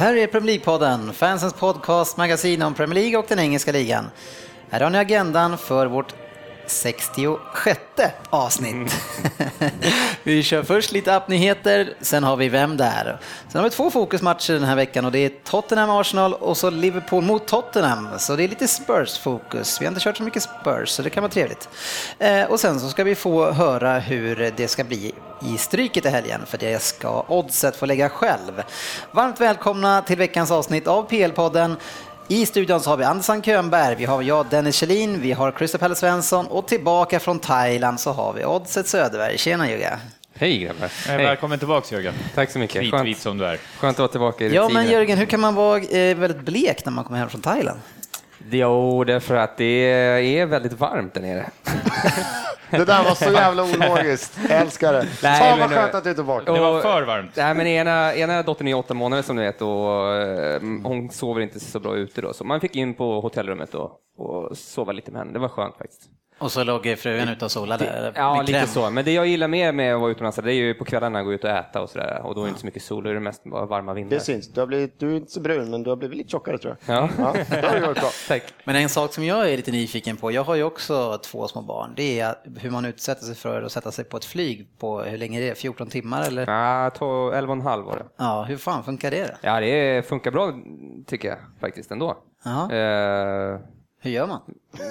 [0.00, 4.10] Här är Premier League-podden, fansens podcast, magasin om Premier League och den engelska ligan.
[4.70, 6.14] Här har ni agendan för vårt
[6.70, 7.80] 66
[8.30, 8.94] avsnitt.
[10.22, 13.20] vi kör först lite appnyheter, sen har vi Vem där?
[13.48, 17.24] Sen har vi två fokusmatcher den här veckan och det är Tottenham-Arsenal och så Liverpool
[17.24, 18.08] mot Tottenham.
[18.18, 19.80] Så det är lite Spurs-fokus.
[19.80, 21.68] Vi har inte kört så mycket Spurs, så det kan vara trevligt.
[22.18, 25.12] Eh, och sen så ska vi få höra hur det ska bli
[25.42, 28.62] i Stryket i helgen, för det ska Oddset få lägga själv.
[29.10, 31.76] Varmt välkomna till veckans avsnitt av PL-podden.
[32.32, 35.94] I studion så har vi Andersson Könberg, vi har jag Dennis Kjellin, vi har Christer
[35.94, 39.38] Svensson och tillbaka från Thailand så har vi Oddset Söderberg.
[39.38, 40.00] Tjena Jugga!
[40.34, 40.84] Hej grabbar!
[40.84, 41.16] Eh, Hej.
[41.24, 42.14] Välkommen tillbaks Jörgen.
[42.34, 42.82] Tack så mycket.
[42.82, 43.58] Kritvit som du är.
[43.78, 44.82] Skönt att vara tillbaka i Ja rutinen.
[44.82, 47.78] men Jörgen, hur kan man vara eh, väldigt blek när man kommer hem från Thailand?
[48.50, 49.64] Jo, det är för att det
[50.38, 51.50] är väldigt varmt där nere.
[52.70, 54.38] Det där var så jävla ologiskt.
[54.48, 55.06] Jag älskar det.
[55.22, 56.52] Nej, Fan vad skönt att du är tillbaka.
[56.52, 57.36] Det var för varmt.
[57.36, 61.40] Nej, men ena, ena dottern är åtta månader som du vet och eh, hon sover
[61.40, 62.32] inte så bra ute då.
[62.32, 65.32] Så man fick in på hotellrummet och, och sova lite med henne.
[65.32, 66.02] Det var skönt faktiskt.
[66.40, 67.84] Och så låg frugan ute och solade?
[67.86, 68.90] eller Ja, lite så.
[68.90, 71.32] Men det jag gillar mer med att vara utomlands, det är ju på kvällarna gå
[71.32, 72.20] ut och äta och sådär.
[72.24, 74.16] Och då är det inte så mycket sol, då är det mest bara varma vindar.
[74.16, 74.48] Det syns.
[74.52, 76.76] Du, har blivit, du är inte så brun, men du har blivit lite tjockare tror
[76.86, 76.96] jag.
[76.96, 78.10] Ja, Ja, det har du gjort bra.
[78.28, 78.42] tack.
[78.64, 81.62] Men en sak som jag är lite nyfiken på, jag har ju också två små
[81.62, 85.00] barn, det är hur man utsätter sig för att sätta sig på ett flyg på,
[85.02, 86.46] hur länge är det 14 timmar eller?
[86.46, 88.04] Ja, to- 11 och en halv var det.
[88.16, 89.32] Ja, hur fan funkar det då?
[89.40, 90.52] Ja, det funkar bra
[91.06, 92.16] tycker jag faktiskt ändå.
[92.44, 92.72] Jaha.
[92.74, 93.58] Eh,
[94.02, 94.40] hur gör man?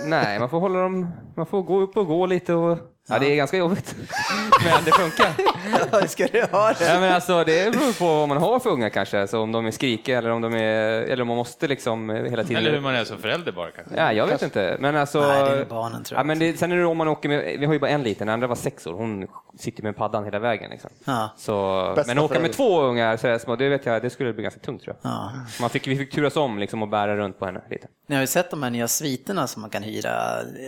[0.06, 2.78] nej, man får hålla dem, man får gå upp och gå lite och
[3.08, 3.96] ja, det är ganska jobbigt.
[4.64, 5.30] Men det funkar.
[5.92, 6.86] Ja, ska du ha det?
[6.94, 9.66] Ja, men alltså, det beror på vad man har för unga kanske, alltså, om de
[9.66, 12.56] är skrikiga eller om de är, eller om man måste liksom hela tiden.
[12.58, 13.96] Eller hur man är som förälder bara kanske.
[13.96, 14.78] Ja, jag vet inte.
[14.80, 16.24] Men alltså, Nej, det är barnen, tror jag.
[16.24, 18.04] Ja, men det, sen är det om man åker med, vi har ju bara en
[18.04, 19.28] liten, den andra var sex år, hon
[19.60, 20.70] sitter med paddan hela vägen.
[20.70, 20.90] Liksom.
[21.06, 21.30] Ja.
[21.38, 24.34] Så, Bästa men åka med två ungar så här små, det vet jag, det skulle
[24.34, 25.12] bli ganska tungt tror jag.
[25.12, 25.32] Ja.
[25.62, 27.88] Man fick, vi fick turas om liksom, och bära runt på henne lite.
[28.08, 30.12] Ni har ju sett de här nya sviterna som man kan hyra,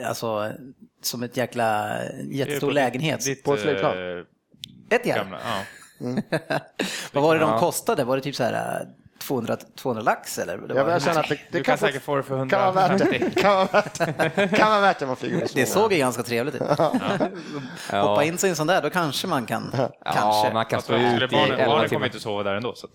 [0.08, 0.52] alltså
[1.06, 1.98] som ett jäkla
[2.32, 3.26] jättestor lägenhet.
[3.26, 3.98] Ditt, På ett flygplan.
[3.98, 4.24] eh,
[4.90, 5.16] Ett ja.
[5.16, 5.64] gamla, ja.
[7.14, 8.04] Vad var det de kostade?
[8.04, 8.88] Var det typ så här
[9.22, 10.58] 200, 200 lax eller?
[10.58, 12.60] Det, var, jag känner att det, det Du kan få- säkert få det för kan
[12.62, 13.32] vara värt 150.
[13.36, 13.42] det.
[13.42, 13.94] Kan vara värt
[14.36, 14.48] det.
[14.58, 16.62] Kan vara värt det man flyger så det såg ju ganska trevligt ut.
[17.92, 19.72] Hoppa in sig i en sån där, då kanske man kan.
[19.78, 20.54] Ja, kanske.
[20.54, 22.74] man kan stå ut i barnen, 11 barnen kommer inte sova där ändå.
[22.76, 22.92] Så att,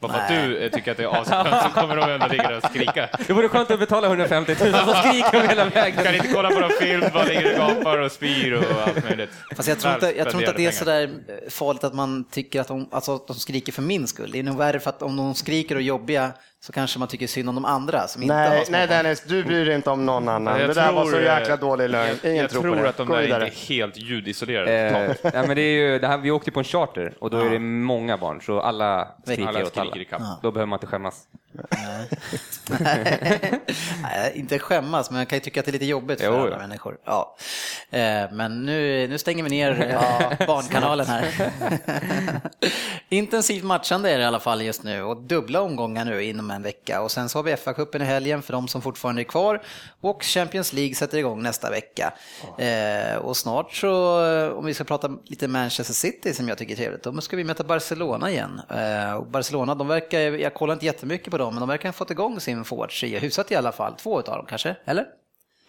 [0.00, 2.56] bara för att du tycker att det är asskönt så kommer de ändå ligga där
[2.56, 3.08] och skrika.
[3.26, 6.04] Det vore skönt att betala 150 000 och skrika hela vägen.
[6.04, 9.30] Kan inte kolla på någon film, bara ligger och gapar och spyr och allt möjligt.
[9.56, 12.24] Fast jag tror, inte, jag tror inte att det är Välspenderade sådär farligt att man
[12.24, 14.30] tycker att de, alltså att de skriker för min skull.
[14.32, 17.08] Det är nog värre för att om de skriker skriker och jobbiga så kanske man
[17.08, 18.96] tycker synd om de andra som inte har Nej, små nej barn.
[19.04, 20.60] Dennis, du bryr dig inte om någon annan.
[20.60, 22.18] Jag det där var så jäkla eh, dålig lögn.
[22.22, 22.88] Jag, Ingen jag tror tror på det.
[22.88, 23.44] att de Gå där vidare.
[23.44, 24.72] inte är helt ljudisolerade.
[24.72, 27.38] Eh, ja, men det är ju, det här, vi åkte på en charter och då
[27.40, 29.90] är det många barn så alla skriker Alla åt alla.
[29.90, 30.22] skriker ikapp.
[30.42, 31.24] Då behöver man inte skämmas.
[32.80, 36.34] Nej, inte skämmas, men jag kan ju tycka att det är lite jobbigt för Jo,
[36.36, 36.58] alla ja.
[36.58, 36.96] människor.
[37.04, 37.36] Ja.
[37.90, 39.70] Eh, Men nu, nu stänger vi ner
[40.40, 41.50] eh, barnkanalen här.
[43.08, 46.62] Intensivt matchande är det i alla fall just nu och dubbla omgångar nu inom en
[46.62, 47.00] vecka.
[47.02, 49.62] Och sen så har vi FA-cupen i helgen för de som fortfarande är kvar
[50.00, 52.12] och Champions League sätter igång nästa vecka.
[52.58, 53.90] Eh, Och snart så,
[54.52, 57.44] om vi ska prata lite Manchester City som jag tycker är trevligt, då ska vi
[57.44, 58.60] möta Barcelona igen.
[58.70, 61.92] Eh, Och Barcelona, de verkar, jag kollar inte jättemycket på dem, men de verkar ha
[61.92, 63.94] fått igång sin forwardtrio, hyfsat i alla fall.
[63.94, 65.04] Två utav dem kanske, eller?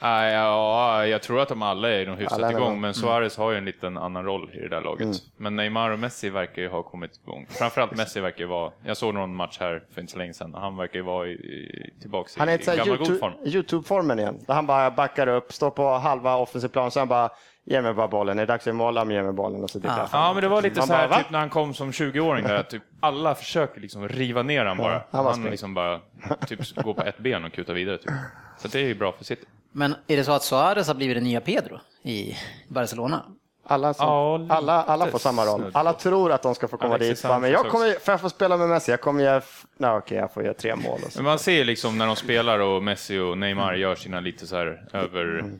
[0.01, 3.37] Ah, ja, jag tror att de alla är nog hyfsat Alla är igång, men Suarez
[3.37, 5.07] har ju en liten annan roll i det där laget.
[5.37, 7.45] Men Neymar och Messi verkar ju ha kommit igång.
[7.49, 10.53] Framförallt Messi verkar ju vara, jag såg någon match här för inte så länge sedan,
[10.53, 13.33] han verkar ju vara i, i, tillbaks i, Han är i gammal god YouTube- form.
[13.45, 14.39] YouTube-formen igen.
[14.47, 17.29] Där han bara backar upp, står på halva offensiv plan, sen bara
[17.65, 18.39] ge mig bara bollen.
[18.39, 19.63] Är det dags att måla, men ge mig bollen.
[19.63, 20.07] Och så fram.
[20.11, 22.55] Ja, men det var lite så här bara, typ när han kom som 20-åring där,
[22.55, 25.01] att typ alla försöker liksom riva ner han bara.
[25.11, 25.99] han var han liksom bara
[26.47, 28.11] typ går på ett ben och kutar vidare typ.
[28.57, 29.45] Så det är ju bra för City.
[29.71, 32.35] Men är det så att Suarez har blivit den nya Pedro i
[32.67, 33.25] Barcelona?
[33.63, 35.71] Alla, som, Ja, lite alla, alla får samma roll.
[35.73, 37.29] Alla tror att de ska få komma Alexis dit.
[37.29, 39.41] Bara, men jag Sanchez kommer, för jag får spela med Messi, jag kommer göra...
[39.77, 40.99] Nej, okej, jag får göra tre mål.
[41.05, 41.19] Och så.
[41.19, 44.55] Men man ser liksom när de spelar och Messi och Neymar gör sina lite så
[44.55, 45.51] här över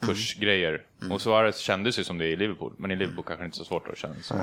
[0.00, 0.82] pushgrejer.
[1.10, 3.64] Och Suarez kändes ju som det i Liverpool, men i Liverpool kanske inte är så
[3.64, 4.34] svårt att känna så.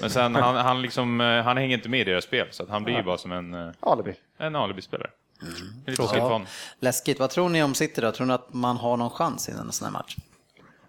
[0.00, 2.68] Men sen, han, han, liksom, eh, han hänger inte med i deras spel, så att
[2.68, 4.14] han blir ju bara som en, eh, Alibi.
[4.38, 5.10] en alibispelare.
[5.42, 6.42] Synd Ja.
[6.80, 7.18] Läskigt.
[7.18, 8.12] Vad tror ni om City då?
[8.12, 10.16] Tror ni att man har någon chans i en sån här match?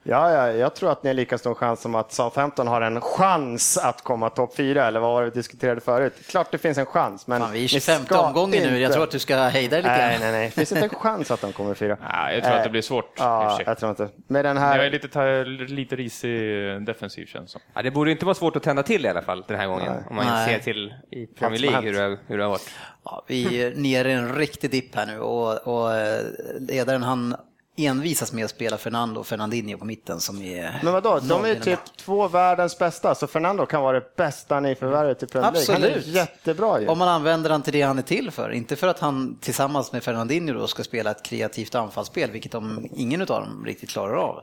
[0.05, 3.01] Ja, ja, jag tror att ni har lika stor chans som att Southampton har en
[3.01, 6.13] chans att komma topp fyra, eller vad var det vi diskuterade förut?
[6.29, 8.69] Klart det finns en chans, men Fan, vi är i ni 25 ska omgången nu.
[8.69, 9.97] Jag inte- tror att du ska hejda dig lite.
[9.97, 10.45] Nej, nej, nej.
[10.45, 11.97] Det finns inte en chans att de kommer fyra.
[12.13, 13.13] Nej, jag tror att det blir svårt.
[13.17, 14.09] Ja, jag tror inte.
[14.27, 14.89] Med den Jag är här...
[14.89, 17.61] lite, lite risig eh, defensiv känns som.
[17.73, 19.93] Ja, det borde inte vara svårt att tända till i alla fall den här gången.
[20.09, 20.47] Om man Nej.
[20.53, 22.69] ser till i Premier League hur det, hur det har varit.
[23.05, 26.19] Ja, vi är nere i en riktig dipp här nu och, och eh,
[26.59, 27.35] ledaren han
[27.75, 30.79] envisas med att spela Fernando och Fernandinho på mitten som är...
[30.83, 34.59] Men vadå, de är ju typ två världens bästa, så Fernando kan vara det bästa
[34.59, 35.73] nyförvärvet i Premier League.
[35.73, 36.15] Han är Absolut.
[36.15, 36.87] jättebra ju.
[36.87, 39.91] Om man använder han till det han är till för, inte för att han tillsammans
[39.91, 44.15] med Fernandinho då ska spela ett kreativt anfallsspel, vilket de, ingen av dem riktigt klarar
[44.15, 44.37] av.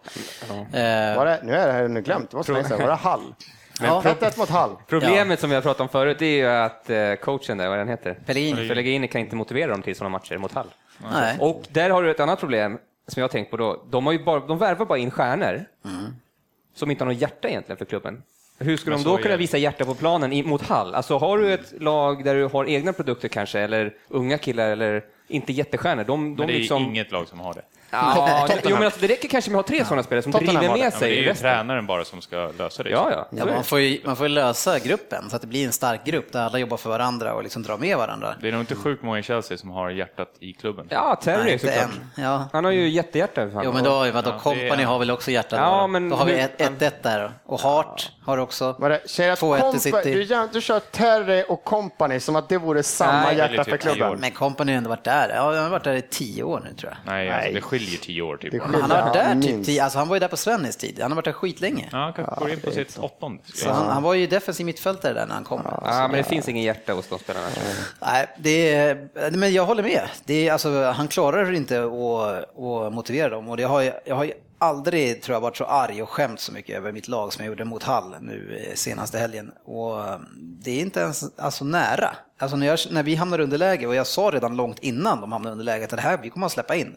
[0.51, 2.81] Eh, Var det, nu är det här nu glömt, det var så länge sedan.
[2.81, 3.35] Var det Hall?
[3.83, 4.71] ja, 1-1 mot Hall.
[4.89, 7.89] Problemet som vi har pratat om förut är ju att eh, coachen där, vad den
[7.89, 8.15] heter?
[8.27, 8.69] Pellegrini.
[8.69, 10.67] Pellegrini kan inte motivera dem till sådana matcher mot Hall.
[11.13, 11.37] Nej.
[11.41, 12.79] Och där har du ett annat problem
[13.11, 13.83] som jag har tänkt på då.
[13.91, 15.65] De, har ju bara, de värvar bara in stjärnor
[16.75, 18.23] som inte har något hjärta egentligen för klubben.
[18.59, 20.95] Hur Men de då kunna visa hjärta på planen i- mot Hall?
[20.95, 25.05] Alltså har du ett lag där du har egna produkter kanske, eller unga killar, eller
[25.29, 26.05] inte jättestjärnor.
[26.05, 26.83] De, Men de det är liksom...
[26.83, 27.63] inget lag som har det.
[27.93, 30.57] Ja, jo, men alltså, det räcker kanske med att ha tre sådana spelare som Tottenham
[30.57, 30.81] driver det.
[30.83, 31.43] med Ja, men det är sig ju resten.
[31.51, 32.91] tränaren bara som ska lösa det.
[32.91, 33.29] Ja, ja.
[33.31, 36.05] Ja, man, får ju, man får ju lösa gruppen så att det blir en stark
[36.05, 38.35] grupp där alla jobbar för varandra och liksom drar med varandra.
[38.41, 40.87] Det är nog inte sjukt många i Chelsea som har hjärtat i klubben.
[40.91, 41.91] Ja, Terry såklart.
[42.17, 42.49] Ja.
[42.53, 43.51] Han har ju jättehjärta.
[43.51, 43.63] fan.
[43.65, 45.87] Jo men då, vadå, Ja, det Company är- har väl också hjärta Ja, då?
[45.87, 48.77] men då har vi hur- 1-1 där och Hart har också.
[48.79, 50.15] Var det, säger att 2-1 till Compa- City.
[50.15, 53.77] du, gör- du kör Terry och Company som att det vore samma Nej, hjärta för
[53.77, 54.21] klubben.
[54.21, 55.33] Men Company har ändå varit där.
[55.37, 57.13] Ja, han har varit där i tio år nu tror jag.
[57.13, 58.53] Nej, alltså, det skiljer tio år typ.
[58.53, 60.99] Men han har varit där typ tio, alltså han var ju där på Svennis tid.
[61.03, 61.89] Han har varit där skitlänge.
[61.93, 63.43] Ja, han kanske går in på sitt åttonde.
[63.55, 65.61] Så han, han var ju defensiv mittfältare där när han kom.
[65.65, 67.47] Ja, men det finns ingen hjärta hos de spelarna.
[68.01, 70.09] Nej, det är, men jag håller med.
[70.25, 73.49] Det är, alltså, han klarar inte att, att motivera dem.
[73.49, 74.33] Och det har, jag- jag har ju
[74.63, 77.51] aldrig tror jag, varit så arg och skämt så mycket över mitt lag som jag
[77.53, 79.53] gjorde mot Hall nu eh, senaste helgen.
[79.65, 82.11] Och eh, det är inte ens alltså, nära.
[82.39, 85.33] Alltså, när, jag, när vi hamnar under läge, och jag sa redan långt innan de
[85.33, 86.97] hamnade under läge att det här vi kommer att släppa in.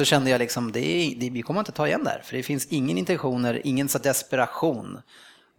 [0.00, 2.22] Så kände jag liksom, det är, det, vi kommer inte ta igen där.
[2.24, 4.98] För det finns ingen intentioner, ingen så desperation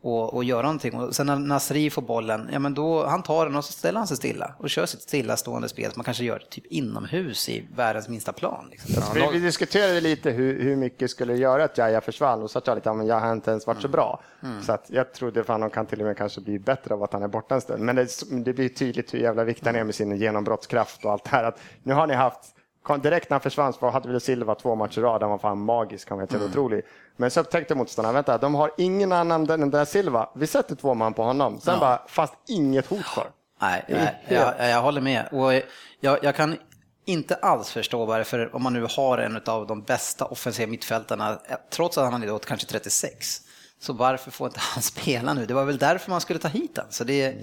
[0.01, 0.99] och, och göra någonting.
[0.99, 3.97] Och sen när Nasri får bollen, ja men då, han tar den och så ställer
[3.97, 7.67] han sig stilla och kör sitt stillastående spel som man kanske gör typ inomhus i
[7.75, 8.67] världens minsta plan.
[8.71, 9.03] Liksom.
[9.13, 12.67] Vi, vi diskuterade lite hur, hur mycket skulle göra att Jaja försvann och så att
[12.67, 14.23] jag lite, ja, men jag har inte ens varit så bra.
[14.61, 17.13] Så att jag trodde fan de kan till och med kanske bli bättre av att
[17.13, 17.83] han är borta en stund.
[17.83, 21.23] Men det, det blir tydligt hur jävla viktig han är med sin genombrottskraft och allt
[21.23, 21.43] det här.
[21.43, 22.55] Att nu har ni haft,
[23.01, 25.59] direkt när han försvann så hade vi Silva två matcher i rad, han var fan
[25.65, 26.81] magisk, han var helt otrolig.
[27.17, 30.29] Men så upptäckte motståndarna, vänta, de har ingen annan än den där Silva.
[30.35, 33.27] Vi sätter två man på honom, sen bara, fast inget hot för.
[33.61, 35.27] Nej, nej jag, jag håller med.
[35.31, 35.53] Och
[35.99, 36.57] jag, jag kan
[37.05, 41.57] inte alls förstå varför, om man nu har en av de bästa offensiva mittfältarna, eh,
[41.71, 43.41] trots att han är då kanske 36,
[43.79, 45.45] så varför får inte han spela nu?
[45.45, 46.85] Det var väl därför man skulle ta hit han.
[46.89, 47.35] Så det, är-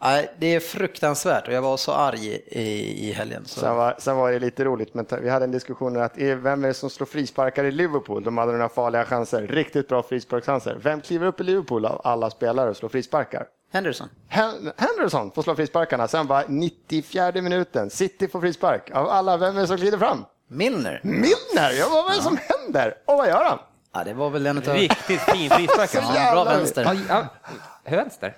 [0.00, 3.44] nej, det är fruktansvärt och jag var så arg i, i helgen.
[3.46, 3.60] Så.
[3.60, 6.36] Sen var, sen var det lite roligt, men vi hade en diskussion om att eh,
[6.36, 8.24] vem är det som slår frisparkar i Liverpool?
[8.24, 10.76] De hade några farliga chanser, riktigt bra frisparkschanser.
[10.82, 13.46] Vem kliver upp i Liverpool av alla spelare och slår frisparkar?
[13.72, 14.08] Henderson.
[14.28, 18.90] Hen- Henderson får slå frisparkarna, sen bara 94 minuten, City får frispark.
[18.90, 20.24] Av alla, vem är det som glider fram?
[20.48, 21.00] Milner.
[21.04, 21.72] Milner!
[21.78, 22.94] Ja, vad är det som händer?
[23.06, 23.58] Och vad gör han?
[23.94, 24.64] Ja, det var väl en av...
[24.64, 25.90] Riktigt fin frispark.
[25.94, 26.84] Ja, bra vänster.
[26.84, 27.26] Ja, ja.
[27.96, 28.36] Vänster?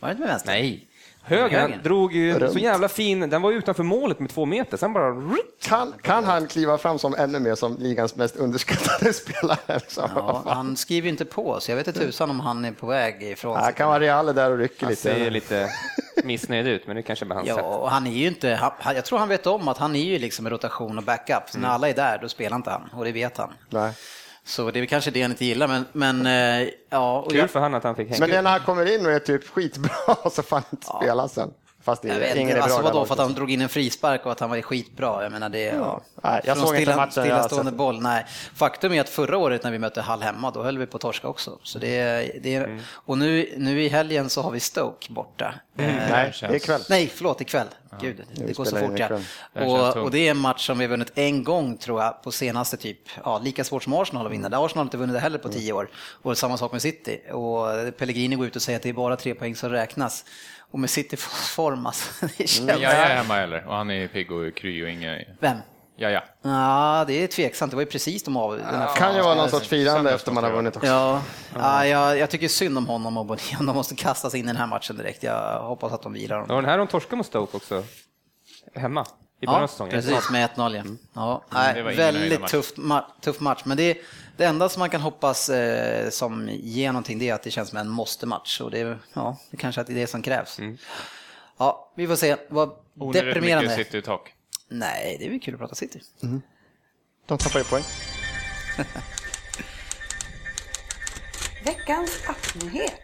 [0.00, 0.50] Var det inte med vänster?
[0.52, 0.86] Nej.
[1.22, 1.60] Höger, Höger.
[1.74, 2.52] han drog ju Runt.
[2.52, 5.14] så jävla fin, den var utanför målet med två meter, sen bara...
[5.62, 9.58] Kan, kan han kliva fram som ännu mer som ligans mest underskattade spelare?
[9.66, 10.08] Liksom?
[10.14, 12.86] Ja, han skriver ju inte på, så jag vet inte tusan om han är på
[12.86, 15.30] väg ifrån Ja, kan vara Real där och rycker Han ser lite.
[15.30, 15.70] lite
[16.24, 17.64] missnöjd ut, men det kanske bara hans Ja, sätt.
[17.64, 20.04] och han är ju inte, han, han- jag tror han vet om att han är
[20.04, 21.42] ju liksom rotation och backup.
[21.50, 23.52] Så när alla är där, då spelar inte han och det vet han.
[23.68, 23.92] Nej.
[24.50, 27.20] Så det är kanske det han inte gillar, men, men eh, ja.
[27.20, 28.26] Och Kul jag, för han att han fick hänga.
[28.26, 29.90] Men när han kommer in och är typ skitbra
[30.30, 31.50] så får han inte spela sen.
[31.82, 34.26] Fast det jag vet ingen inte, alltså vadå, för att han drog in en frispark
[34.26, 35.22] och att han var skitbra.
[35.22, 36.00] Jag menar det, ja.
[36.22, 38.26] Nej, jag Från såg inte stilla, matchen, jag har Stillastående boll, nej.
[38.54, 41.00] Faktum är att förra året när vi mötte Hall hemma, då höll vi på att
[41.00, 41.58] torska också.
[41.62, 42.78] Så det, är- det, Mm.
[42.92, 45.54] Och nu, nu i helgen så har vi Stoke borta.
[45.78, 46.80] Eh, Nej, det är kväll.
[46.90, 47.66] Nej, förlåt, ikväll.
[48.00, 49.04] Gud, det vi går så fort ja.
[49.04, 49.24] ikväll.
[49.52, 52.22] Det Och, och det är en match som vi har vunnit en gång tror jag
[52.22, 54.48] på senaste typ, ja lika svårt som Arsenal att vinna.
[54.48, 55.60] Det har Arsenal inte vunnit det heller på Mm.
[55.60, 55.90] tio år.
[56.22, 57.20] Och samma sak med City.
[57.32, 57.66] Och
[57.98, 60.24] Pellegrini går ut och säger att det är bara tre poäng som räknas.
[60.70, 62.60] Och med City form alltså, det känns...
[62.66, 63.66] Men jag är hemma eller?
[63.66, 65.18] Och han är pigg och kry och inga...
[65.40, 65.56] Vem?
[65.96, 66.22] Ja, ja.
[66.42, 67.70] Ja, det är tveksamt.
[67.72, 68.56] Det var ju precis de av...
[68.56, 70.88] Den här Kan ju vara någon sorts firande efter man har vunnit också.
[70.88, 71.22] Ja,
[71.54, 74.46] ja jag, jag tycker synd om honom och Bonnier om de måste kastas in i
[74.46, 75.22] den här matchen direkt.
[75.22, 76.56] Jag hoppas att de vilar Ja, honom.
[76.56, 77.84] den här de torskar mot Stoke också.
[78.74, 79.06] Hemma.
[79.42, 79.92] I början av Ja, säsongen.
[79.92, 81.42] precis, med 1-0 ja.
[81.50, 83.98] ja det var nej, väldigt tuff, ma tuff match, men det,
[84.40, 87.68] det enda som man kan hoppas eh, som ger någonting det är att det känns
[87.68, 90.58] som en måste-match och det, är- ja, det kanske är det som krävs.
[91.58, 92.36] Ja, vi får se.
[92.48, 93.70] Vad Onödigt deprimerande.
[93.70, 94.34] mycket city i tak.
[94.68, 96.00] Nej, det är väl kul att prata City.
[97.26, 97.82] De tappar ju poäng.
[101.64, 103.00] Veckans appnyhet.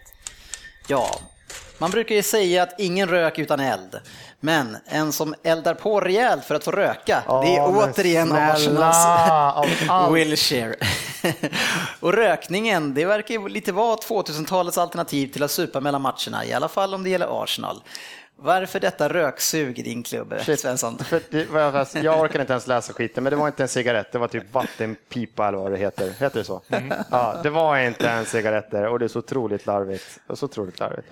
[0.89, 1.21] Ja,
[1.79, 4.01] man brukar ju säga att ingen rök utan eld.
[4.41, 10.13] Men en som eldar på rejält för att få röka, det är återigen snälla, Arsenals.
[10.15, 10.77] Wilshire.
[12.01, 16.53] och rökningen, det verkar ju lite vara 2000-talets alternativ till att supa mellan matcherna, i
[16.53, 17.83] alla fall om det gäller Arsenal.
[18.39, 20.61] Varför detta röksug i din klubb, Shit.
[20.61, 20.99] Svensson?
[21.05, 21.21] För
[22.05, 24.55] jag orkar inte ens läsa skiten, men det var inte en cigarett, det var typ
[24.55, 26.11] vattenpipa eller vad det heter.
[26.21, 26.63] Heter det så?
[27.11, 30.21] Ja, det var inte en cigaretter och det är så otroligt larvigt.
[30.27, 31.09] Det är så otroligt larvigt.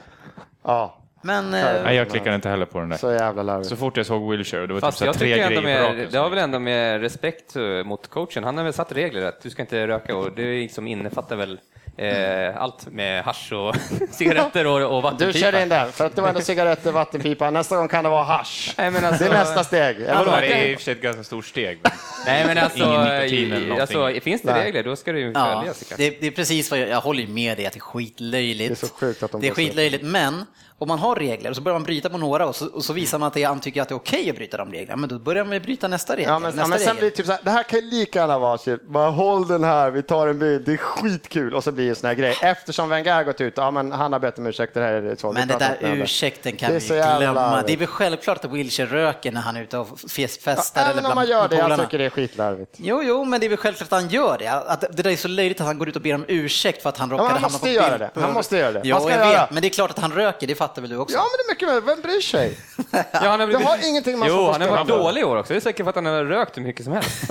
[0.63, 2.97] Ja, Men eh, Nej, jag klickar inte heller på den där.
[2.97, 3.69] så jävla larvigt.
[3.71, 5.81] Så fort jag såg Wilshire, och det var Fast typ jag tre grejer på med,
[5.83, 6.09] raken.
[6.11, 8.45] det har väl ändå med respekt eh, mot coachen.
[8.45, 11.59] Han har väl satt regler att du ska inte röka och det liksom innefattar väl
[11.97, 13.77] eh, allt med hasch och
[14.11, 15.39] cigaretter och, och Du vattenpipa.
[15.53, 17.51] kör in där, för att det var ändå cigaretter, vattenpipa.
[17.51, 18.75] Nästa gång kan det vara hasch.
[18.79, 19.97] Nej, men alltså, Det är nästa steg.
[20.09, 21.79] Ja, Eller det är i och för sig ett ganska stort steg.
[21.83, 21.93] men-
[22.27, 22.85] Nej, men alltså,
[23.25, 25.85] i- alltså, finns det regler då ska det ju Ja, följas.
[25.91, 25.99] jag.
[25.99, 28.69] det, det är precis vad jag, jag håller med dig att det är skitlöjligt.
[28.81, 30.47] Det är så sjukt att de Det är skitlöjligt, men
[30.79, 32.93] om man har regler och så börjar man bryta på några och så, och så
[32.93, 35.09] visar man att det, han tycker att det är okej att bryta de reglerna, men
[35.09, 36.29] då börjar man bryta nästa regel.
[36.31, 36.97] Ja, men, nästa ja, men sen regel.
[37.01, 39.49] blir det typ så här, det här kan ju lika gärna vara typ, bara håll
[39.49, 42.15] den här, vi tar en bild, det är skitkul och så blir det sån här
[42.15, 42.37] grej.
[42.43, 45.33] Eftersom Wenger gått ut, ja men han har bett om ursäkt, det här är så.
[45.33, 47.33] Men det där ursäkten kan vi glömma.
[47.33, 47.67] larvigt.
[47.67, 50.85] Det är väl självklart att Wilshire röker när han är ute och fest- festar Ja,
[50.85, 52.75] eller även om bland man gör det, jag tycker det är skitlarvigt.
[52.77, 54.49] Jo, jo, men det är väl självklart att han gör det.
[54.49, 56.89] Att det där är så löjligt att han går ut och ber om ursäkt för
[56.89, 58.11] att han råkade han hamna måste på göra bild.
[58.15, 58.21] det.
[58.21, 58.81] Han måste göra det.
[58.85, 59.49] Jo, jag han vet, göra?
[59.51, 61.17] men det är klart att han röker, det fattar väl du också?
[61.17, 62.59] Ja, men det är mycket väl, vem bryr sig?
[63.13, 65.53] Ja, han har, Det har ingenting med Jo, han har varit dålig i år också.
[65.53, 67.31] Det är säkert för att han har rökt hur mycket som helst.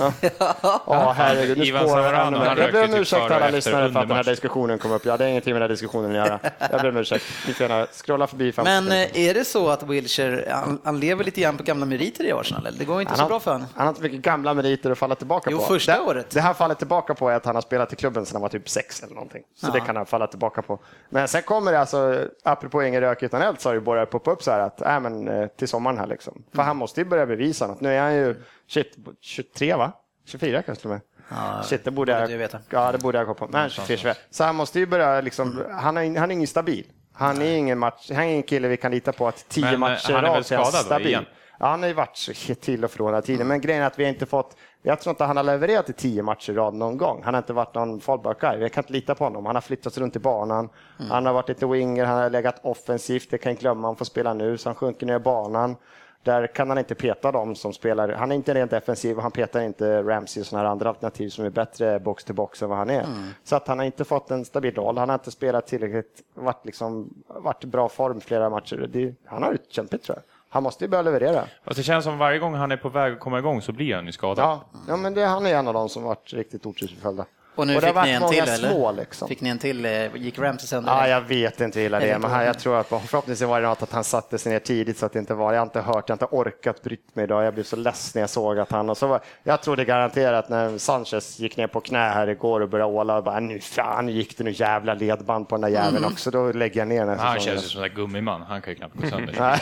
[0.86, 2.62] Ja, herregud, nu Ivan spårar ännu han mer.
[2.62, 5.04] Jag ber om typ ursäkt till alla lyssnare för att den här diskussionen kom upp.
[5.04, 6.40] Jag hade ingenting med den här diskussionen att göra.
[6.70, 7.24] Jag ber om ursäkt.
[7.46, 8.52] Ni får gärna scrolla förbi.
[8.52, 11.86] fem Men eh, är det så att Wilshire, han, han lever lite grann på gamla
[11.86, 12.66] meriter i Arsenal?
[12.66, 12.78] Eller?
[12.78, 13.66] Det går inte Han så har, bra för honom.
[13.74, 15.64] han har inte mycket gamla meriter att falla tillbaka Jo, på.
[15.64, 16.30] första det, året.
[16.30, 18.48] Det han faller tillbaka på är att han har spelat i klubben sedan han var
[18.48, 19.42] typ sex eller någonting.
[19.56, 20.78] Så det kan han falla tillbaka på.
[21.10, 24.42] Men sen kommer det alltså, apropå ingen rök utan eld, har det börjat poppa upp
[24.42, 26.32] så här att, äh, men eh, till sommaren här liksom.
[26.50, 26.66] För Mm.
[26.66, 27.80] han måste ju börja bevisa något.
[27.80, 29.92] Nu är han ju, shit, 23 va?
[30.26, 31.64] 24 kanske till och med.
[31.64, 32.58] Shit, det borde jag, du veta.
[32.70, 33.48] Ja, det borde jag gå på.
[33.50, 34.14] Men 24, 25.
[34.30, 36.86] Så han måste ju börja liksom, han är, han är ingen stabil.
[37.12, 39.74] Han är ingen match, han är ingen kille vi kan lita på att tio Men,
[39.74, 40.42] eh, matcher han är
[40.82, 41.06] stabil.
[41.06, 41.24] igen?
[41.58, 44.04] Han har ju varit så till och från hela tiden, men grejen är att vi
[44.04, 44.56] har inte fått
[44.86, 47.22] jag tror inte han har levererat i tio matcher i rad någon gång.
[47.24, 48.60] Han har inte varit någon fallback guy.
[48.60, 49.46] Jag kan inte lita på honom.
[49.46, 50.68] Han har flyttats runt i banan.
[51.10, 53.30] Han har varit lite winger, han har legat offensivt.
[53.30, 55.76] Det kan jag glömma, han får spela nu, så han sjunker ner i banan.
[56.22, 58.08] Där kan han inte peta dem som spelar.
[58.08, 61.28] Han är inte rent defensiv och han petar inte Ramsey och sådana här andra alternativ
[61.28, 63.06] som är bättre box till box än vad han är.
[63.44, 64.98] Så att han har inte fått en stabil roll.
[64.98, 68.88] Han har inte spelat tillräckligt, varit, liksom, varit i bra form flera matcher.
[68.92, 70.33] Det, han har det kämpigt tror jag.
[70.54, 71.44] Han måste ju börja leverera.
[71.64, 73.94] Och det känns som varje gång han är på väg att komma igång så blir
[73.94, 74.44] han ju skadad.
[74.44, 77.24] Ja, ja men det, han är en av dem som varit riktigt otursförföljda.
[77.56, 78.68] Och nu det har fick varit ni en till eller?
[78.70, 79.28] små liksom.
[79.28, 79.84] Fick ni en till?
[79.84, 80.92] eh, Gick Ramsey sönder?
[80.92, 83.60] Ja, jag vet inte hur illa det är, men han, jag tror att förhoppningsvis var
[83.60, 85.66] det något att han satte sig ner tidigt så att det inte var, jag har
[85.66, 88.30] inte hört, jag har inte orkat brytt mig idag, jag blev så ledsen när jag
[88.30, 91.98] såg att han, och så var, jag trodde garanterat när Sanchez gick ner på knä
[91.98, 95.54] här igår och började åla, och bara, nu fan, gick det nu jävla ledband på
[95.54, 96.12] den där jäveln Mm.
[96.12, 98.42] också, då lägger jag ner den här Han känns ju som en gummiman.
[98.42, 99.60] Han kan ju knappt gå sönder.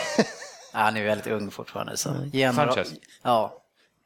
[0.73, 1.97] Ja, han är ju väldigt ung fortfarande.
[1.97, 2.09] Så.
[2.33, 2.93] En Sanchez?
[3.23, 3.59] Ja.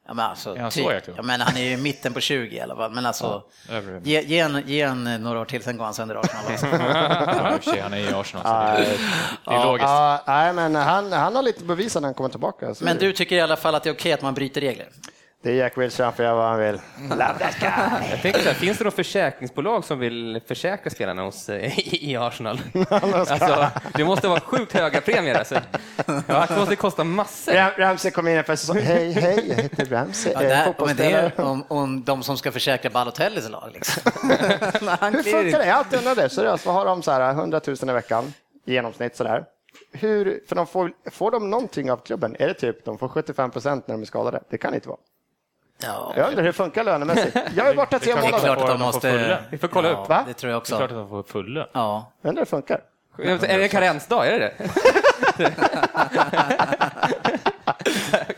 [0.07, 1.15] Ja, men alltså, Är han så typ.
[1.15, 2.91] ja, men han är ju i mitten på 20 i alla fall.
[2.91, 4.01] Men alltså, övre.
[4.03, 6.45] ge, ge, en, ge en eh, några år till, sen går han sönder Arsenal.
[6.51, 6.67] Alltså.
[7.77, 8.97] Ja, han är i Arsenal, så det är,
[9.45, 9.87] det är logiskt.
[9.87, 12.75] Ja, nej, men han, han har lite bevisat när han kommer tillbaka.
[12.75, 14.89] Så Men du tycker i alla fall att det är okej att man bryter regler?
[15.43, 16.81] Det är Jack Wilshere, får göra vad han vill.
[18.11, 22.11] Jag tänker så här, finns det något försäkringsbolag som vill försäkra spelarna hos, eh, i,
[22.11, 22.59] i Arsenal?
[22.89, 25.35] Alltså, det måste vara sjukt höga premier.
[25.35, 25.55] Alltså.
[26.27, 27.53] Ja, det måste kosta massor.
[27.53, 28.77] Ram, Ramsey kom in för säsong.
[28.77, 30.33] Hej, hej, jag heter Ramsey.
[30.33, 33.69] Ja, eh, där, men det är om, om de som ska försäkra Balotellis lag.
[33.73, 34.11] Liksom.
[34.21, 35.65] Hur funkar det?
[35.65, 36.29] Jag har alltid undrat det.
[36.29, 38.33] Seriöst, vad har de så här 100 000 i veckan
[38.65, 39.43] i genomsnitt sådär?
[39.91, 42.35] Hur, för de får, får de någonting av klubben?
[42.39, 44.39] Är det typ de får 75 procent när de är skadade?
[44.49, 44.99] Det kan inte vara.
[45.83, 47.37] Ja, Jag undrar hur det funkar lönemässigt.
[47.55, 48.55] Jag är borta tre klart det är månader.
[48.55, 49.39] klart att de måste...
[49.49, 49.97] Vi får kolla upp.
[49.97, 50.23] Ja, Va?
[50.27, 50.95] det tror jag Det är klart också.
[50.95, 51.67] att de får fulla.
[51.73, 52.11] Ja.
[52.21, 52.81] Jag undrar hur det funkar.
[53.19, 54.27] Är det en karensdag?
[54.27, 54.53] Är det
[55.37, 55.51] det?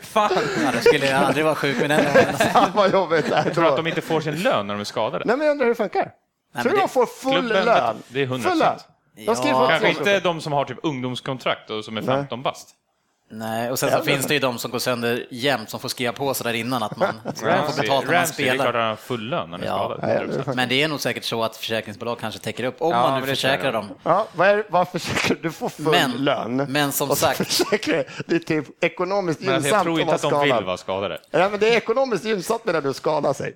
[0.00, 0.30] fan.
[0.64, 2.04] Ja, det skulle jag aldrig vara sjuk med den.
[2.38, 5.24] Fan vad jobbigt är Tror att de inte får sin lön när de är skadade?
[5.26, 6.12] Nej men jag undrar hur det funkar.
[6.54, 7.96] men Tror du det- de får full Klubben- lön?
[8.08, 8.40] det är 100%.
[8.42, 8.78] Full lön.
[9.26, 9.68] De skriver Ja.
[9.68, 12.68] Kanske inte de som har typ ungdomskontrakt och som är 15 bast.
[13.32, 16.12] Nej, och sen så finns det ju de som går sönder jämt som får skriva
[16.12, 18.64] på sig där innan att man man får betalt när man Ramsey, det är klart
[18.68, 18.72] spelar.
[18.80, 19.96] han har full lön när han Ja.
[20.02, 20.54] 100%.
[20.56, 23.20] Men det är nog säkert så att försäkringsbolag kanske täcker upp om Ja, man men
[23.20, 23.88] nu försäkrar dem.
[24.02, 25.52] Ja, vad är, vad försäkrar du?
[25.52, 26.56] får full Men- lön.
[26.56, 30.42] men som sagt- försäkrar det är typ ekonomiskt Men gynnsamt jag tror inte att de
[30.42, 31.18] vill vara skadade.
[31.30, 33.54] Ja, men det är ekonomiskt gynnsamt medan du skadar sig.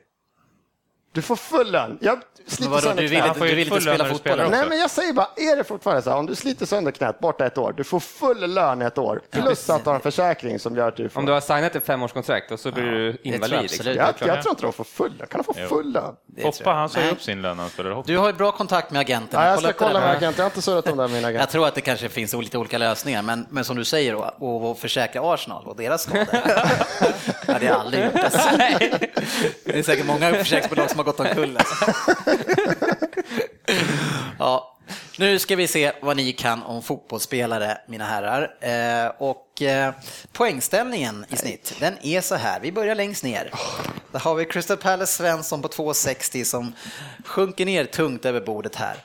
[1.14, 1.98] Du får full lön.
[2.00, 3.34] Jag sliter vadå, sönder du vill, knät.
[3.38, 4.50] Du vill inte spela du fotboll?
[4.50, 7.20] Nej, men jag säger bara, är det fortfarande så här, om du sliter sönder knät
[7.20, 10.58] borta ett år, du får full lön ett år, plus att du har en försäkring
[10.58, 11.20] som gör att du får...
[11.20, 13.54] Om du har signat ett femårskontrakt och så blir du tror jag invalid.
[13.54, 13.70] absolut.
[13.70, 13.86] Liksom.
[13.86, 14.42] jag, jag det.
[14.42, 15.26] tror inte de får full lön.
[15.28, 15.68] Kan de få Jo.
[15.68, 16.14] full lön?
[16.42, 16.74] Hoppa, jag.
[16.74, 18.12] han sa upp sin lön när han spelade hockey.
[18.12, 19.40] Du har ju bra kontakt med agenten.
[19.40, 20.34] Ja, jag ska kolla med agenten.
[20.36, 21.40] Jag har inte surrat om det med min agent.
[21.40, 24.42] Jag tror att det kanske finns lite olika lösningar, men, men som du säger, att
[24.42, 26.26] att försäkra Arsenal och deras skador,
[27.46, 28.14] det hade jag aldrig gjort.
[28.24, 28.48] Alltså.
[29.64, 31.56] Det är säkert många försäkringsbolag som har gått omkull.
[31.56, 31.92] Alltså.
[34.38, 34.76] Ja,
[35.18, 38.54] nu ska vi se vad ni kan om fotbollsspelare, mina herrar.
[38.60, 39.94] Eh, och eh,
[40.32, 42.60] poängställningen i snitt, den är så här.
[42.60, 43.50] Vi börjar längst ner.
[44.12, 46.72] Där har vi Crystal Palace Svensson på 2,60 som
[47.24, 48.96] sjunker ner tungt över bordet här.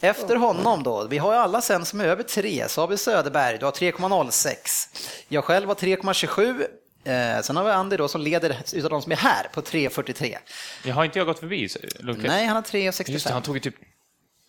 [0.00, 2.96] Efter honom då, vi har ju alla sen som är över 3, så har vi
[2.96, 4.88] Söderberg, du har 3,06.
[5.28, 6.66] Jag själv har 3,27.
[7.06, 10.36] Eh, sen har vi Andy då som leder utav de som är här på 3,43.
[10.84, 11.68] Jag har inte jag gått förbi
[12.00, 12.28] Lundqvist?
[12.28, 13.32] Nej, han har Just det, 3,65.
[13.32, 13.74] han tog ju typ...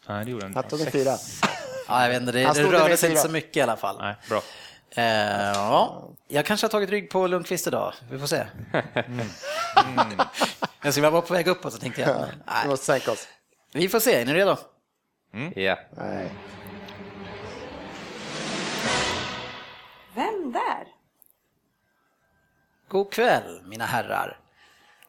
[0.08, 0.78] Nej, det gjorde han Han inte.
[0.78, 1.18] tog en fyra.
[1.90, 3.98] Ja, jag vet inte, det, Han det rörde sig inte så mycket i alla fall.
[4.00, 4.42] Nej, bra.
[4.92, 5.04] Eh,
[5.54, 8.44] ja, jag kanske har tagit rygg på Lundqvist idag, vi får se.
[9.76, 10.18] Mm.
[10.84, 12.68] Jag skulle vara på väg uppåt så tänkte jag, Vi nej.
[12.68, 13.28] måste sänka oss.
[13.74, 14.58] Vi får se, är ni redo?
[15.56, 15.78] Ja.
[15.98, 16.32] Nej.
[20.16, 20.97] Vem där?
[22.90, 24.40] God kväll, mina herrar.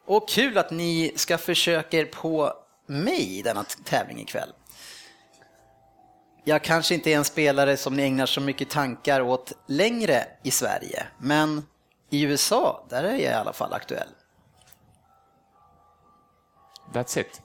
[0.05, 2.53] Och kul att ni ska försöka er på
[2.87, 4.49] mig i denna tävling ikväll.
[6.43, 10.51] Jag kanske inte är en spelare som ni ägnar så mycket tankar åt längre i
[10.51, 11.65] Sverige, men
[12.09, 14.09] i USA, där är jag i alla fall aktuell.
[16.93, 17.41] That's it.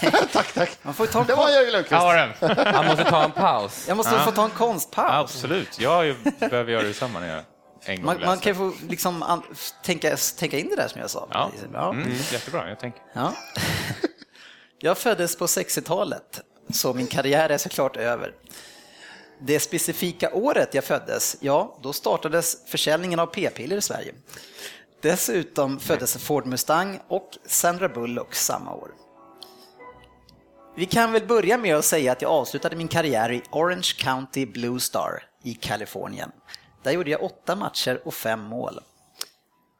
[0.32, 0.78] tack, tack.
[0.82, 2.66] Man får ta en Det var Jörgen Lundqvist.
[2.66, 3.84] Han måste ta en paus.
[3.88, 5.34] jag måste få ta en konstpaus.
[5.34, 5.80] Absolut.
[5.80, 7.44] Jag behöver göra detsamma när jag
[7.88, 8.42] en gång Man, man läser.
[8.42, 9.42] kan få liksom an,
[9.84, 11.28] tänka, tänka in det där som jag sa.
[11.32, 11.50] Ja.
[11.72, 11.90] Ja.
[11.92, 13.02] Mm, jättebra, jag tänker.
[13.12, 13.34] Ja.
[14.80, 18.34] Jag föddes på 60-talet, så min karriär är såklart över.
[19.40, 24.14] Det specifika året jag föddes, ja, då startades försäljningen av p-piller i Sverige.
[25.02, 28.90] Dessutom föddes Ford Mustang och Sandra Bullock samma år.
[30.76, 34.46] Vi kan väl börja med att säga att jag avslutade min karriär i Orange County
[34.46, 36.30] Blue Star i Kalifornien.
[36.82, 38.80] Där gjorde jag åtta matcher och fem mål.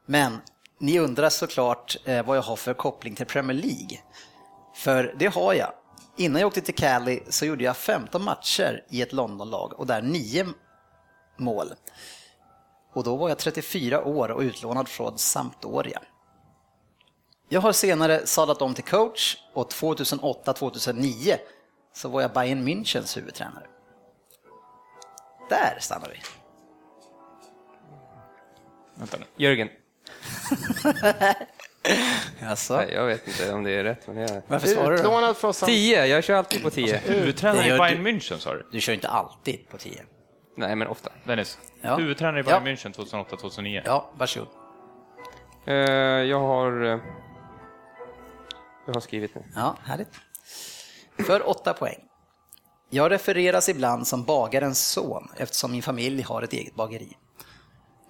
[0.06, 0.40] Men
[0.78, 3.98] ni undrar såklart eh, vad jag har för koppling till Premier League.
[4.74, 5.72] För det har jag.
[6.16, 10.02] Innan jag åkte till Cali så gjorde jag 15 matcher i ett Londonlag och där
[10.02, 10.46] 9
[11.37, 11.72] mål.
[12.94, 16.02] Och då var jag 34 år och utlånad från Sampdoria.
[17.48, 21.37] Jag har senare sadlat om till coach och 2008-2009
[21.94, 23.66] så var jag Bayern Münchens huvudtränare.
[25.48, 26.38] Där stannar vi.
[28.98, 29.24] Vänta nu.
[29.37, 29.68] Jörgen.
[32.42, 34.06] Alltså, Nej, jag vet inte om det är rätt.
[34.06, 34.42] Men jag...
[34.46, 34.96] varför svarar du?
[34.96, 35.02] då?
[35.02, 35.52] Utlånad från.
[35.52, 36.96] Tio, jag kör alltid på tio.
[37.04, 38.66] Huvudtränare Det i gör Bayern München sa du?
[38.72, 40.02] Du kör inte alltid på 10.
[40.56, 41.12] Nej, men ofta.
[41.24, 41.58] Dennis.
[41.80, 41.96] Ja.
[41.96, 42.72] Huvudtränare i Bayern Ja.
[42.72, 43.82] München 2008-2009.
[43.84, 44.48] Ja, varsågod.
[45.66, 46.84] Eh, jag har...
[46.84, 46.98] eh,
[48.87, 49.42] Jag har skrivit nu.
[49.54, 50.11] Ja, härligt.
[51.26, 51.98] För åtta poäng.
[52.90, 57.16] Jag refereras ibland som bagarens son eftersom min familj har ett eget bageri.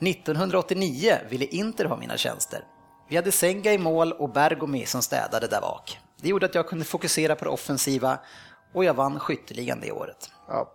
[0.00, 2.64] 1989 ville Inter ha mina tjänster.
[3.08, 5.98] Vi hade Senga i mål och Bergomi som städade där bak.
[6.16, 8.18] Det gjorde att jag kunde fokusera på det offensiva
[8.74, 10.30] och jag vann skytteligan det året.
[10.48, 10.72] Ja.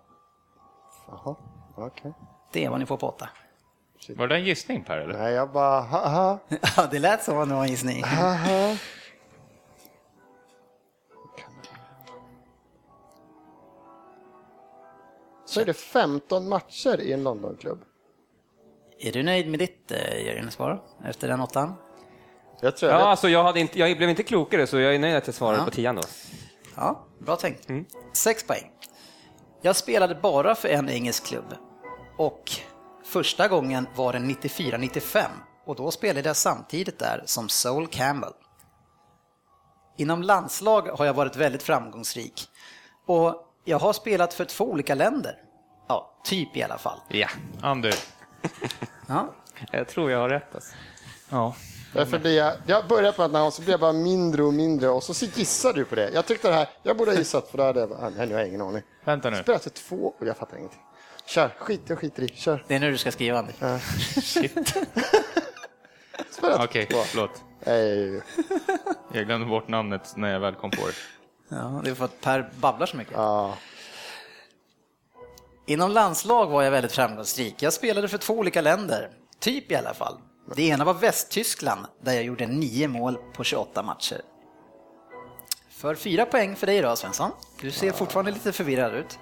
[1.07, 1.35] Jaha,
[1.75, 2.13] okej.
[2.51, 3.29] Det är vad ni får på åtta.
[4.09, 4.97] Var det en gissning Per?
[4.97, 5.17] Eller?
[5.17, 6.39] Nej, jag bara, haha.
[6.77, 8.03] Ja, det lät som om det var en gissning.
[15.45, 17.79] Så är det 15 matcher i en Londonklubb.
[19.03, 21.73] Är du nöjd med ditt eh, Jörgen svar efter den åttan?
[22.61, 23.07] Jag tror jag Ja, vet.
[23.07, 25.57] alltså jag, hade inte, jag blev inte klokare, så jag är nöjd att jag svarade
[25.57, 25.65] Ja.
[25.65, 26.01] på tian då.
[26.75, 27.67] Ja, bra tänkt.
[28.13, 28.71] Sex poäng.
[29.61, 31.53] Jag spelade bara för en engelsk klubb
[32.17, 32.51] och
[33.05, 35.23] första gången var den 94-95
[35.65, 38.33] och då spelade jag samtidigt där som Sol Campbell.
[39.97, 42.41] Inom landslag har jag varit väldigt framgångsrik
[43.07, 45.35] och jag har spelat för två olika länder.
[45.87, 46.99] Ja, typ i alla fall.
[47.07, 47.27] Ja.
[47.61, 47.93] Ander.
[49.07, 49.33] Ja.
[49.71, 50.55] Jag tror jag har rätt.
[50.55, 50.75] Alltså.
[51.29, 51.55] Ja.
[51.93, 54.53] Därför blir jag, jag börjar på ett namn och så blir jag bara mindre och
[54.53, 56.09] mindre och så gissar du på det.
[56.13, 58.33] Jag tyckte det här, jag borde ha gissat för då hade jag bara, nej nu
[58.33, 58.81] har jag ingen aning.
[59.03, 59.37] Vänta nu.
[59.43, 60.79] Spelat till två och jag fattar ingenting.
[61.25, 62.63] Kör, skit jag skiter i, kör.
[62.67, 63.53] Det är nu du ska skriva, Andy.
[66.31, 66.97] Spelat Okej, två.
[66.97, 67.41] förlåt.
[67.65, 68.21] Nej,
[69.13, 70.93] Jag glömde bort namnet när jag väl kom på det.
[71.55, 73.13] Ja, det är för att Per babblar så mycket.
[73.13, 73.53] ja.
[75.65, 77.55] Inom landslag var jag väldigt framgångsrik.
[77.61, 80.17] Jag spelade för två olika länder, typ i alla fall.
[80.55, 84.21] Det ena var Västtyskland, där jag gjorde nio mål på 28 matcher.
[85.69, 87.31] För fyra poäng för dig då, Svensson.
[87.61, 89.19] Du ser fortfarande lite förvirrad ut.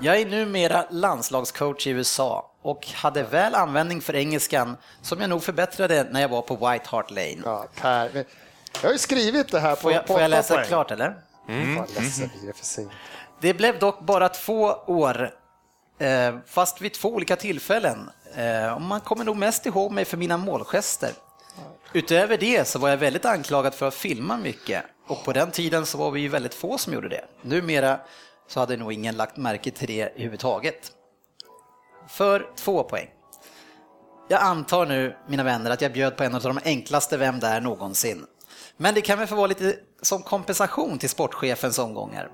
[0.00, 5.42] Jag är numera landslagscoach i USA och hade väl användning för engelskan som jag nog
[5.42, 7.36] förbättrade när jag var på White Hart Lane.
[7.44, 8.24] ja, Per.
[8.82, 10.66] Jag har ju skrivit det här på Får jag, på får jag läsa poäng.
[10.66, 11.16] klart eller?
[11.48, 11.84] Mm.
[11.94, 12.90] Ledsen,
[13.40, 15.30] det blev dock bara två år,
[15.98, 18.10] eh, fast vid två olika tillfällen.
[18.34, 21.10] Eh, man kommer nog mest ihåg mig för mina målgester.
[21.92, 25.86] Utöver det så var jag väldigt anklagad för att filma mycket och på den tiden
[25.86, 27.24] så var vi ju väldigt få som gjorde det.
[27.42, 28.00] Numera
[28.48, 30.92] så hade nog ingen lagt märke till det överhuvudtaget.
[32.08, 33.08] För två poäng.
[34.28, 37.60] Jag antar nu, mina vänner, att jag bjöd på en av de enklaste Vem där
[37.60, 38.26] någonsin.
[38.76, 42.30] Men det kan väl få vara lite som kompensation till sportchefens omgångar.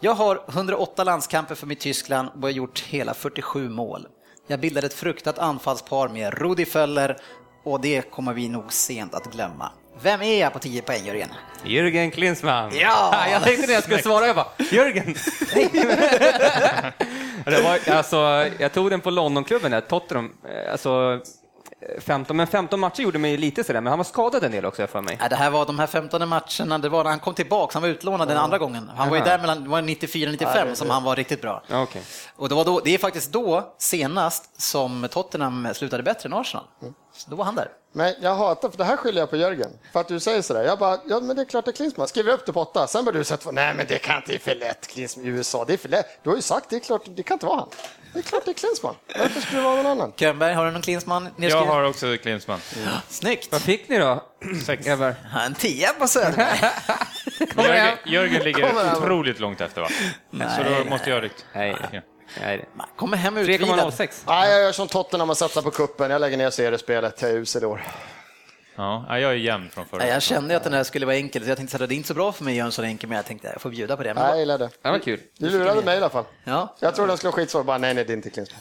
[0.00, 4.06] Jag har 108 landskamper för mitt Tyskland och har gjort hela 47 mål.
[4.46, 7.16] Jag bildade ett fruktat anfallspar med Rudi Föller
[7.64, 9.72] och det kommer vi nog sent att glömma.
[10.02, 11.28] Vem är jag på 10 poäng, Jörgen?
[11.64, 12.70] Jürgen Klinsmann.
[12.74, 13.26] Ja!
[13.30, 15.14] Jag tänkte när jag skulle svara, jag bara, Jörgen!
[17.44, 20.32] det var, alltså, jag tog den på Londonklubben, där, Tottenham.
[20.48, 21.20] Eh, Alltså,
[21.98, 24.86] 15, men 15 matcher gjorde mig lite sådär, men han var skadad en del också,
[24.86, 25.18] för mig.
[25.20, 27.82] Ja, det här var de här 15 matcherna, det var när han kom tillbaka, han
[27.82, 28.90] var utlånad den andra gången.
[28.96, 31.62] Han var ju där mellan det var 94-95 som han var riktigt bra.
[31.66, 32.02] Ja, okej.
[32.36, 36.64] Och det, var då, det är faktiskt då, senast, som Tottenham slutade bättre än Arsenal.
[37.12, 37.68] Så då var han där.
[37.92, 39.70] Men jag hatar, för det här skyller jag på Jörgen.
[39.92, 40.62] För att du säger sådär.
[40.64, 42.08] Jag bara, ja men det är klart det är Klinsmann.
[42.08, 42.86] Skriver upp det på åtta.
[42.86, 44.86] Sen börjar du säga, nej men det kan inte, det är för lätt.
[44.86, 46.06] Klinsmann i USA, det är för lätt.
[46.22, 47.68] Du har ju sagt, det är klart, det kan inte vara han.
[48.12, 48.94] Det är klart det är Klinsmann.
[49.18, 50.12] Varför skulle det vara någon annan?
[50.16, 52.60] Könberg, har du någon Klinsmann Jag har också Klinsmann.
[53.08, 53.52] Snyggt!
[53.52, 54.22] Vad fick ni då,
[54.82, 55.14] grabbar?
[55.34, 56.58] Ja, En tia på Söderberg.
[57.56, 59.88] Jörgen, Jörgen ligger otroligt långt efter va?
[60.30, 61.44] Så då måste jag ryckt.
[61.52, 62.02] Nej.
[62.34, 62.40] Ja.
[62.42, 62.68] Nej.
[62.96, 63.78] Kommer hem utvilad.
[63.78, 64.22] 3,06.
[64.26, 66.10] Nej, jag gör som Tottenham och satsar på kuppen.
[66.10, 67.22] Jag lägger ner seriespelet.
[67.22, 67.82] Jag är usel i år.
[68.76, 71.16] Ja, ja, jag är jämn från förra Ja, jag kände att den här skulle vara
[71.16, 72.72] enkel, så jag tänkte att det är inte så bra för mig att göra en
[72.72, 74.14] sån enkel, men jag tänkte jag får bjuda på det.
[74.14, 74.70] Men Nej, jag gillar det.
[74.82, 75.20] Det var kul.
[75.38, 76.24] Du lurade mig i alla fall.
[76.44, 76.76] Ja.
[76.80, 77.62] Jag trodde den skulle vara skitsvår.
[77.62, 78.60] Bara, nej, nej, det är inte Klinsmann.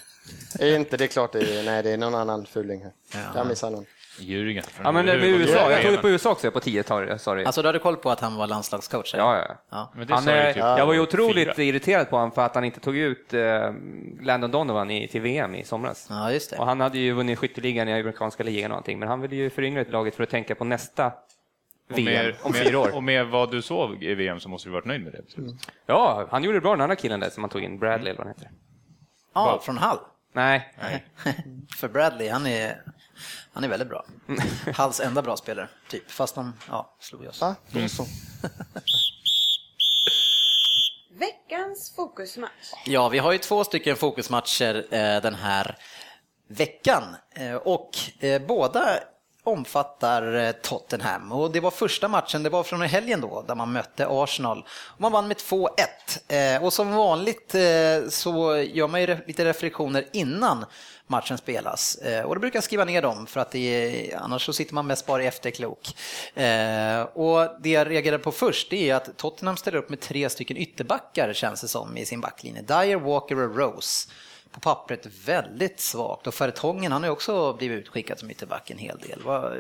[0.60, 2.92] Inte, det är klart det är, nej, det är någon annan fuling här.
[3.36, 3.86] Jag missar någon.
[4.20, 4.64] Jürgen.
[4.84, 7.46] Ja, men med USA, jag tog det på USA också, på 10 tar sa du.
[7.46, 9.14] Alltså du hade koll på att han var landslagscoach?
[9.14, 9.24] eller?
[9.24, 9.56] Ja, ja.
[9.70, 9.92] ja.
[9.96, 11.66] Men det Han, sa typ jag var ju otroligt fyra.
[11.66, 13.74] irriterad på honom för att han inte tog ut eh,
[14.22, 16.08] Landon Donovan i, till VM i somras.
[16.10, 16.66] Ja, just Och det.
[16.66, 19.82] han hade ju vunnit skytteligan i amerikanska ligan och någonting, men han ville ju föryngra
[19.82, 22.96] ett laget för att tänka på nästa Och VM med, om med- fyra år.
[22.96, 25.22] Och med vad du såg i VM så måste du varit nöjd med det.
[25.26, 25.72] beslutet.
[25.86, 28.18] Ja, han gjorde det bra den andra killen där som han tog in, Bradley eller
[28.18, 28.52] vad han heter.
[29.34, 29.98] Ja, från Hall.
[30.34, 30.74] Nej,
[31.78, 32.82] För Bradley, han är,
[33.58, 34.06] han är väldigt bra.
[34.74, 36.12] Halls enda bra spelare, typ.
[36.12, 37.38] Fast de ja, slog oss.
[37.42, 38.06] Ja, då så.
[41.20, 42.72] Veckans fokusmatch.
[42.86, 45.78] Ja, vi har ju två stycken fokusmatcher eh, den här
[46.48, 47.04] veckan
[47.36, 47.90] eh, och
[48.20, 49.00] eh, båda
[49.44, 53.56] omfattar eh, Tottenham och det var första matchen, det var från i helgen då, där
[53.56, 54.66] man mötte Arsenal.
[54.98, 59.46] Man vann med 2-1 eh, och som vanligt eh, så gör man ju re- lite
[59.46, 60.66] reflektioner innan
[61.08, 63.60] matchen spelas eh, och då brukar jag skriva ner dem för att det
[64.12, 65.88] är, annars så sitter man mest bara efterklok.
[66.36, 70.30] Eh, och det jag reagerade på först det är att Tottenham ställer upp med tre
[70.30, 72.62] stycken ytterbackar känns det som i sin backlinje.
[72.62, 74.10] Dyer, Walker och Rose
[74.52, 78.78] på pappret väldigt svagt och Fertongen han har ju också blivit utskickad som ytterback en
[78.78, 79.22] hel del.
[79.26, 79.54] Vad,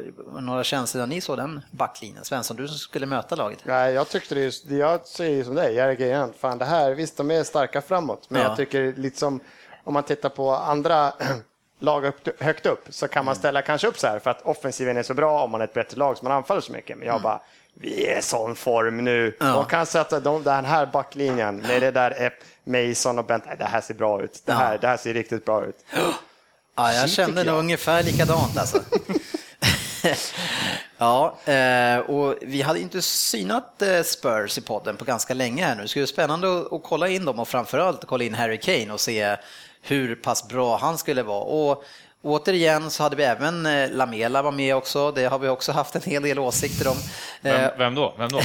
[0.43, 2.25] några känslor när ni såg den backlinjen?
[2.25, 3.59] Svensson, du som skulle möta laget.
[3.63, 6.39] Nej, jag tyckte det just, jag säger som dig, jag reagerar inte.
[6.39, 8.47] Fan, det här, visst de är starka framåt, men Ja.
[8.47, 9.39] jag tycker lite som
[9.87, 11.13] om man tittar på andra
[11.79, 14.97] lag upp, högt upp så kan man ställa kanske upp så här för att offensiven
[14.97, 16.97] är så bra om man är ett bättre lag som man anfaller så mycket.
[16.97, 17.41] Men jag bara,
[17.73, 19.35] vi är i sån form nu.
[19.39, 19.45] Ja.
[19.45, 23.43] De kan sätta de, den här backlinjen med det där Epp, Mason och Bent.
[23.59, 24.41] Det här ser bra ut.
[24.45, 25.85] Det här, det här ser riktigt bra ut.
[26.75, 27.59] Ja, jag Shit, kände nog jag.
[27.59, 28.79] ungefär likadant alltså.
[30.97, 35.75] ja, eh, och vi hade inte synat eh, Spurs i podden på ganska länge här
[35.75, 35.81] nu.
[35.81, 38.93] Det skulle bli spännande att, att kolla in dem och framförallt kolla in Harry Kane
[38.93, 39.37] och se
[39.81, 41.43] hur pass bra han skulle vara.
[41.43, 41.83] Och
[42.21, 45.95] Återigen så hade vi även eh, Lamela var med också, det har vi också haft
[45.95, 46.97] en hel del åsikter om.
[47.41, 48.15] Vem, Eh, vem då?
[48.17, 48.41] Vem då?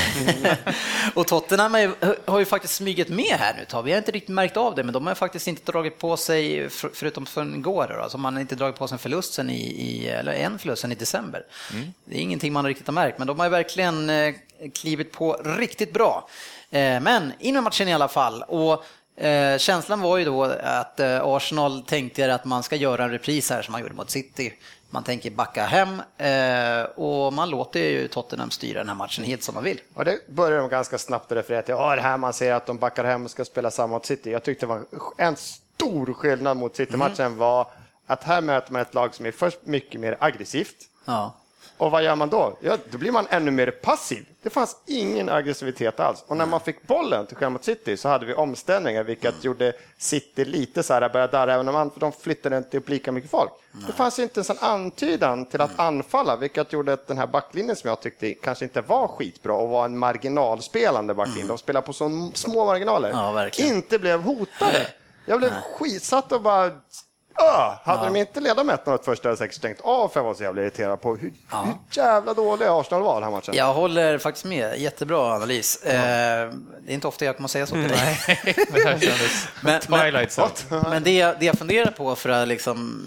[1.15, 1.91] och Tottenham är,
[2.31, 3.83] har ju faktiskt smugit med här nu.
[3.83, 6.71] Vi har inte riktigt märkt av det, men de har faktiskt inte dragit på sig,
[6.71, 9.51] för, förutom för igår, då, alltså man har inte dragit på sig en förlust sen
[9.51, 11.45] i, i eller en förlust sen i december.
[12.05, 14.35] Det är ingenting man riktigt har märkt, men de har ju verkligen eh,
[14.75, 16.29] klivit på riktigt bra.
[16.75, 18.43] Men in med matchen i alla fall.
[18.43, 18.85] Och
[19.23, 23.51] Eh, känslan var ju då att eh, Arsenal tänkte att man ska göra en repris
[23.51, 24.55] här som man gjorde mot City.
[24.91, 29.43] Man tänker backa hem eh, och man låter ju Tottenham styra den här matchen helt
[29.43, 29.81] som man vill.
[29.95, 31.75] Och det börjar de ganska snabbt att referera till.
[31.75, 34.31] Ja, det här man ser att de backar hem och ska spela samma mot City.
[34.31, 34.85] Jag tyckte det var
[35.17, 37.67] en stor skillnad mot City-matchen var
[38.07, 40.77] att här möter man ett lag som är först mycket mer aggressivt.
[41.05, 41.35] Ja.
[41.77, 42.57] Och vad gör man då?
[42.61, 44.27] Ja, då blir man ännu mer passiv.
[44.43, 46.25] Det fanns ingen aggressivitet alls.
[46.27, 49.73] Och när man fick bollen till skillnad mot City så hade vi omställningar vilket gjorde
[49.99, 53.31] City lite så här, började darra, även om man, de flyttade inte upp lika mycket
[53.31, 53.51] folk.
[53.87, 57.77] Det fanns inte ens en antydan till att anfalla, vilket gjorde att den här backlinjen
[57.77, 61.93] som jag tyckte kanske inte var skitbra och var en marginalspelande backlinje, de spelar på
[61.93, 64.87] så små marginaler, Ja, inte blev hotade.
[65.27, 66.71] Jag blev skitsatt och bara
[67.41, 70.25] Öh, hade de inte ledat med 1-0 första hade jag säkert tänkt av för jag
[70.25, 71.33] var så jävla irriterad på hur,
[71.65, 73.55] hur jävla dåliga Arsenal var den här matchen.
[73.57, 75.83] Jag håller faktiskt med, jättebra analys.
[75.83, 75.93] Eh,
[76.81, 77.99] det är inte ofta jag kommer säga så till dig.
[78.85, 79.81] här kändes Men-
[80.71, 80.91] Zone.
[80.91, 83.03] Men det, jag- det jag funderar på för att liksom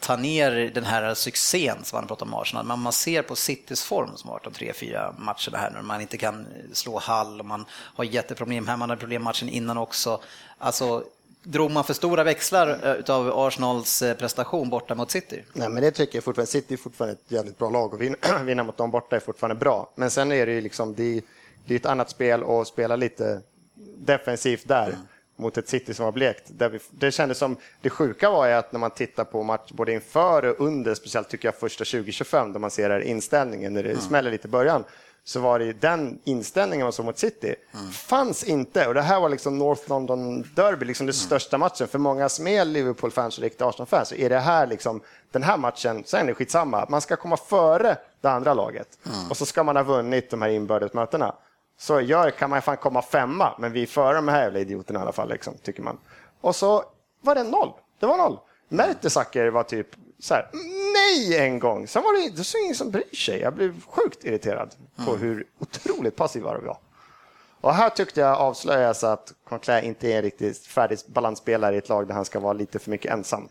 [0.00, 3.84] ta ner den här succén som man pratar om Arsenal, men man ser på Citys
[3.84, 7.40] form som har varit de tre, fyra matcherna här när man inte kan slå Hall
[7.40, 10.20] och man har jätteproblem här, man hade problem matchen innan också.
[10.58, 11.04] Alltså,
[11.42, 15.44] drog man för stora växlar eh, av Arsenals eh, prestation borta mot City?
[15.52, 16.50] Nej, men det tycker jag fortfarande.
[16.50, 19.60] City är fortfarande ett jävligt bra lag och vinna, vinna mot dem borta är fortfarande
[19.60, 19.92] bra.
[19.94, 21.22] Men sen är det ju liksom, det är,
[21.66, 23.40] det är ett annat spel och spela lite
[23.96, 24.96] defensivt där
[25.36, 26.42] mot ett City som var blekt.
[26.46, 29.70] Där vi, det kändes som, det sjuka var ju att när man tittar på match
[29.72, 33.82] både inför och under, speciellt tycker jag första 20-25, då man ser här inställningen när
[33.82, 34.84] det smäller lite i början,
[35.24, 37.54] så var det ju den inställningen man såg mot City,
[37.92, 38.86] fanns inte.
[38.86, 41.88] Och det här var liksom North London Derby, liksom det största matchen.
[41.88, 45.56] För många som är Liverpool-fans och riktiga Arsenal-fans så är det här liksom, den här
[45.56, 48.98] matchen, sen är det skitsamma, man ska komma före det andra laget.
[49.30, 51.34] Och så ska man ha vunnit de här inbördes mötena.
[51.78, 54.98] Så gör, kan man fan komma femma, men vi är före de här jävla idioterna
[54.98, 55.98] i alla fall, liksom, tycker man.
[56.40, 56.84] Och så
[57.20, 57.72] var det noll.
[58.00, 58.38] Det var noll.
[58.68, 59.88] Mertesacker var typ
[60.22, 60.48] så här,
[60.94, 61.88] nej en gång.
[61.88, 63.40] Sen var det, det så ingen som bryr sig.
[63.40, 66.78] Jag blev sjukt irriterad på hur otroligt passiva de var.
[67.60, 71.88] Och här tyckte jag avslöjas att Conclair inte är en riktigt färdig balansspelare i ett
[71.88, 73.48] lag där han ska vara lite för mycket ensam.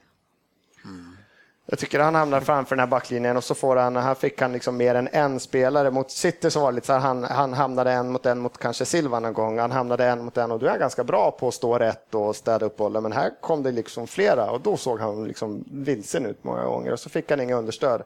[1.71, 4.53] Jag tycker han hamnar framför den här backlinjen och så får han, här fick han
[4.53, 5.91] liksom mer än en spelare.
[5.91, 8.57] Mot City så var det lite så här, han, han hamnade en mot en mot
[8.57, 9.59] kanske Silva någon gång.
[9.59, 12.15] Han hamnade en mot en och då är han ganska bra på att stå rätt
[12.15, 13.03] och städa upp bollen.
[13.03, 16.91] Men här kom det liksom flera och då såg han liksom vilsen ut många gånger
[16.91, 18.03] och så fick han inga understöd.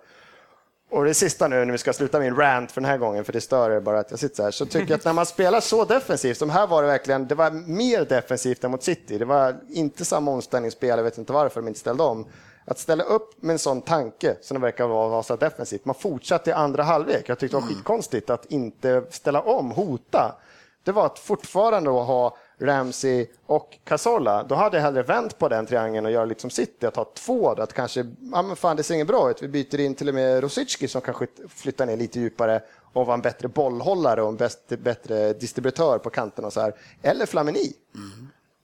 [0.90, 3.34] Och det sista nu när vi ska sluta min rant för den här gången, för
[3.34, 5.26] det stör er bara att jag sitter så här, så tycker jag att när man
[5.26, 9.18] spelar så defensivt, som här var det verkligen, det var mer defensivt än mot City.
[9.18, 12.26] Det var inte samma omställningsspel, jag vet inte varför de inte ställde om.
[12.66, 15.96] Att ställa upp med en sån tanke, som det verkar vara, vara så defensivt, man
[15.96, 17.30] fortsatte i andra halvlek.
[17.30, 20.36] Jag tyckte det var skitkonstigt att inte ställa om, hota.
[20.84, 25.66] Det var att fortfarande ha Ramsey och Casola, då hade jag hellre vänt på den
[25.66, 28.96] triangeln och göra liksom City, att ha två, att kanske, ja men fan det ser
[28.96, 32.20] inget bra ut, vi byter in till och med Rosicki som kanske flyttar ner lite
[32.20, 32.62] djupare
[32.94, 36.74] och var en bättre bollhållare och en bäst, bättre distributör på kanten och så här.
[37.02, 37.74] Eller Flamini.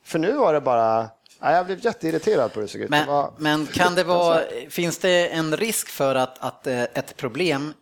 [0.04, 1.10] För nu var det bara,
[1.42, 2.92] ja, jag blev jätteirriterad på det såg ut.
[2.92, 6.84] det Men, var men kan det vara, finns det en risk för att, att eh,
[6.84, 7.74] ett problem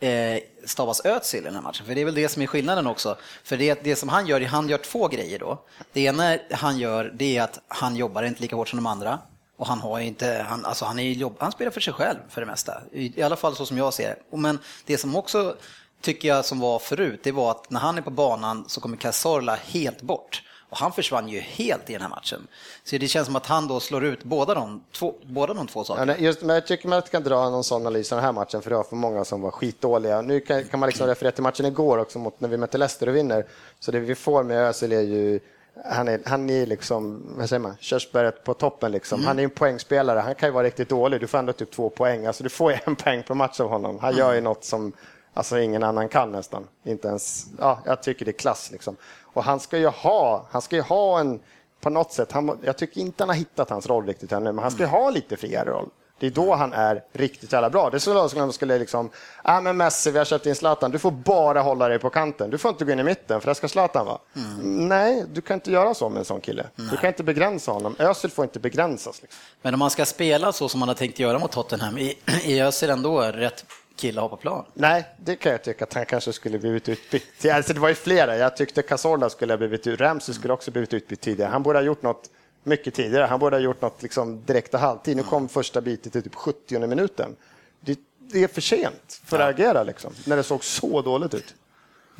[0.00, 1.86] eh, stavas Özil i den här matchen?
[1.86, 3.16] För det är väl det som är skillnaden också.
[3.44, 5.64] För det, det som han gör, han gör två grejer då.
[5.92, 9.18] Det ena han gör, det är att han jobbar inte lika hårt som de andra.
[9.56, 12.40] Och han har inte, han, alltså han, är jobb, han spelar för sig själv för
[12.40, 12.82] det mesta.
[12.92, 14.36] I, I alla fall så som jag ser det.
[14.36, 15.56] Men det som också
[16.00, 18.96] tycker jag som var förut, det var att när han är på banan så kommer
[18.96, 20.42] Cazorla helt bort.
[20.70, 22.46] Och han försvann ju helt i den här matchen.
[22.84, 25.84] Så det känns som att han då slår ut båda de två, båda de två
[25.84, 26.18] sakerna.
[26.18, 28.62] just, men jag tycker man inte kan dra någon sån analys av den här matchen
[28.62, 30.20] för det var för många som var skitdåliga.
[30.20, 33.08] Nu kan, kan man liksom referera till matchen igår också mot när vi mötte Leicester
[33.08, 33.46] och vinner.
[33.80, 35.40] Så det vi får med Özil är ju
[35.84, 39.24] han är, han är liksom, vad säger man, körsbäret på toppen liksom.
[39.24, 41.90] Han är en poängspelare, han kan ju vara riktigt dålig, du får ändå typ två
[41.90, 42.26] poäng.
[42.26, 43.98] Alltså du får en poäng per match av honom.
[43.98, 44.92] Han gör ju något som
[45.38, 46.68] alltså, ingen annan kan nästan.
[46.84, 48.96] Inte ens, ja, jag tycker det är klass liksom.
[49.22, 51.40] Och han ska ju ha, han ska ju ha en,
[51.80, 54.62] på något sätt, han, jag tycker inte han har hittat hans roll riktigt ännu, men
[54.62, 55.88] han ska ju ha lite friare roll.
[56.20, 57.90] Det är då han är riktigt jävla bra.
[57.90, 59.10] Det är så som de skulle liksom,
[59.44, 62.50] ja men Messi, vi har köpt in Zlatan, du får bara hålla dig på kanten.
[62.50, 64.18] Du får inte gå in i mitten, för det ska Zlatan vara.
[64.36, 64.88] Mm.
[64.88, 66.66] Nej, du kan inte göra så med en sån kille.
[66.74, 66.88] Nej.
[66.90, 67.96] Du kan inte begränsa honom.
[67.98, 69.22] Özil får inte begränsas.
[69.22, 69.40] Liksom.
[69.62, 72.14] Men om man ska spela så som man har tänkt göra mot Tottenham, är
[72.66, 73.64] Özil ändå rätt
[73.98, 74.64] kille att hoppa plan?
[74.74, 77.46] Nej, det kan jag tycka att han kanske skulle blivit utbytt.
[77.52, 78.36] Alltså, det var ju flera.
[78.36, 80.00] Jag tyckte Cazorla skulle ha blivit utbytt.
[80.00, 81.50] Ramsey skulle också blivit utbytt tidigare.
[81.50, 82.30] Han borde ha gjort något
[82.64, 83.24] mycket tidigare.
[83.24, 85.16] Han borde ha gjort något liksom direkt och halvtid.
[85.16, 87.36] Nu kom första bitet i typ 70 minuten.
[87.80, 91.54] Det, det, är för sent för att agera liksom, när det såg så dåligt ut.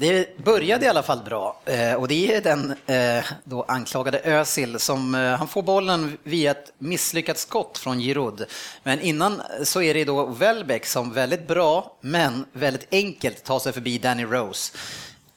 [0.00, 4.78] Det började i alla fall bra eh, och det är den eh, då anklagade Özil
[4.78, 8.44] som eh, han får bollen via ett misslyckat skott från Giroud.
[8.82, 13.72] Men innan så är det då Welbeck som väldigt bra men väldigt enkelt tar sig
[13.72, 14.76] förbi Danny Rose.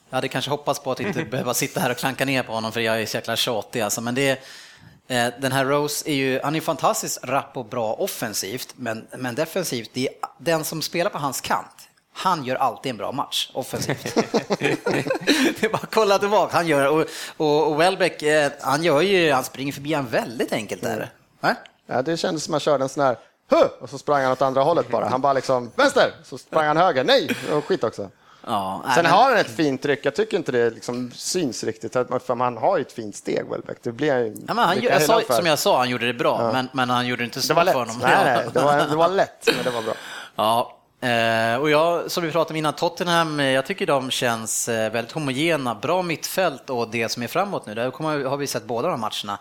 [0.08, 2.72] Jag hade kanske hoppats på att inte behöva sitta här och klanka ner på honom
[2.72, 4.40] för jag är så jäkla tjatig alltså, men det
[5.40, 9.90] den här Rose är ju, han är fantastiskt rapp och bra offensivt, men, men defensivt,
[9.92, 11.81] det är den som spelar på hans kant
[12.12, 14.14] han gör alltid en bra match offensivt.
[14.58, 16.56] det är bara att kolla tillbaka.
[16.56, 20.52] Han gör, och, och, och Welbeck, eh, han, gör ju, han springer förbi han väldigt
[20.52, 21.10] enkelt där.
[21.42, 21.56] Mm.
[21.86, 23.16] Ja, det kändes som att han körde en sån här
[23.50, 23.68] Huh!
[23.80, 25.08] och så sprang han åt andra hållet bara.
[25.08, 27.04] Han bara liksom vänster, så sprang han höger.
[27.04, 28.10] Nej, och skit också.
[28.46, 29.12] Ja, Sen men...
[29.12, 30.00] har han ett fint tryck.
[30.02, 31.92] Jag tycker inte det liksom syns riktigt.
[31.92, 33.78] För han har ju ett fint steg, Welbeck.
[33.82, 36.52] Det blir ja, han, jag sa, Som jag sa, han gjorde det bra, ja.
[36.52, 37.96] men, men han gjorde det inte svårt för honom.
[38.02, 39.94] Nej, nej, det var, det var lätt, men det var bra.
[40.36, 44.68] Ja, Eh, och jag, som vi pratade om innan, Tottenham, eh, jag tycker de känns
[44.68, 48.46] eh, väldigt homogena, bra mittfält och det som är framåt nu, där kommer, har vi
[48.46, 49.38] sett båda de matcherna.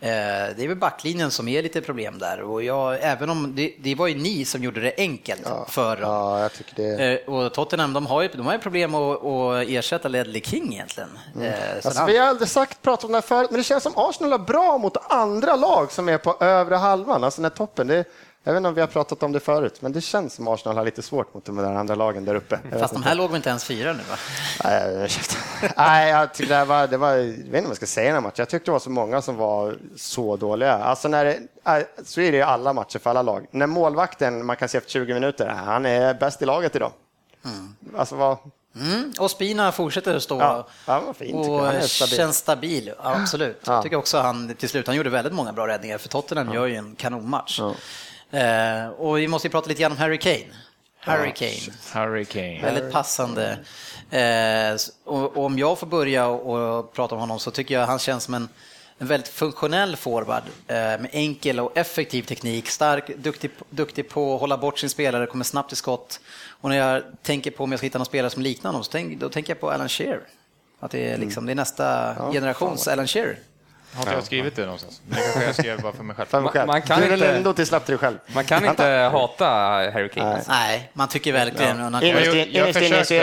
[0.00, 3.94] Det är väl backlinjen som är lite problem där och jag, även om det, det
[3.94, 6.10] var ju ni som gjorde det enkelt ja, för dem.
[6.10, 7.26] Ja, jag tycker det.
[7.26, 11.18] Och Tottenham, de har ju, de har ju problem att, att ersätta Ledley King egentligen.
[11.36, 11.52] Mm.
[11.84, 14.32] Alltså, vi har aldrig sagt, pratat om det här förut, men det känns som Arsenal
[14.32, 17.86] är bra mot andra lag som är på övre halvan, alltså den här toppen.
[17.86, 18.04] Det,
[18.44, 20.76] jag vet inte om vi har pratat om det förut, men det känns som Arsenal
[20.76, 22.58] har lite svårt mot de där andra lagen där uppe.
[22.78, 24.02] Fast de här låg väl inte ens fyra nu?
[24.10, 24.16] Va?
[25.76, 28.20] Nej, jag tyckte det var, det var, jag vet inte vad jag ska säga här
[28.20, 28.34] matchen.
[28.36, 30.72] Jag tyckte det var så många som var så dåliga.
[30.72, 33.46] Alltså när det, äh, så är det i alla matcher för alla lag.
[33.50, 36.92] När målvakten, man kan se efter 20 minuter, han är bäst i laget idag.
[37.44, 37.74] Mm.
[37.96, 38.38] Alltså vad,
[38.76, 39.12] Mm.
[39.18, 42.16] Och Spina fortsätter att stå ja, ja, fint, och stabil.
[42.16, 42.92] känns stabil.
[42.98, 43.60] Absolut.
[43.64, 43.72] Ja.
[43.72, 46.54] Jag tycker också han till slut, han gjorde väldigt många bra räddningar för Tottenham ja.
[46.54, 47.58] gör ju en kanonmatch.
[47.60, 47.74] Ja.
[48.32, 50.44] Eh, och vi måste ju prata lite grann om Harry Kane.
[50.98, 51.76] Harry Kane.
[51.92, 52.62] Harry Kane.
[52.62, 53.58] Väldigt passande.
[54.10, 57.86] Eh, och, och, om jag får börja och, och, prata om honom så tycker jag
[57.86, 58.48] han känns som en,
[58.98, 64.40] en väldigt funktionell forward eh, med enkel och effektiv teknik, stark, duktig, duktig på att
[64.40, 66.20] hålla bort sin spelare, kommer snabbt till skott.
[66.48, 68.90] Och när jag tänker på om jag ska hitta någon spelare som liknar honom så
[68.90, 70.22] tänk, då tänker jag på Alan Shearer.
[70.80, 73.38] Att det är, liksom, det är nästa ja, generations Alan Shearer.
[73.94, 75.00] Har inte jag skrivit det någonstans?
[75.06, 76.26] Det kanske jag skrev bara för mig själv.
[76.26, 76.66] För mig själv.
[76.66, 78.18] Man, man kan du inte, ändå till släppte dig själv.
[78.34, 80.32] Man kan inte hata Harry Kane.
[80.32, 81.78] Nej, Nej man tycker verkligen...
[81.78, 82.02] Ja.
[82.02, 83.14] Jag, jag, jag, jag försökte,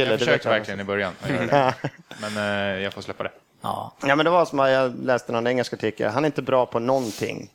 [0.00, 1.74] jag försökte verkligen i början att göra det.
[2.20, 3.30] Men uh, jag får släppa det.
[3.62, 3.92] Ja.
[4.06, 6.10] ja, men det var som att jag läste någon engelsk artikel.
[6.10, 7.50] Han är inte bra på någonting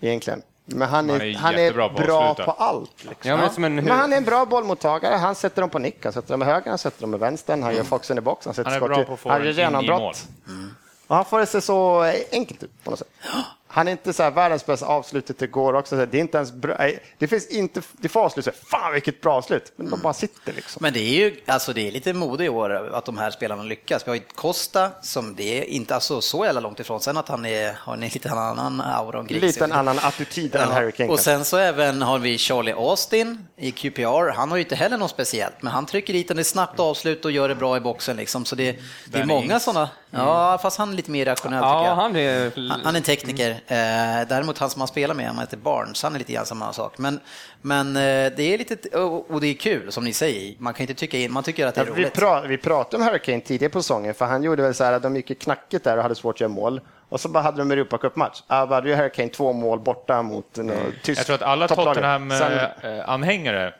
[0.00, 0.42] egentligen.
[0.64, 3.04] Men han är, han är, han är bra, på, bra på, allt.
[3.04, 3.30] Liksom.
[3.30, 3.84] Ja, men, en...
[3.84, 5.14] men, han är en bra bollmottagare.
[5.14, 7.56] Han sätter dem på nick, han sätter dem med höger, han sätter dem med vänster,
[7.62, 8.96] han gör foxen i box, han sätter han är skott.
[8.96, 10.28] Bra på att få han gör genombrott.
[10.46, 10.74] Mm.
[11.08, 13.08] Han får det se så enkelt ut på något sätt.
[13.70, 16.06] Han är inte så här världens bästa avslutet igår också.
[16.06, 16.76] Det är inte ens bra.
[17.18, 19.72] Det finns inte, det får avslut fan vilket bra avslut.
[19.76, 20.78] Men de bara sitter liksom.
[20.82, 23.62] Men det är ju, alltså det är lite mode i år att de här spelarna
[23.62, 24.06] lyckas.
[24.06, 27.00] Vi har ju Costa som det är inte alltså så jävla långt ifrån.
[27.00, 29.48] Sen att han är, har en lite annan aura omkring sig.
[29.48, 31.10] Lite en annan attityd än Harry Kane.
[31.10, 34.30] Och sen så även har vi Charlie Austin i QPR.
[34.30, 37.24] Han har ju inte heller något speciellt, men han trycker dit den i snabbt avslut
[37.24, 38.44] och gör det bra i boxen liksom.
[38.44, 38.76] Så det,
[39.06, 39.90] det är många sådana.
[40.10, 40.58] Ja, mm.
[40.58, 41.96] fast han är lite mer rationell ja, tycker jag.
[41.96, 42.68] Han är...
[42.68, 43.57] Han, han är en tekniker.
[43.66, 44.28] Mm.
[44.28, 46.98] däremot han som han spelar med, han heter Barnes, han är lite grann samma sak.
[46.98, 47.20] Men,
[47.62, 50.94] men eh, det är lite, och det är kul som ni säger, man kan inte
[50.94, 52.16] tycka in, man tycker att det är ja, roligt.
[52.16, 54.92] Vi, pra, vi pratade om Hurricane tidigare på säsongen, för han gjorde väl så här
[54.92, 56.80] att de gick knackigt där och hade svårt att göra mål.
[57.08, 58.42] Och så bara hade de Europacupmatch.
[58.48, 60.76] Ja, då hade ju Hurricane två mål borta mot mm.
[61.02, 63.72] tysk Jag tror att alla Tottenham-anhängare eh,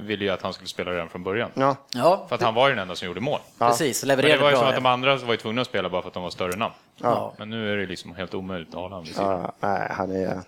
[0.00, 1.50] ville ju att han skulle spela redan från början.
[1.54, 1.76] Ja.
[1.94, 2.26] Ja.
[2.28, 3.40] För att han var ju den enda som gjorde mål.
[3.58, 3.68] Ja.
[3.68, 5.88] Precis, levererade det var ju bra, som att de andra var ju tvungna att spela
[5.88, 6.74] bara för att de var större namn.
[6.96, 7.34] Ja.
[7.38, 9.12] Men nu är det liksom helt omöjligt att hålla honom
[9.60, 10.40] ja, han är...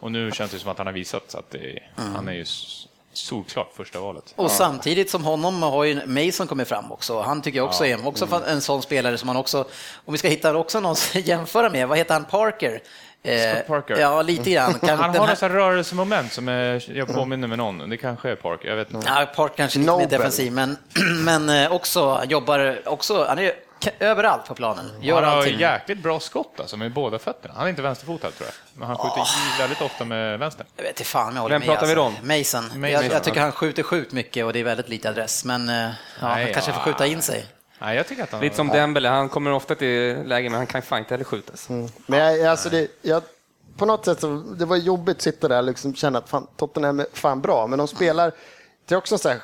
[0.00, 2.14] Och nu känns det som att han har visat att är, mm.
[2.14, 2.44] han är ju
[3.12, 4.34] solklart första valet.
[4.36, 4.48] Och ja.
[4.48, 7.20] samtidigt som honom har ju Mason kommit fram också.
[7.20, 7.98] Han tycker jag också ja.
[7.98, 8.42] är också mm.
[8.46, 9.64] en sån spelare som man också,
[10.04, 12.82] om vi ska hitta också någon att jämföra med, vad heter han, Parker?
[13.22, 13.96] Eh, Scott Parker?
[14.00, 14.74] Ja, lite grann.
[14.80, 15.48] Kan, han har här...
[15.48, 17.90] rörelsemoment som är, jag påminner med någon.
[17.90, 19.06] Det kanske är Parker, jag vet inte.
[19.08, 20.76] Ja, Parker kanske är lite mer defensiv, men,
[21.24, 23.52] men eh, också, jobbar också, han är
[24.00, 24.90] Överallt på planen.
[25.00, 25.58] Gör Han har allting.
[25.58, 27.54] jäkligt bra skott alltså, med båda fötterna.
[27.56, 30.66] Han är inte vänsterfotad tror jag, men han skjuter väldigt ofta med vänster.
[30.76, 31.68] Jag vet inte fan jag håller Vem med.
[31.68, 32.22] pratar vi alltså.
[32.22, 32.28] om?
[32.68, 32.82] Mason.
[32.90, 35.44] Jag, jag tycker han skjuter sjukt mycket och det är väldigt lite adress.
[35.44, 35.88] Men eh, ja,
[36.20, 36.74] Nej, han kanske ja.
[36.74, 37.46] får skjuta in sig.
[37.78, 38.40] Nej, jag tycker att han...
[38.40, 41.68] Lite som Dembele, han kommer ofta till läge men han kan fan inte heller skjutas.
[41.68, 43.22] Men jag, alltså det, jag,
[43.76, 46.46] på något sätt så, det var jobbigt att sitta där och liksom känna att fan,
[46.56, 48.32] Tottenham är fan bra, men de spelar,
[48.86, 49.38] det är också så här,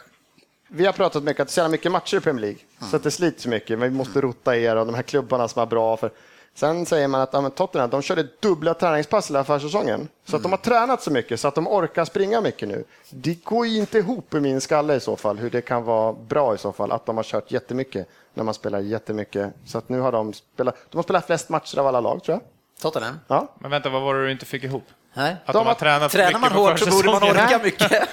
[0.68, 3.02] vi har pratat mycket att det är så mycket matcher i Premier League, så att
[3.02, 5.66] det slits så mycket, men vi måste rota er och de här klubbarna som är
[5.66, 5.96] bra.
[5.96, 6.10] För,
[6.54, 10.42] sen säger man att ja, men Tottenham, de körde dubbla träningspass hela försäsongen, så att
[10.42, 12.84] de har tränat så mycket så att de orkar springa mycket nu.
[13.10, 16.12] Det går ju inte ihop i min skalle i så fall, hur det kan vara
[16.12, 19.52] bra i så fall, att de har kört jättemycket när man spelar jättemycket.
[19.64, 22.34] Så att nu har de spelat, de har spelat flest matcher av alla lag tror
[22.34, 22.42] jag.
[22.80, 23.18] Tottenham?
[23.26, 23.54] Ja.
[23.58, 24.84] Men vänta, vad var det du inte fick ihop?
[25.14, 25.36] Nej.
[25.44, 27.92] Att de, har tränat Tränar mycket man hårt så borde man orka mycket.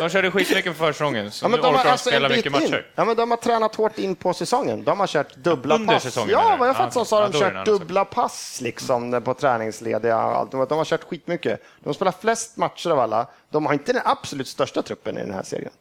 [0.00, 2.28] De körde skitmycket på försäsongen, så Ja, men nu de har orkar de alltså spela
[2.28, 2.52] mycket in.
[2.52, 2.86] matcher.
[2.94, 4.84] Ja, men de har tränat hårt in på säsongen.
[4.84, 6.02] De har kört dubbla Under pass.
[6.02, 7.40] säsongen, ja, vad jag Ja, fattar så okej.
[7.40, 10.16] har Ja, de kört dubbla pass liksom på träningslediga.
[10.16, 10.50] allt.
[10.50, 11.62] De, de har kört skitmycket.
[11.84, 13.26] De spelar flest matcher av alla.
[13.50, 15.72] De har inte den absolut största truppen i den här serien.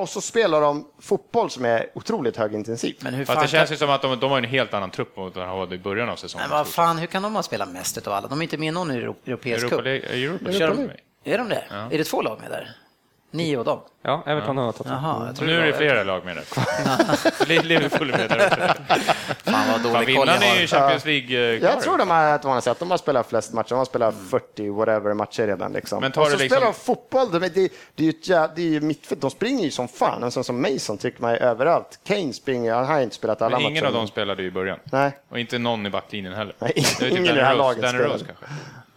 [0.00, 2.96] Och så spelar de fotboll som är otroligt högintensiv.
[3.00, 4.90] Men hur Fast fan, det känns ju som att de, de har en helt annan
[4.90, 6.48] trupp mot vad de hade i början av säsongen.
[6.48, 8.28] men vad fan, hur kan de ha spelat mest utav alla?
[8.28, 9.86] De är inte med i någon euro- europeisk Europa cup.
[9.86, 10.96] Europa Kör League.
[11.24, 11.64] de, är de det?
[11.90, 12.76] Är det två lag med där?
[13.34, 13.80] Ni och dem?
[14.02, 15.04] Ja, Everton har Tottenham.
[15.04, 17.62] Jaha, jag tror Nu är det flera lag med det.
[17.62, 18.82] Liverpool är med där också.
[19.50, 20.66] Fan vad Fan, dålig koll jag vinnaren är ju har.
[20.66, 23.68] Champions League Jag tror de har, att man har sett, de har spelat flest matcher,
[23.68, 25.72] de har spelat 40 whatever matcher redan.
[25.72, 26.00] Liksom.
[26.00, 28.72] Men tar och så det liksom- spelar de fotboll, de, det, det, det är ju
[28.72, 30.22] ju mittfält, de springer ju som fan.
[30.22, 31.98] En sån som Mason tycker man är överallt.
[32.06, 33.86] Kane springer, han har inte spelat alla Men ingen matcher.
[33.86, 34.78] av dem spelade ju i början.
[34.84, 35.18] Nej.
[35.28, 36.54] Och inte någon i backlinjen heller.
[36.58, 37.98] Nej, typ ingen i det här laget Danny.
[37.98, 38.44] Rose kanske.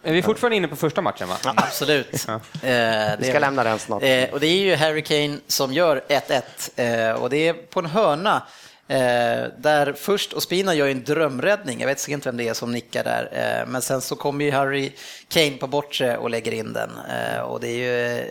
[0.06, 1.36] Är vi fortfarande inne på första matchen va?
[1.56, 2.28] Absolut.
[2.28, 4.02] Eh, det Vi ska lämna den snart.
[4.02, 7.80] Eh, och det är ju Harry Kane som gör 1-1 eh, och det är på
[7.80, 8.42] en hörna
[8.88, 8.98] eh,
[9.58, 13.28] där först Ospina gör en drömräddning, jag vet inte vem det är som nickar där,
[13.62, 14.92] eh, men sen så kommer ju Harry
[15.28, 18.24] Kane på bortre och lägger in den eh, och det är ju eh,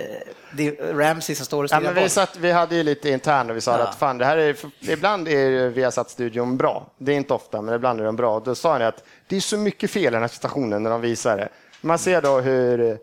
[0.53, 3.09] det är Ramsey som står och Ja, styr men vi, satt, vi hade ju lite
[3.09, 3.83] internt och vi sa Ja.
[3.83, 6.87] att fan, det här är, ibland är Viasat-studion bra.
[6.97, 8.35] Det är inte ofta, men ibland är den bra.
[8.35, 10.89] Och då sa ni att det är så mycket fel i den här situationen när
[10.89, 11.49] de visar det.
[11.81, 12.99] Man ser då hur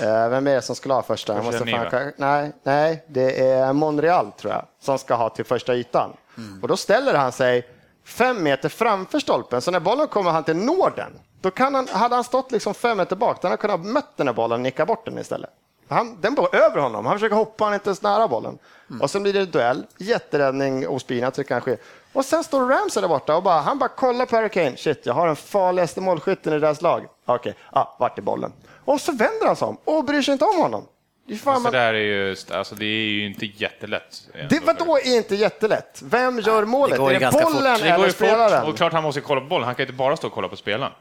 [0.00, 1.34] Eh, vem är det som skulle ha första?
[1.34, 5.74] Jag måste fan, nej, nej, det är Monreal tror jag som ska ha till första
[5.74, 6.16] ytan.
[6.62, 7.68] Och då ställer han sig
[8.04, 11.12] fem meter framför stolpen, så när bollen kommer han till når den.
[11.40, 14.16] Då kan han, hade han stått liksom fem meter bak, då hade han kunnat mött
[14.16, 15.50] den här bollen och nicka bort den istället.
[15.88, 18.58] Han, den går över honom, han försöker hoppa, han är inte ens nära bollen.
[19.00, 21.78] Och sen blir det duell, jätteräddning, Ospina tycker han sker.
[22.12, 24.76] Och sen står Ramsey där borta och bara, han bara kollar på Harry Kane.
[24.76, 27.06] Shit, jag har den farligaste målskytten i deras lag.
[27.26, 28.52] Okej, ja, vart är bollen?
[28.84, 30.86] Och så vänder han sig om och bryr sig inte om honom.
[31.28, 34.28] Det är Alltså, man, det, där är ju, alltså, det är ju inte jättelätt.
[34.50, 36.02] det vadå är inte jättelätt?
[36.04, 36.98] Vem gör målet?
[36.98, 37.52] går ju är det ganska fort.
[37.52, 38.68] bollen Det går eller ju fort spelaren?
[38.68, 39.66] och klart han måste kolla på bollen.
[39.66, 40.92] Han kan inte bara stå och kolla på spelaren.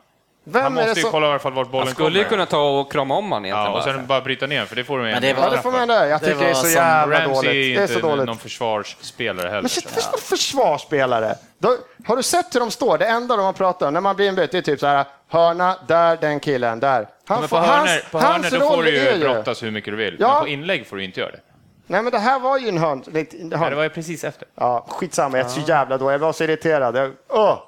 [0.50, 1.12] Vem Han är det måste ju som...
[1.12, 2.30] kolla i alla fall vart bollen Han skulle ju kommer.
[2.30, 3.66] kunna ta och krama om han egentligen.
[3.72, 3.94] Ja, och bara.
[3.98, 5.90] sen bara bryta ner för det får de Men det var- Ja, det får man
[5.90, 6.08] göra.
[6.08, 7.50] Jag Det tycker det är var så jävla Ramsey dåligt.
[7.50, 8.26] är Det är inte så dåligt.
[8.26, 9.62] någon försvarsspelare heller.
[9.62, 11.36] Men shit, förstå försvarsspelare.
[11.60, 11.76] Då,
[12.08, 12.98] har du sett hur de står?
[12.98, 15.06] Det enda de har pratat om när man blir inbytt det är typ så här,
[15.30, 17.08] hörna, där, den killen, där.
[17.28, 19.94] Han men får- på hörnor, på hörnor då får du är ju brottas hur mycket
[19.94, 20.18] du vill.
[20.20, 20.34] Ja.
[20.34, 21.40] Men på inlägg får du inte göra det.
[21.88, 23.04] Nej, men det här var ju en hörn.
[23.08, 23.28] Nej,
[23.70, 24.48] det var ju precis efter.
[24.56, 26.14] Ja, skitsamma, jag är så jävla dålig.
[26.14, 26.96] Jag var så irriterad.
[26.98, 27.60] Jag, åh,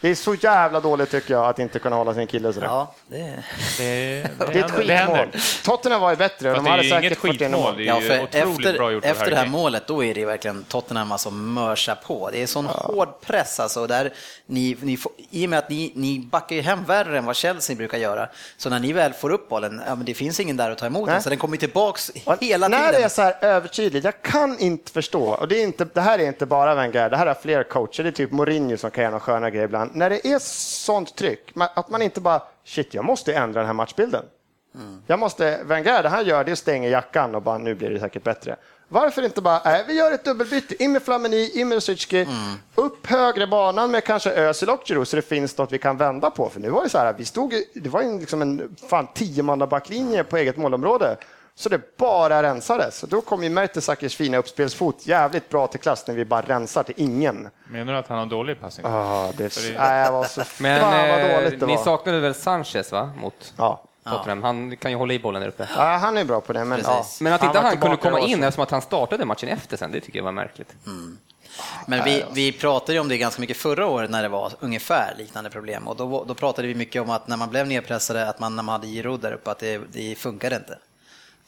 [0.00, 2.66] det är så jävla dåligt tycker jag att inte kunna hålla sin kille sådär.
[2.66, 3.16] Ja, det...
[3.78, 4.38] Det, Det är ett.
[4.48, 5.28] Det skitmål.
[5.64, 6.54] Tottenham var ju bättre.
[6.54, 7.60] Fast De hade det är inget 41 skitmål.
[7.62, 7.76] mål.
[7.76, 9.56] Det är Ja, ju otroligt efter, bra gjort efter det här Kane.
[9.56, 12.30] målet, då är det verkligen Tottenham alltså mörsar på.
[12.32, 13.86] Det är sån hård press alltså.
[13.86, 14.12] Där
[14.46, 17.36] ni, ni får, I och med att ni, ni backar ju hem värre än vad
[17.36, 18.28] Chelsea brukar göra.
[18.56, 20.86] Så när ni väl får upp bollen, ja, men det finns ingen där att ta
[20.86, 21.22] emot den, Nej.
[21.22, 22.92] så den kommer ju tillbaks Och hela när tiden.
[23.00, 26.18] det är så här övertydligt, jag kan inte förstå, och det, är inte, det här
[26.18, 29.02] är inte bara Wenger, det här är fler coacher, det är typ Mourinho som kan
[29.02, 29.87] göra några sköna grejer ibland.
[29.92, 33.74] När det är sånt tryck, att man inte bara, shit, jag måste ändra den här
[33.74, 34.24] matchbilden.
[35.06, 37.90] Jag måste, Wenger, det han gör, det är att stänga jackan och bara, nu blir
[37.90, 38.56] det säkert bättre.
[38.88, 42.26] Varför inte bara, nej, vi gör ett dubbelbyte, in med Flamini, in med Rosicki,
[42.74, 46.30] upp högre banan med kanske Özil och Giroud så det finns något vi kan vända
[46.30, 46.48] på.
[46.48, 50.24] För nu var det så här, vi stod, det var ju liksom en fan tiomannabacklinje
[50.24, 51.16] på eget målområde.
[51.58, 53.00] Så det bara rensades.
[53.00, 56.94] Då kom ju Mertesackers fina uppspelsfot jävligt bra till klass när vi bara rensar till
[56.96, 57.48] ingen.
[57.68, 58.86] Menar du att han har dålig passning?
[58.86, 61.76] Ah, det, Så det- nej, jag var så Men fan vad eh, dåligt det ni
[61.76, 61.84] var.
[61.84, 63.10] saknade väl Sanchez va?
[63.20, 63.84] Mot Ja.
[64.04, 64.42] Tottenham.
[64.42, 65.68] Han kan ju hålla i bollen där uppe.
[65.76, 66.64] ja, han är bra på det.
[66.64, 67.04] Men, ja.
[67.20, 69.92] Men att inte var han kunde komma in eftersom att han startade matchen efter sen,
[69.92, 70.74] det tycker jag var märkligt.
[71.86, 75.14] Men vi, vi pratade ju om det ganska mycket förra året när det var ungefär
[75.18, 75.88] liknande problem.
[75.88, 78.62] Och då, då pratade vi mycket om att när man blev nedpressade, att man när
[78.62, 80.78] man hade Giroud där uppe, att det, det funkade inte.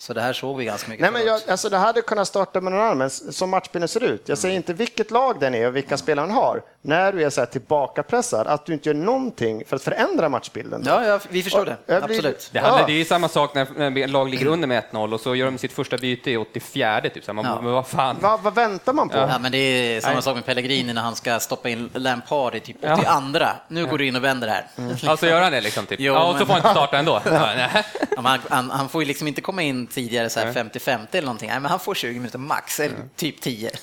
[0.02, 2.60] Så det här såg vi ganska mycket Nej, men jag, alltså det hade kunnat starta
[2.60, 4.28] med någon annan, men som matchbilden ser ut.
[4.28, 6.62] Jag säger inte vilket lag den är och vilka spelare man har.
[6.82, 10.82] När du är så här tillbakapressad, att du inte gör någonting för att förändra matchbilden.
[10.86, 11.76] Ja, ja, vi förstår det.
[11.86, 12.50] Jag blir- Absolut.
[12.52, 12.86] Det, handlar, Ja.
[12.86, 15.58] det är ju samma sak när lag ligger under med 1-0 och så gör de
[15.58, 17.24] sitt första byte i 84 typ.
[17.24, 17.60] Så man, Ja.
[17.62, 18.16] Men vad fan.
[18.20, 19.16] Vad, vad väntar man på?
[19.16, 22.60] Ja, men det är samma sak med Pellegrini när han ska stoppa in Lampard i
[22.60, 23.46] typ 82.
[23.68, 24.66] Nu går du in och vänder här.
[25.10, 25.86] Alltså gör han det liksom?
[25.86, 26.00] Typ.
[26.00, 27.20] Jo, ja, och så men- får han inte starta ändå.
[27.30, 27.84] Ja, nej.
[28.16, 31.22] Ja, han, han, han får ju liksom inte komma in tidigare så här 50-50 eller
[31.22, 31.48] någonting.
[31.50, 33.70] Nej, men han får 20 minuter max, eller typ 10.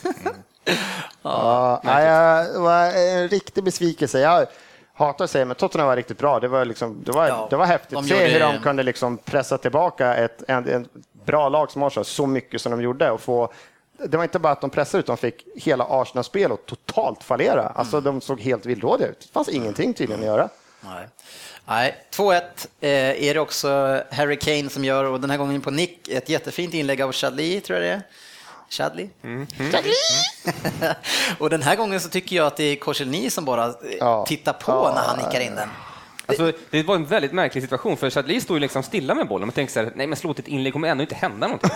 [1.22, 4.20] Ja, nej, jag- det var en riktig besvikelse.
[4.20, 4.48] Jag
[4.94, 6.40] hatar att säga men Tottenham var riktigt bra.
[6.40, 8.84] Det var, liksom, det var, Ja, det var häftigt att se gjorde- hur de kunde
[8.84, 10.88] liksom pressa tillbaka ett en, en
[11.26, 13.12] bra lag som Arsenal så mycket som de gjorde.
[13.12, 13.54] Och få,
[13.98, 17.64] det var inte bara att de pressade, utan de fick hela Arsenal-spel att totalt fallera.
[17.76, 19.20] Alltså, de såg helt villrådiga ut.
[19.20, 20.50] Det fanns ingenting tydligen att göra.
[20.82, 21.08] Nej.
[21.70, 22.42] Nej, 2-1
[22.82, 22.90] eh,
[23.30, 26.08] är det också Harry Kane som gör och den här gången på nick.
[26.08, 28.02] Ett jättefint inlägg av Chadli, tror jag det är.
[28.70, 29.10] Chadli?
[29.72, 29.94] Chadli!
[31.40, 34.26] och den här gången så tycker jag att det är Korselny som bara eh, Ja.
[34.28, 34.92] tittar på Ja.
[34.96, 35.70] när han nickar in den.
[36.28, 39.50] Alltså, det var en väldigt märklig situation, för Chadli står ju liksom stilla med bollen
[39.50, 41.72] och tänker så här, nej men slå ett inlägg kommer ändå inte hända någonting.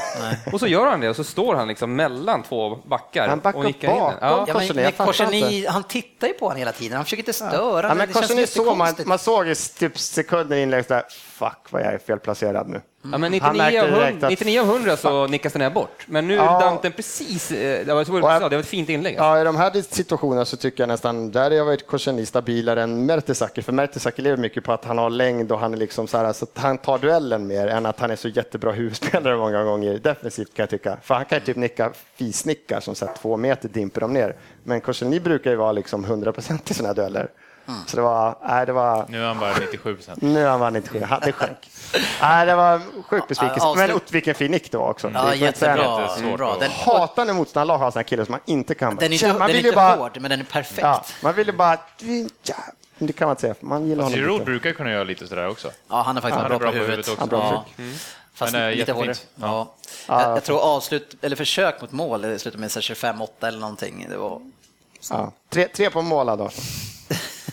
[0.53, 3.59] Och så gör han det och så står han liksom mellan två backar Han backar
[3.59, 4.17] och nickar bakom.
[4.21, 4.45] Ja.
[4.47, 6.95] Ja, men, men Korselny, han tittar ju på honom hela tiden.
[6.95, 7.87] Han försöker inte störa.
[7.87, 11.03] Ja, men det känns Korselny såg man, man såg i typ sekunder i inlägg där,
[11.09, 12.81] fuck vad jag är felplacerad nu.
[13.03, 15.61] Ja, men Han 99 märkte av, direkt 100, att- 99 av 100 så nickas den
[15.61, 16.05] här bort.
[16.07, 16.59] Men nu Ja.
[16.59, 19.13] damp den precis, eh, det var, det jag- var ett fint inlägg.
[19.17, 19.23] Alltså.
[19.25, 23.05] Ja, i de här situationerna så tycker jag nästan, där har varit Korselny stabilare än
[23.05, 26.17] Mertesacker, för Mertesacker lever mycket på att han har längd och han är liksom så
[26.17, 29.63] här, så att han tar duellen mer än att han är så jättebra huvudspelare många
[29.63, 30.97] gånger defensivt kan jag tycka.
[31.03, 34.35] För han kan ju typ nicka fisnickar som så här, två meter dimper de ner.
[34.63, 37.27] Men Korselny brukar ju vara liksom 100% i sådana här dueller.
[37.87, 40.21] Så det var, nej, det var, Nu är han bara 97 procent.
[40.21, 41.69] nu har han inte sju, det sjönk.
[42.21, 43.59] Nej, det var sjukt besvikelse.
[43.67, 45.11] Ja, Men vilken fin nick det var också.
[45.13, 46.01] Ja, jättebra.
[46.01, 46.53] jättesvårt Bra.
[46.53, 48.95] att- Den, Hatar när motståndarlag har såna killar som man inte kan.
[48.95, 50.81] den är inte, man den är vill inte ju bara, hård, men den är perfekt.
[50.81, 51.77] Ja, man ville bara...
[52.43, 52.55] Ja,
[52.97, 54.45] men det kan man inte säga, man gillar honom Giroud lite.
[54.45, 55.71] brukar kunna göra lite sådär också.
[55.89, 57.07] Ja, han är faktiskt Han bra, är bra på på huvudet.
[57.07, 57.37] huvudet också.
[57.37, 57.83] Han är bra ja.
[57.83, 57.83] på
[58.33, 59.15] Fast Men, eh, lite hårdare.
[59.35, 59.73] Ja.
[60.07, 60.21] Ja.
[60.21, 64.05] Jag, jag tror avslut, eller försök mot mål, slutade med så här 25-8 eller någonting.
[64.09, 64.41] Det var,
[65.09, 65.31] Ja.
[65.49, 66.49] Tre, tre på mål då.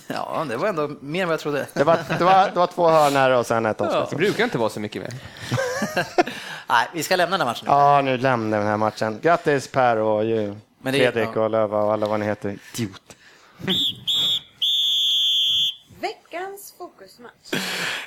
[0.08, 1.66] Ja, det var ändå mer än vad jag trodde.
[1.74, 4.18] Det var, det var, det var två hörnor och sen ett Det avslut.
[4.18, 5.12] brukar inte vara så mycket mer.
[6.68, 7.72] Nej, vi ska lämna den här matchen nu.
[7.72, 9.18] Ja, nu lämnar vi den här matchen.
[9.22, 11.40] Grattis Per och ju, Men det- Fredrik ja.
[11.40, 12.58] och Löva och alla vad ni heter.
[12.74, 13.02] Idiot.
[16.00, 17.64] Veckans fokusmatch.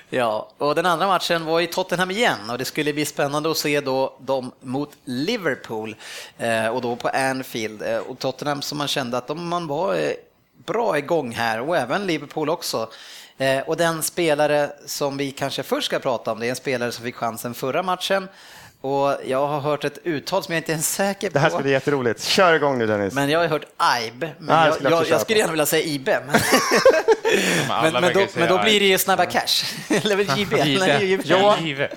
[0.09, 3.57] Ja, och den andra matchen var i Tottenham igen och det skulle bli spännande att
[3.57, 5.95] se då dem mot Liverpool
[6.37, 7.81] eh, och då på Anfield.
[7.81, 10.11] Eh, och Tottenham som man kände att de, man var eh,
[10.65, 12.89] bra igång här och även Liverpool också.
[13.37, 16.91] Eh, och den spelare som vi kanske först ska prata om, det är en spelare
[16.91, 18.27] som fick chansen förra matchen.
[18.81, 21.33] Och jag har hört ett uttal som jag inte är säker på.
[21.33, 22.23] Det här ska bli jätteroligt.
[22.23, 23.13] Kör igång nu Dennis.
[23.13, 25.85] Men jag har hört Aib, men det jag, skulle jag jag, skulle gärna vilja säga
[25.85, 26.23] Ibe.
[26.27, 26.41] Men,
[27.93, 29.65] men, men, då, men då blir det ju Snabba Cash.
[29.89, 30.53] Eller JB?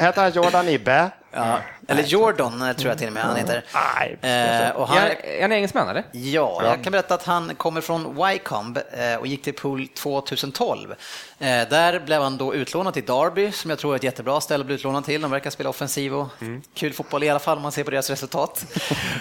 [0.01, 1.11] Heter Jordan Ibbe?
[1.35, 1.59] Ja.
[1.89, 3.65] Eller Jordan eh, tror jag till och med han heter.
[3.75, 4.17] Nej.
[4.21, 6.05] Eh, och han, Är, han engelsman eller?
[6.13, 10.95] ja, jag kan berätta att han kommer från Wycombe eh, och gick till Pool 2012.
[11.39, 14.63] Eh, där blev han då utlånad till Derby, som jag tror är ett jättebra ställe
[14.63, 15.21] att bli utlånad till.
[15.21, 16.29] De verkar spela offensiv och
[16.75, 18.65] kul fotboll i alla fall om man ser på deras resultat.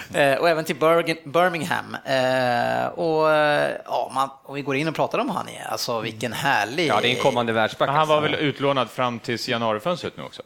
[0.40, 0.76] och även till
[1.24, 1.96] Birmingham.
[2.94, 3.28] Och
[3.84, 6.86] ja, man, om vi går in och pratar om han är, alltså vilken härlig...
[6.86, 7.88] Ja, det är en kommande världsback.
[7.88, 8.30] Han var alltså.
[8.30, 10.42] väl utlånad fram tills januarifönstret nu också?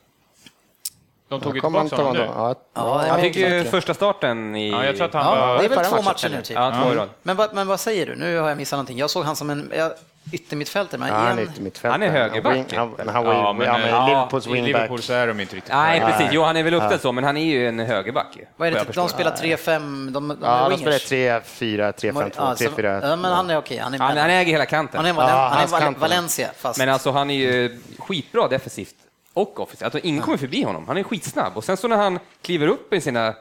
[1.29, 2.19] De tog ju tillbaka honom nu.
[2.19, 2.25] då?
[2.37, 4.71] Ja, Ja, jag Han fick ju första starten i...
[4.71, 5.59] Ja, jag tror att han Ja, var...
[5.59, 6.45] det är väl två matchen, matcher nu eller?
[6.45, 6.57] typ.
[6.57, 7.09] Ja, två i rad.
[7.23, 8.15] Men, vad- men vad säger du?
[8.17, 8.99] Nu har jag missat någonting.
[8.99, 9.91] Jag såg han som en ja,
[10.33, 11.91] yttermittfältare, men Ja, han är yttermittfältare.
[11.93, 12.73] Han är högerback.
[12.75, 14.51] Han, han, han Ja, men, ja, men ja, Liverpools I.
[14.61, 16.29] Liverpool så är de inte riktigt Nej, precis.
[16.33, 18.39] Jo, han är väl uppställd så, men han är ju en högerback.
[18.57, 22.13] Vad är det, jag de spelar 3-5, de, de Ja, de spelar 3, 4, 3,
[22.13, 23.09] 5, 2, Ja, 3, så- 4.
[23.09, 23.79] Ja, men han är okej.
[23.79, 24.97] Han är, Han, han äger hela kanten.
[24.97, 25.99] han är, Ja, han är.
[25.99, 26.79] Valencia, fast...
[26.79, 28.95] Men alltså han är ju skitbra defensivt
[29.41, 29.83] och offensivt.
[29.85, 30.85] Alltså, ingen kommer förbi honom.
[30.89, 31.57] Han är skitsnabb.
[31.57, 33.35] Och sen så när han kliver upp i sina...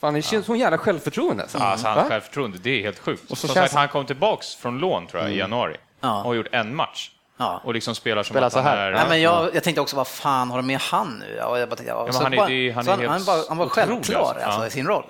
[0.00, 1.42] Fan, det känns sån jävla självförtroende.
[1.42, 1.58] Alltså.
[1.58, 2.08] Alltså, hans Va?
[2.08, 3.30] självförtroende, det är helt sjukt.
[3.30, 6.18] Och så Som känns sagt, han kom tillbaks från lån tror jag, i januari Ja.
[6.18, 7.10] och har gjort en match.
[7.36, 7.60] Ja.
[7.64, 8.76] Och liksom spelar som Spelar att så han här.
[8.78, 8.92] är...
[8.92, 11.36] Nej, men jag, jag tänkte också, vad fan har de med han nu?
[11.38, 12.92] Ja, jag bara, tänkte, ja, men så han är- bara- det är- han så är
[12.92, 14.44] han, helt han, bara, han var otrolig, självklar alltså.
[14.44, 14.66] alltså, Ja.
[14.66, 15.04] i sin roll.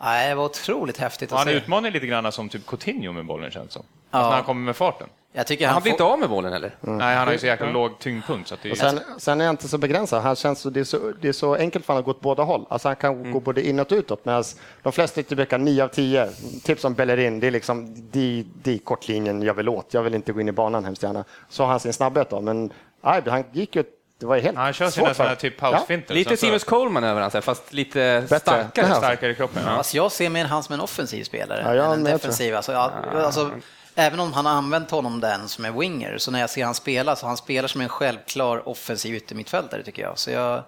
[0.00, 1.52] Nej, det var otroligt häftigt att Han se.
[1.52, 3.82] utmanar lite grann som typ Coutinho med bollen känns det som.
[4.10, 4.18] Ja.
[4.18, 5.08] Alltså när han kommer med farten.
[5.38, 5.94] Jag tycker Han han blir får...
[5.94, 6.74] inte av med bollen heller.
[6.80, 8.48] Nej, han har ju så jäkla låg tyngdpunkt.
[8.48, 8.72] Så att det är...
[8.72, 10.22] Och sen, sen är han inte så begränsad.
[10.22, 12.20] Han känns, så- det, är så, det är så enkelt för honom att gå åt
[12.20, 12.66] båda håll.
[12.70, 13.32] Alltså han kan Mm.
[13.32, 14.24] gå både inåt och utåt.
[14.24, 14.44] Medan
[14.82, 16.28] de flesta ytterbackar, 9 av 10,
[16.64, 19.94] typ som Bellerin, det är liksom de, de kortlinjen jag vill åt.
[19.94, 21.24] Jag vill inte gå in i banan hemskt gärna.
[21.48, 22.40] Så har han sin snabbhet då.
[22.40, 22.72] Men
[23.02, 23.84] aj, han gick ju
[24.20, 26.14] det var helt Han kör sina sådana typ pausfinter.
[26.14, 28.94] Lite Sen så- Seamus Coleman över han, fast lite starkare.
[28.94, 29.62] Starkare i kroppen.
[29.66, 29.70] Ja.
[29.70, 32.54] Alltså jag ser mer han som en offensiv spelare Ja, jag än en defensiv.
[32.56, 33.50] Alltså, ja, alltså,
[33.98, 36.74] även om han har använt honom den som en winger, så när jag ser han
[36.74, 40.18] spela, så han spelar som en självklar offensiv yttermittfältare tycker jag.
[40.18, 40.62] Så jag,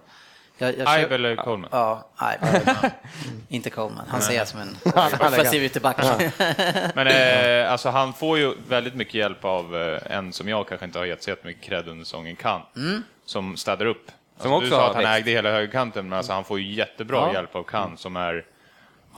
[0.57, 0.71] jag,
[1.11, 1.69] eller Coleman?
[1.71, 2.39] Ja, nej.
[3.49, 4.05] inte Coleman.
[4.07, 4.77] Han ser jag som en
[5.19, 5.97] offensiv ytterback.
[6.95, 10.85] Men eh, alltså, han får ju väldigt mycket hjälp av eh, en som jag kanske
[10.85, 12.61] inte har gett så jättemycket cred under säsongen, kan,
[13.25, 14.11] som städar upp.
[14.37, 15.17] Alltså, också du sa att han växt.
[15.17, 17.33] ägde hela högerkanten, men alltså, han får ju jättebra Ja.
[17.33, 18.45] hjälp av kan som är,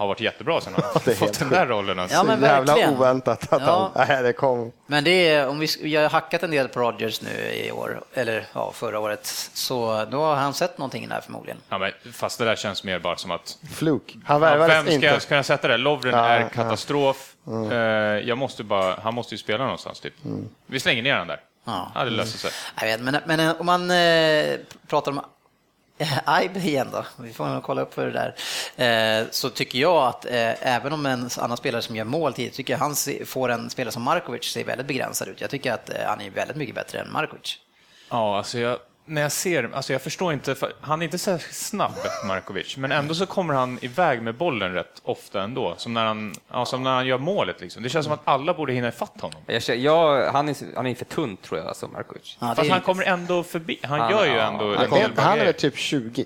[0.03, 1.99] har varit jättebra sen han är fått den där rollen.
[1.99, 2.17] Alltså.
[2.17, 3.91] Ja, men Så jävla oväntat att Ja.
[3.95, 4.71] han, nej, det kom.
[4.87, 8.01] Men det är, om vi, vi har hackat en del på Rodgers nu i år,
[8.13, 11.57] eller ja, förra året, så då har han sett någonting där förmodligen.
[11.69, 14.15] Ja, men, fast det där känns mer bara som att Fluk.
[14.25, 15.05] Han Ja, vem ska inte.
[15.07, 15.77] jag kunna sätta det?
[15.77, 16.49] Lovren Ja, är ja.
[16.49, 17.33] katastrof.
[17.71, 17.77] Eh,
[18.27, 20.13] jag måste bara, han måste ju spela någonstans typ.
[20.67, 21.39] Vi slänger ner han där.
[21.65, 21.91] Ja.
[21.95, 22.51] Ja, det löser sig.
[22.79, 24.55] Jag vet, men, men om man eh,
[24.87, 25.21] pratar om
[26.43, 30.07] Ibe igen då, vi får nog kolla upp för det där, eh, så tycker jag
[30.07, 33.49] att eh, även om en annan spelare som gör mål tidigt, tycker jag han får
[33.49, 35.41] en spelare som Markovic ser väldigt begränsad ut.
[35.41, 37.59] Jag tycker att eh, han är väldigt mycket bättre än Markovic.
[38.09, 41.37] Ja, alltså jag, när jag ser, alltså jag förstår inte, för han är inte så
[41.51, 41.91] snabb,
[42.27, 46.33] Markovic, men ändå så kommer han iväg med bollen rätt ofta ändå, som när han,
[46.51, 47.83] ja, som när han gör målet liksom.
[47.83, 49.41] Det känns som att alla borde hinna ifatt honom.
[49.45, 52.37] Jag, känner- jag, han, är, han är för tunn tror jag, alltså Markovic.
[52.41, 55.39] Ja, Fast han kommer ändå förbi, han Han- gör ju ja, ändå han en Han,
[55.39, 56.25] är, typ 20.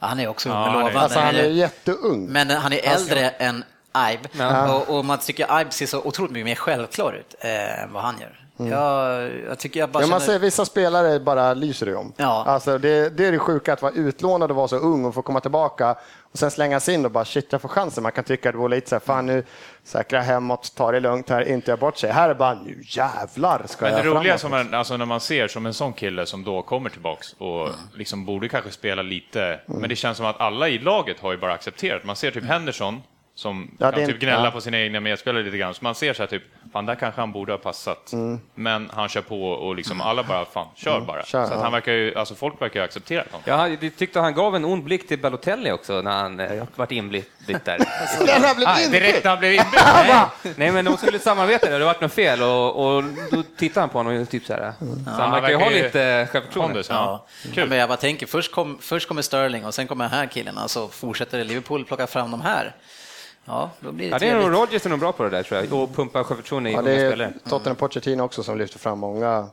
[0.00, 1.00] Ja, han är också ung Ja, lovande.
[1.00, 2.26] Alltså han är men, jätteung.
[2.26, 3.64] men han är äldre än
[4.12, 4.74] Ibe Ja.
[4.74, 8.02] och, och man tycker Ibe ser så otroligt mycket mer självklar ut eh, än vad
[8.02, 8.39] han gör.
[8.68, 10.26] Jag, jag tycker jag bara Ja, man känner...
[10.26, 12.12] säger vissa spelare bara lyser det om.
[12.16, 12.44] Ja.
[12.46, 15.22] Alltså det, det är det sjuka att vara utlånad och vara så ung och få
[15.22, 15.96] komma tillbaka
[16.32, 18.02] och sen slängas in och bara shit, jag får chansen.
[18.02, 19.44] Man kan tycka att det vore lite så här, fan nu
[19.84, 22.10] säkra hemåt, ta det lugnt här, inte göra bort sig.
[22.10, 24.40] Här är bara nu jävlar ska Men det jag roliga framåt.
[24.40, 27.68] som man, alltså när man ser som en sån kille som då kommer tillbaks och
[27.94, 31.38] liksom borde kanske spela lite, men det känns som att alla i laget har ju
[31.38, 32.04] bara accepterat.
[32.04, 33.02] Man ser typ Henderson
[33.40, 34.50] som Ja, kan typ gnälla ja.
[34.50, 37.20] på sina egna medspelare lite grann, så man ser så här typ, fan där kanske
[37.20, 38.12] han borde ha passat.
[38.54, 41.22] Men han kör på och liksom alla bara, fan kör bara.
[41.24, 41.62] kör, så att ja.
[41.62, 43.42] han verkar ju, alltså folk verkar ju ha accepterat honom.
[43.46, 46.64] Ja, han- jag tyckte han gav en ond blick till Balotelli också när han eh,
[46.76, 47.78] vart inblitt där.
[48.28, 48.92] Här blev Ah, inbytt!
[49.02, 49.70] direkt när han blev inbytt!
[49.84, 53.88] Nej, nej, men de skulle samarbeta, det varit något fel och, och då tittade han
[53.88, 54.72] på honom och typ så här.
[55.04, 56.82] Så han verkar ju ha lite självförtroende.
[56.88, 57.26] Ja.
[57.44, 57.52] Ja.
[57.54, 57.68] Kul.
[57.68, 60.58] Men jag bara tänker, först, kom, först kommer Sterling och sen kommer den här killen
[60.58, 62.74] och så fortsätter Liverpool plocka fram de här.
[63.50, 64.52] Ja, då blir det Ja, det är nog.
[64.52, 66.90] Rodgers är nog bra på det där tror jag, och pumpa självförtroende i Ja, unga
[66.96, 67.32] spelare.
[67.44, 69.48] är Tottenham Pochettino också som lyfter fram många,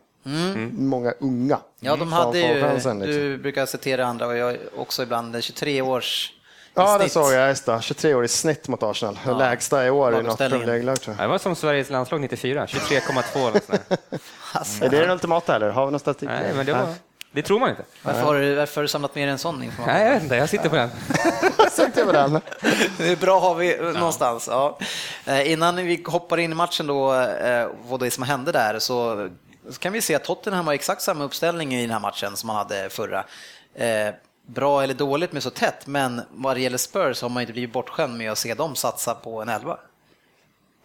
[0.71, 1.59] många unga.
[1.79, 2.99] Ja, de hade ju, liksom.
[2.99, 6.33] du brukar citera andra och jag också ibland 23 års
[6.73, 7.49] Ja, det såg jag.
[7.49, 7.81] Just det.
[7.81, 9.17] 23 år i snitt mot Arsenal.
[9.37, 11.29] Lägsta i år i något League-lag tror Ja, jag.
[11.29, 13.97] Det var som Sveriges landslag 94, 23,2 eller sånt där.
[14.53, 15.69] Alltså, Är det den ultimata eller?
[15.69, 16.29] Har vi någon statistik?
[16.29, 16.93] Nej, men det var...
[17.31, 17.83] Det tror man inte.
[18.03, 19.93] varför, har du, varför har du samlat med dig en sån information?
[19.93, 20.89] Nej, jag vet inte, jag sitter på den.
[21.71, 22.31] Sätt över den.
[22.97, 24.47] Det är bra har vi någonstans.
[24.51, 24.77] Ja.
[25.25, 29.29] Eh, Innan vi hoppar in i matchen då, eh, vad det som hände där, så
[29.69, 32.47] så kan vi se att Tottenham har exakt samma uppställning i den här matchen som
[32.47, 33.25] man hade förra.
[33.75, 34.13] Eh,
[34.49, 37.73] Bra eller dåligt med så tätt, men vad det gäller Spurs har man inte blivit
[37.73, 39.77] bortskämd med att se dem satsa på en elva.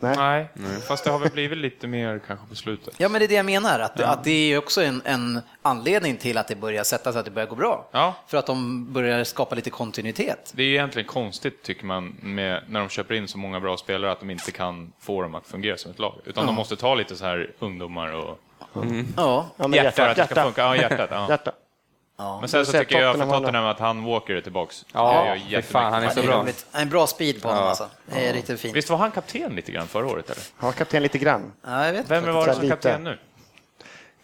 [0.03, 0.49] Nej.
[0.55, 2.95] Nej, fast det har väl blivit lite mer kanske på slutet.
[2.99, 6.17] Ja, men det är det jag menar, att, att det är också en, en anledning
[6.17, 7.89] till att det börjar sätta sig, att det börjar gå bra.
[7.93, 8.15] Ja.
[8.27, 10.53] För att de börjar skapa lite kontinuitet.
[10.57, 13.77] Det är ju egentligen konstigt, tycker man, med, när de köper in så många bra
[13.77, 16.15] spelare, att de inte kan få dem att fungera som ett lag.
[16.25, 18.39] Utan de måste ta lite så här ungdomar och...
[19.17, 20.11] Ja, Ja, men Hjärta, hjärta.
[20.11, 20.43] att det ska hjärta.
[20.45, 20.61] funka.
[21.17, 21.55] Ja, hjärtat.
[22.17, 22.41] Ja.
[22.41, 24.85] Men sen så tycker jag för Tottenham Tottenham att han Walker är tillbaks.
[24.93, 26.47] Ja, fy fan, han är så bra.
[26.73, 27.89] En bra speed på honom alltså.
[28.07, 28.77] Det är riktigt fint.
[28.77, 30.43] Visst var han kapten lite grann förra året, eller?
[30.57, 31.53] Han var kapten lite grann.
[31.67, 32.73] Ja, jag vet Vem var det som lite.
[32.75, 33.19] kapten nu?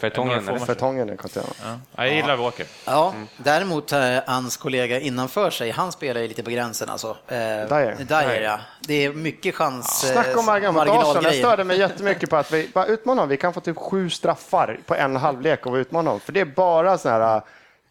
[0.00, 0.60] Fertongen.
[0.66, 1.42] Fertongen är kapten.
[1.64, 1.78] Ja.
[2.04, 2.66] Jag gillar Walker.
[2.84, 7.08] Ja, däremot eh, hans kollega innanför sig, han spelar ju lite på gränsen alltså.
[7.28, 7.96] Eh, Dyer.
[8.04, 8.60] Dyer, ja.
[8.80, 10.04] Det är mycket chans...
[10.04, 10.96] eh, Snacka om marginal mot Arsenal.
[10.96, 11.42] Jag marginalgrejer.
[11.44, 13.28] störde mig jättemycket på att vi bara utmanar dem.
[13.28, 16.20] Vi kan få typ sju straffar på en halvlek och utmana dem.
[16.20, 17.42] För det är bara sådana här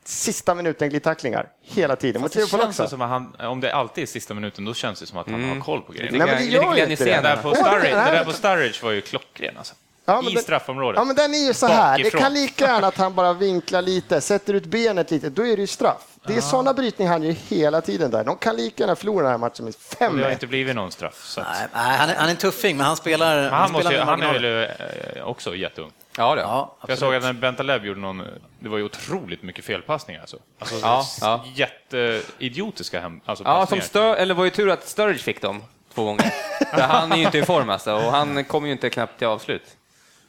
[0.08, 2.22] sista minuten glidtacklingar hela tiden.
[2.22, 2.90] Mot Det Liverpool känns också.
[2.90, 5.50] som att han, om det alltid är sista minuten, då känns det som att han
[5.50, 6.18] har koll på grejerna.
[6.18, 7.12] Nej, men det gör ju inte det.
[7.16, 9.76] Det där på Sturridge, det här- det där på Sturridge var ju klockren alltså.
[10.06, 10.98] Ja, men I det- straffområdet.
[10.98, 11.98] Ja, men den är ju så här.
[11.98, 12.22] Det Bakifrån.
[12.22, 15.62] kan lika gärna att han bara vinklar lite, sätter ut benet lite, då är det
[15.62, 16.02] ju straff.
[16.28, 18.24] Det är sådana brytningar han gör hela tiden där.
[18.24, 20.76] De kan lika gärna förlora den här matchen med Och det har 5 inte blivit
[20.76, 21.24] någon straff.
[21.26, 23.42] Så att, Nej, nej, han, är, han är en tuffing, men han spelar...
[23.42, 25.92] men han, måste, spelar ju- med han är väl eh, också jätteung.
[26.18, 26.42] Ja, det.
[26.42, 28.24] Ja, För jag såg att när Bentaleb gjorde någon,
[28.60, 30.38] det var ju otroligt mycket felpassningar alltså.
[30.60, 31.44] alltså Ja, ja.
[31.56, 33.84] Jätteidiotiska hem, alltså Ja, som passningar.
[33.84, 35.64] stör, eller var ju tur att Sturridge fick dem
[35.94, 36.34] två gånger.
[36.74, 39.28] För han är ju inte i form alltså, och han kommer ju inte knappt till
[39.28, 39.64] avslut.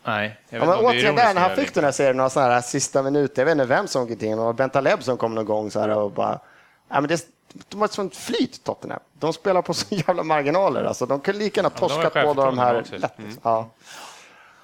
[0.05, 2.17] Nej, jag Ja, vet men det är återigen, där, när han fick den här serien,
[2.17, 5.03] några sådana här sista minuter, jag vet inte vem som gick in, det var Bentaleb
[5.03, 6.39] som kom någon gång så här och bara...
[6.89, 7.27] Ja, men det,
[7.69, 9.01] de har ett sånt flyt, Tottenham.
[9.13, 10.85] De spelar på så jävla marginaler.
[10.85, 13.13] Alltså, de kan lika gärna har torskat båda de här lätt.
[13.43, 13.69] Ja.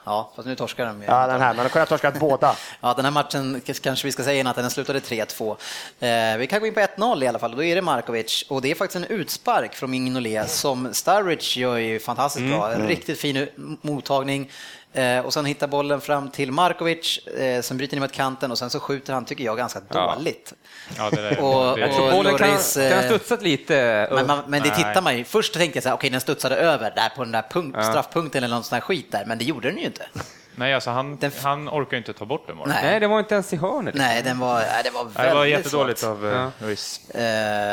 [0.05, 1.07] Ja, fast nu torskar de ju.
[1.07, 2.57] ja, den här, men de kunde ha torskat båda.
[2.81, 5.57] Ja, den här matchen kanske vi ska säga att den slutade 3-2.
[6.01, 8.45] Eh, vi kan gå in på 1-0 i alla fall, då är det Markovic.
[8.49, 12.73] Och det är faktiskt en utspark från Mignolet som Sturridge gör ju fantastiskt bra.
[12.73, 13.49] En riktigt fin
[13.81, 14.51] mottagning.
[14.95, 18.59] Eh, och sen hittar bollen fram till Markovic eh, som bryter ner mot kanten och
[18.59, 20.15] sen så skjuter han, tycker jag, ganska Ja.
[20.17, 20.53] dåligt.
[20.97, 23.43] Ja, det där, Och- det, Jag tror och bollen kan, Loris, kan ha eh, studsat
[23.43, 24.09] lite.
[24.13, 24.77] Men, man, men det Nej.
[24.77, 25.25] tittar man ju.
[25.25, 28.45] Först tänkte jag så här, okej den studsade över där på den där punkt, straffpunkten
[28.45, 30.07] eller någon sån här skit där, men det gjorde den ju inte.
[30.57, 32.57] Nej, alltså han, Den han orkar ju inte ta bort den.
[32.57, 32.73] var det.
[32.73, 32.83] Nej.
[32.85, 33.95] Nej, det var inte ens i hörnet.
[33.95, 36.11] Nej, den var, nej, det var väldigt Nej, det var jättedåligt svagt.
[36.25, 36.45] av Ja.
[36.45, 37.01] uh, Luis.
[37.11, 37.25] Eh,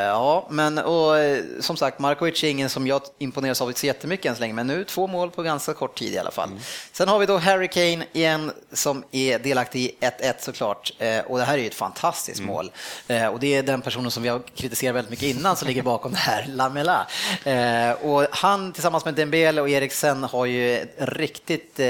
[0.07, 4.25] ja, men och, eh, som sagt, Markovic är ingen som jag imponeras av så jättemycket
[4.29, 6.49] än så länge, men nu två mål på ganska kort tid i alla fall.
[6.91, 11.37] Sen har vi då Harry Kane igen som är delaktig i 1-1 såklart, eh, och
[11.37, 12.71] det här är ju ett fantastiskt mål.
[13.07, 15.83] Eh, och det är den personen som vi har kritiserat väldigt mycket innan som ligger
[15.83, 17.07] bakom det här, Lamela.
[17.43, 21.87] Eh, och han tillsammans med Dembele och Eriksen har ju ett riktigt eh,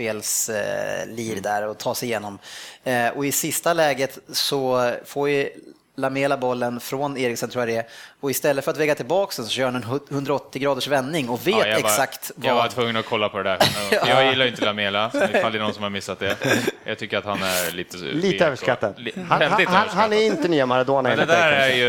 [0.00, 2.38] väggspelslir där att ta sig igenom.
[2.84, 5.50] Eh, och i sista läget så får ju
[5.96, 7.86] Lamela bollen från Eriksen tror jag det är
[8.20, 11.46] och istället för att väga tillbaka den så kör han en 180 graders vändning och
[11.46, 12.70] vet Ja, jag var, exakt Jag var vad...
[12.70, 13.58] tvungen att kolla på det där.
[14.08, 16.36] Jag gillar inte Lamela, ifall det är någon som har missat det.
[16.84, 17.96] Jag tycker att han är lite...
[17.96, 18.94] Lite överskattad.
[19.16, 19.88] Han, han, överskattad.
[19.88, 21.84] han är inte nya Maradona Men det där är ju...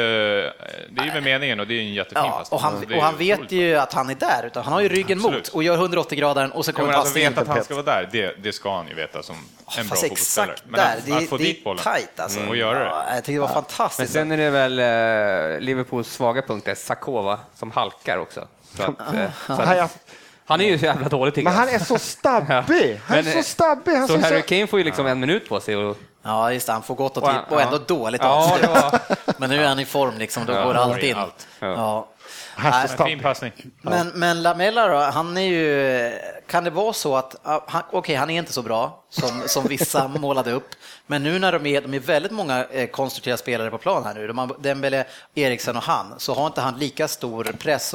[0.89, 2.55] Det är ju med meningen och det är ju en jättefin Ja, passning.
[2.57, 5.17] och han, och han vet ju att han är där, utan han har ju ryggen
[5.17, 5.37] Absolut.
[5.45, 7.31] mot och gör 180 grader och så Ja, kommer men alltså passningen.
[7.33, 9.41] veta att han ska vara där, det, det ska han ju veta som en
[9.73, 10.51] bra Fast fotbollsspelare.
[10.51, 12.39] exakt Men där, att, det, att få det dit är bollen tajt alltså.
[12.49, 12.85] och göra det.
[12.85, 14.13] Ja, jag tycker det var Men fantastiskt.
[14.13, 18.47] sen är det väl eh, Liverpools svaga punkt, är Sakova, som halkar också.
[18.75, 19.97] Så att, eh, så att,
[20.45, 21.59] Han, är- ju så jävla dålig tycker men jag.
[21.59, 23.01] han är så stabbig!
[23.05, 23.91] Han är så eh, stabbig!
[23.95, 24.47] Han Så Harry så...
[24.47, 27.17] Kane får ju liksom en minut på sig och Ja, just det, han får gott
[27.17, 27.81] och, han- och ändå ja.
[27.87, 28.61] dåligt Ja, avslut.
[28.61, 28.99] det var-
[29.39, 31.15] Men nu är han i form, liksom, då Ja, går allt in.
[31.15, 31.47] allt.
[31.59, 32.07] Ja.
[32.55, 33.13] Han är så En stabbig.
[33.13, 33.51] fin passning.
[33.81, 36.11] Men, men Lamela då, han är ju,
[36.47, 39.67] kan det vara så att, ah, han- okej han är inte så bra som, som
[39.67, 40.69] vissa målade upp,
[41.07, 44.13] men nu när de är, de är väldigt många eh, konstruktiva spelare på plan här
[44.13, 47.93] nu, de har Dembele, Eriksen och han, så har inte han lika stor press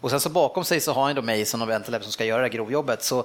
[0.00, 2.42] och sen så bakom sig så har han då Mason och Bentaleb som ska göra
[2.42, 3.24] det grovjobbet, så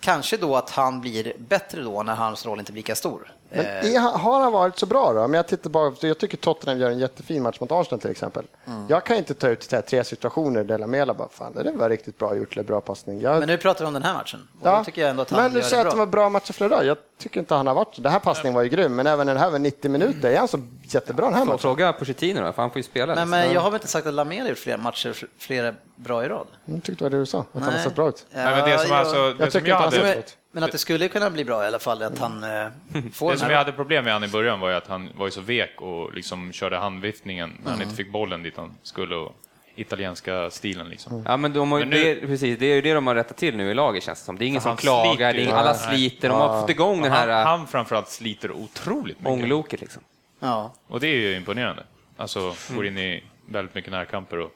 [0.00, 3.32] kanske då att han blir bättre då när hans roll inte blir lika stor.
[3.56, 5.20] Men Eh, är, har han varit så bra då?
[5.20, 8.44] Men jag, tittar bara, jag tycker Tottenham gör en jättefin match mot Arsenal till exempel.
[8.66, 8.86] Mm.
[8.88, 12.18] Jag kan inte ta ut här, tre situationer där Lamela bara, fan det var riktigt
[12.18, 13.20] bra gjort, eller bra passning.
[13.20, 14.78] Jag, Men nu pratar vi om den här matchen, ja.
[14.78, 16.52] då tycker jag ändå att han men du säger det att det var bra matcher
[16.52, 16.84] flera dagar.
[16.84, 18.02] Jag tycker inte han har varit.
[18.02, 20.30] Den här passningen var ju grym, men även den här var 90 minuter.
[20.30, 21.58] Är han så jättebra den här matchen?
[21.58, 23.14] Fråga Pochettino då, för han får ju spela.
[23.14, 26.28] Men, men jag har väl inte sagt att Lamela gjort flera matcher, flera bra i
[26.28, 26.46] rad?
[26.64, 28.26] Jag tyckte det var det du sa, att han har sett bra ut.
[28.30, 30.12] Nej, men det som, Ja, alltså, jag- det som tycker jag inte han hade...
[30.12, 30.22] ser men,
[30.54, 32.68] men att det skulle kunna bli bra i alla fall, att han eh,
[33.12, 35.26] får Det som jag hade problem med han i början var ju att han var
[35.26, 37.82] ju så vek och liksom körde handviftningen när han Mm.
[37.88, 39.16] inte fick bollen dit han skulle.
[39.16, 39.34] Och
[39.76, 40.90] italienska stilen Mm.
[40.90, 41.22] liksom.
[41.26, 43.36] Ja, men de har, Men nu- det, precis, det är ju det de har rättat
[43.36, 44.38] till nu i laget känns det som.
[44.38, 45.80] Det är ingen som klagar, sliter det är ingen, alla Nej.
[45.98, 49.32] sliter, de har fått igång den Han, här äh, han framförallt sliter otroligt mycket.
[49.32, 50.02] ångloket liksom.
[50.40, 50.72] Ja.
[50.86, 51.82] Och det är ju imponerande.
[52.16, 54.50] Alltså, går in i väldigt mycket närkamper och...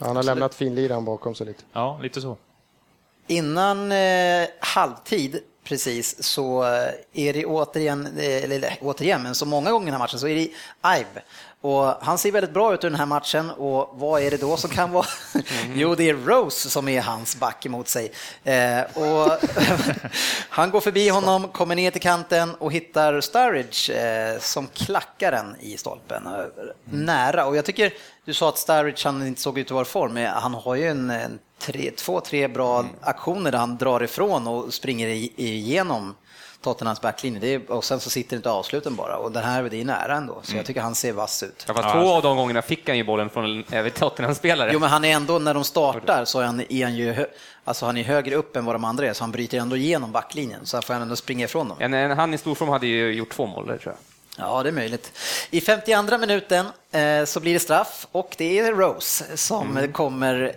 [0.00, 1.62] Han har lämnat finliran bakom sig lite.
[1.72, 2.36] Ja, lite så.
[3.30, 6.62] Innan eh, halvtid precis så
[7.12, 10.28] är det återigen, eh, eller återigen, men så många gånger i den här matchen så
[10.28, 10.48] är det
[10.98, 11.22] Ive.
[11.60, 14.56] Och han ser väldigt bra ut i den här matchen och vad är det då
[14.56, 15.06] som kan vara?
[15.74, 18.12] jo, det är Rose som är hans back emot sig.
[18.44, 19.38] Eh, och
[20.48, 25.56] han går förbi honom, kommer ner till kanten och hittar Sturridge eh, som klackar den
[25.60, 26.26] i stolpen.
[26.26, 26.32] Eh,
[26.84, 27.46] Nära.
[27.46, 27.92] Och jag tycker,
[28.24, 30.74] du sa att Sturridge han inte såg ut att vara i form, men han har
[30.74, 36.14] ju en, en tre, två, tre bra aktioner där han drar ifrån och springer igenom
[36.62, 37.40] Tottenhams backlinje.
[37.40, 39.16] Det är, och sen så sitter inte avsluten bara.
[39.16, 41.64] Och den här, det är nära ändå, så jag tycker han ser vass ut.
[41.68, 42.12] Ja, fast två alltså.
[42.12, 44.70] av de gångerna fick han ju bollen från en Tottenham-spelare.
[44.72, 47.26] Jo, men han är ändå, när de startar så är han, är han ju
[47.64, 50.12] alltså han är högre upp än vad de andra är, så han bryter ändå igenom
[50.12, 51.76] backlinjen, så han får ändå springa ifrån dem.
[51.80, 53.94] En, en, han i storform hade ju gjort två mål tror jag.
[54.36, 55.12] Ja, det är möjligt.
[55.50, 60.56] I 52 minuten eh, så blir det straff och det är Rose som kommer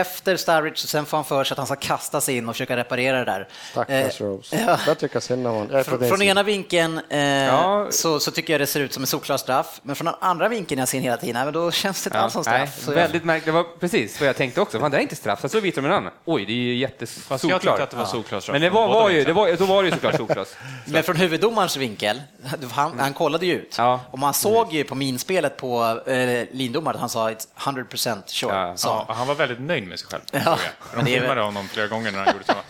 [0.00, 2.76] efter Sturridge sen får han för sig att han ska kasta sig in och försöka
[2.76, 3.48] reparera det där.
[3.70, 4.64] Stackars Eh, Rose.
[4.66, 4.78] ja.
[4.86, 5.84] Jag tycker synd om honom.
[5.84, 7.86] Från, från ena vinkeln eh, Ja.
[7.90, 10.48] så, så tycker jag det ser ut som en solklar straff, men från den andra
[10.48, 12.66] vinkeln jag ser hela tiden, nej, men då känns det inte Ja, alls som nej,
[12.66, 12.84] straff.
[12.84, 13.46] Så jag- väldigt märkligt.
[13.46, 14.80] Det var precis vad jag tänkte också.
[14.80, 15.40] Fan, det är inte straff.
[15.40, 16.12] Sen så visar de en annan.
[16.24, 17.80] Oj, det är ju Fast jag tyckte jättesolklart.
[17.80, 18.52] att det var solklart straff.
[18.52, 20.48] Men det var, var ju, det var, då var det ju såklart solklart.
[20.86, 22.22] Men från huvuddomarens vinkel,
[22.72, 23.74] han, han kollade ju ut.
[23.78, 24.00] Ja.
[24.10, 28.52] Och man såg ju på minspelet på eh, lindomaren att han sa it's 100% sure.
[28.54, 28.58] Ja.
[28.66, 28.76] han.
[28.84, 30.22] Ja, han var väldigt nöjd med sig själv.
[30.30, 30.58] Ja.
[30.94, 32.62] De filmade honom flera gånger när han gjorde samma.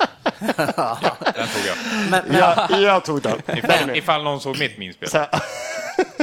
[0.76, 1.76] ja, den tog jag.
[2.10, 3.42] Men, men, Jag, jag tog den.
[3.58, 5.08] Ifall, ifall någon såg mitt minspel.
[5.10, 5.26] Så,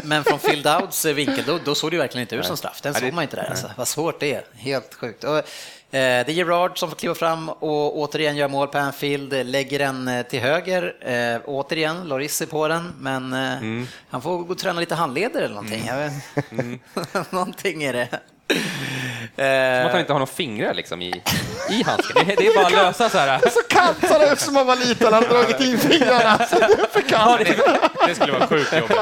[0.04, 2.82] men från Phil Dowds vinkel, då, då såg det verkligen inte ut som straff.
[2.82, 3.50] Den såg man inte där.
[3.50, 3.72] Alltså.
[3.78, 4.44] Vad svårt det är.
[4.56, 5.24] Helt sjukt.
[5.24, 5.44] Och, eh,
[5.92, 10.08] det är Gerard som får kliva fram och återigen gör mål på Anfield, lägger den
[10.08, 10.96] eh, till höger.
[11.10, 13.88] Eh, återigen, Loris är på den, men eh, Mm.
[14.10, 15.90] han får gå och träna lite handleder eller någonting.
[15.96, 16.52] Vet.
[16.52, 16.80] Mm.
[17.30, 18.08] någonting är det.
[18.48, 21.24] Som att han inte har några fingrar liksom i,
[21.70, 22.28] i handsken.
[22.28, 23.40] Det, det är bara att lösa så här.
[23.40, 26.38] så kant ut som man var liten, han hade dragit in fingrarna.
[26.48, 27.40] Så det är för Ja, kallt.
[27.40, 28.98] det, Det skulle vara sjukt jobbigt.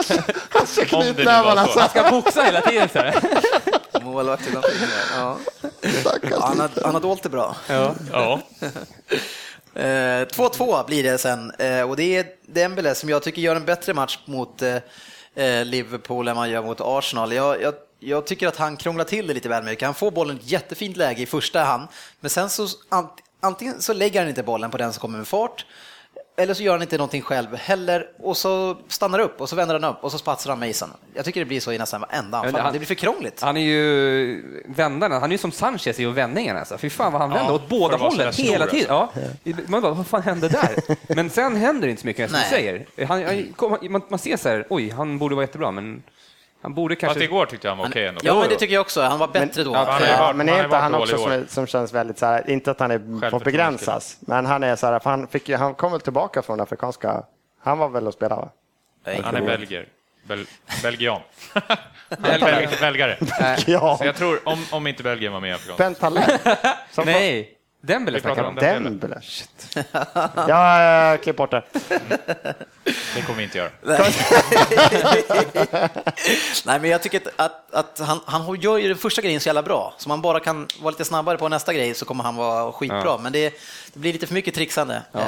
[0.49, 2.89] Han ska det knytnävarna han ska boxa hela tiden.
[2.93, 3.15] Så här.
[4.01, 4.89] Målvakten har fingrar.
[5.15, 5.37] Ja.
[6.41, 7.55] Han har, han har dolt det bra.
[7.67, 8.39] Ja.
[9.75, 13.65] Eh, 2-2 blir det sen eh, och det är Dembele som jag tycker gör en
[13.65, 14.75] bättre match mot eh,
[15.45, 17.33] eh, Liverpool än man gör mot Arsenal.
[17.33, 17.73] Jag, jag,
[18.05, 19.85] jag tycker att han krånglar till det lite väl mycket.
[19.85, 21.87] Han får bollen i ett jättefint läge i första hand,
[22.19, 25.27] men sen så ant, antingen så lägger han inte bollen på den som kommer med
[25.27, 25.65] fart
[26.37, 29.79] eller så gör han inte någonting själv heller och så stannar upp och så vänder
[29.79, 30.89] han upp och så spatsar han Mason.
[31.13, 32.61] Jag tycker det blir så i nästan varenda anfall.
[32.61, 33.41] han- Det blir för krångligt.
[33.41, 36.59] Han är ju vändaren, han är ju som Sanchez i vändningarna.
[36.59, 36.77] Alltså.
[36.77, 38.87] Fy fan vad han vänder åt båda hållen hela stor, tiden.
[38.89, 39.11] Ja.
[39.67, 40.75] Man bara, vad fan hände där?
[41.15, 42.85] Men sen händer det inte så mycket, som du säger.
[43.07, 46.03] Han, man, man ser så här, oj, han borde vara jättebra, men
[46.63, 47.23] han borde Fast kanske...
[47.23, 48.21] igår tyckte jag han var okej ändå.
[48.23, 49.01] Ja, men det tycker jag också.
[49.01, 49.73] Han var bättre då.
[49.75, 52.71] han är bara- men är inte han också som, som känns väldigt så här, inte
[52.71, 55.91] att han är, får Självförtroende begränsas, men han är så här, han, fick, han kom
[55.91, 57.23] väl tillbaka från afrikanska,
[57.63, 58.49] han var väl och spelade va?
[59.23, 59.87] Han är belgier.
[60.27, 60.45] Bel,
[60.83, 61.21] belgian.
[62.19, 63.17] Belg, belgare.
[63.67, 65.77] Ja, Så jag tror, om, om inte Belgien var med i Afrikan.
[65.77, 66.41] Pentalent.
[66.91, 67.49] Som Nej,
[67.85, 68.55] Dembele snackar om.
[68.55, 69.21] Dembele.
[69.21, 69.77] Shit.
[70.47, 71.63] Ja, klipp bort det.
[73.15, 73.69] Det kommer vi inte göra.
[76.65, 79.63] Nej, men jag tycker att, att, han, han gör ju den första grejen så jävla
[79.63, 79.93] bra.
[79.97, 83.01] Så man bara kan vara lite snabbare på nästa grej så kommer han vara skitbra.
[83.05, 83.19] Ja.
[83.23, 83.49] Men det,
[83.93, 85.01] det blir lite för mycket trixande.
[85.13, 85.21] Eh,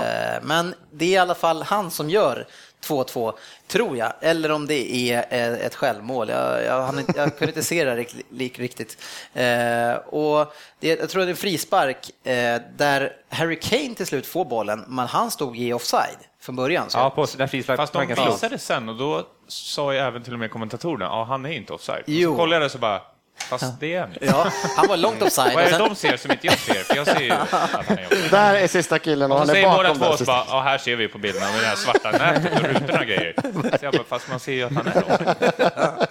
[0.43, 2.47] Men det är i alla fall han som gör
[2.83, 3.33] 2-2,
[3.67, 4.13] tror jag.
[4.21, 6.29] Eller om det är eh, ett självmål.
[6.29, 8.97] Jag, jag, jag kunde inte se det rikt- lik- riktigt.
[9.33, 14.25] Eh, Och det, jag tror det är en frispark eh, där Harry Kane till slut
[14.27, 16.89] får bollen, men han stod i offside från början.
[16.89, 17.47] Så Ja, på där
[17.77, 17.99] Fast de
[18.31, 21.73] visade sen och då sa ju även till och med kommentatorerna, ja han är inte
[21.73, 22.03] offside.
[22.05, 22.09] Och.
[22.33, 23.01] Så kollade jag så bara,
[23.37, 24.09] fast det är han.
[24.21, 25.53] Ja, han var långt offside.
[25.53, 26.73] Vad är Och det de ser som inte jag ser?
[26.73, 28.31] För jag ser ju att han är offside.
[28.31, 30.61] Där är sista killen och Och han så är säger båda bakom två bara, ja
[30.61, 33.33] här ser vi på bilderna med det här svarta nätet och rutorna och grejer.
[33.79, 36.07] Så jag bara, fast man ser ju att han är offside.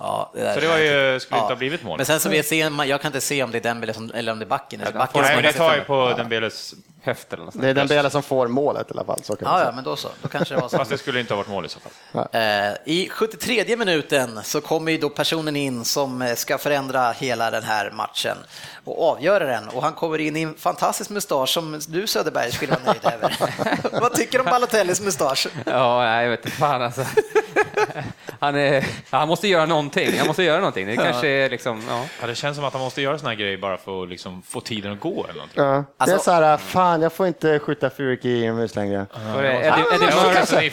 [0.00, 1.96] Ja, det där Så det var ju, skulle inte ha blivit mål.
[1.96, 4.32] Men sen så vet jag, jag kan inte se om det är Dembele som, eller
[4.32, 4.80] om det är backen.
[4.80, 6.74] Eller backen Nej, men det tar ju på Dembeles...
[7.02, 7.60] Höft eller något.
[7.60, 9.20] Det är den Bele som får målet i alla fall.
[9.22, 10.08] Så kan Ja, ja, men då så.
[10.22, 10.76] Då kanske det var så.
[10.76, 12.26] Fast det skulle inte ha varit mål i så fall.
[12.32, 12.40] Eh,
[12.84, 17.62] I 73 minuten så kommer ju då personen in som eh, ska förändra hela den
[17.62, 18.36] här matchen
[18.84, 19.68] och avgöra den.
[19.68, 23.36] Och han kommer in i en fantastisk mustasch som du Söderberg skulle vara nöjd över.
[24.00, 25.46] Vad tycker du om Balotellis mustasch?
[25.66, 27.04] Ja, jag vet inte fan alltså.
[28.40, 30.18] Han, är, han måste göra någonting.
[30.18, 30.86] Han måste göra någonting.
[30.86, 32.04] Det kanske är liksom, ja.
[32.20, 34.42] Ja, det känns som att han måste göra såna här grejer bara för att liksom
[34.42, 35.62] få tiden att gå eller någonting.
[35.62, 35.64] Ja.
[35.64, 39.06] Det är Alltså- så här, fan jag får inte skjuta fyrverkerier inomhus längre.
[39.38, 40.70] Eddie, Eddie, Murphy,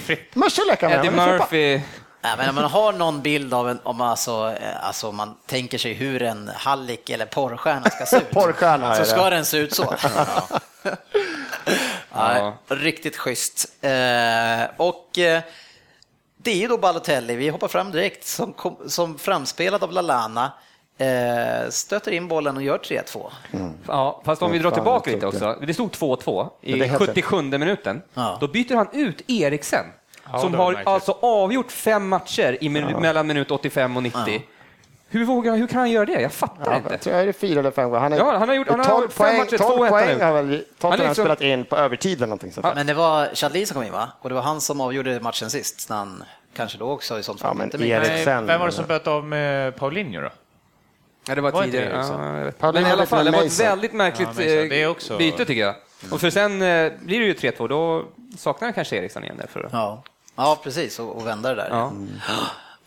[0.81, 1.81] Eddie Murphy
[2.21, 5.77] Nej, men om man har någon bild av en, om alltså, eh, alltså man tänker
[5.77, 8.31] sig hur en hallick eller porrstjärna ska se ut.
[8.31, 9.95] Porrstjärna är så ska den se ut så.
[12.13, 12.57] Ja.
[12.69, 13.71] Nej, riktigt schysst.
[13.81, 13.91] Eh,
[14.77, 15.41] och eh,
[16.37, 20.51] det är ju då Balotelli, vi hoppar fram direkt, som, kom, som framspelad av Lalana
[20.97, 23.31] eh, stöter in bollen och gör 3-2.
[23.87, 25.57] Ja, fast om vi Vad drar tillbaka lite också.
[25.61, 28.01] Det stod 2-2 Men det är i helt 77 minuten.
[28.13, 28.37] Ja.
[28.41, 29.85] Då byter han ut Eriksen,
[30.31, 30.87] Ja, som har märkligt.
[30.87, 34.43] alltså avgjort fem matcher i min, mellan minut 85 och 90.
[35.09, 36.21] Hur, vågar, hur kan han göra det?
[36.21, 36.97] Jag fattar Jag inte.
[36.97, 38.01] tror jag är det fyra eller fem gånger.
[38.01, 39.87] Han, är, Ja, han har gjort- han har 12 gjort fem poäng, matcher, 12 två
[39.87, 40.23] poäng nu.
[40.23, 42.67] har väl Tottenham liksom- spelat in på övertid eller någonting sånt.
[42.75, 44.09] Men det var Chadli som kom in va?
[44.21, 46.23] Och det var han som avgjorde matchen sist, när han
[46.55, 47.49] kanske då också i sånt fall.
[47.49, 47.87] Ja, men inte med.
[47.87, 50.29] Erik- Nej, sen- vem var det som böt av med Paulinho då?
[51.27, 51.93] Ja, det var, Var inte tidigare.
[51.93, 52.45] det Eriksen?
[52.45, 52.51] Ja.
[52.59, 55.17] Paulinho Men i alla fall, det var ett väldigt märkligt Ja, eh, Det är också-
[55.17, 55.75] byte tycker jag.
[56.11, 58.03] Och för sen eh, blir det ju 3-2, då
[58.37, 59.47] saknar han kanske Eriksson igen där.
[59.47, 59.69] För.
[59.71, 60.03] Ja.
[60.37, 61.69] Ja, precis, och, och vända det där.
[61.69, 61.91] Ja.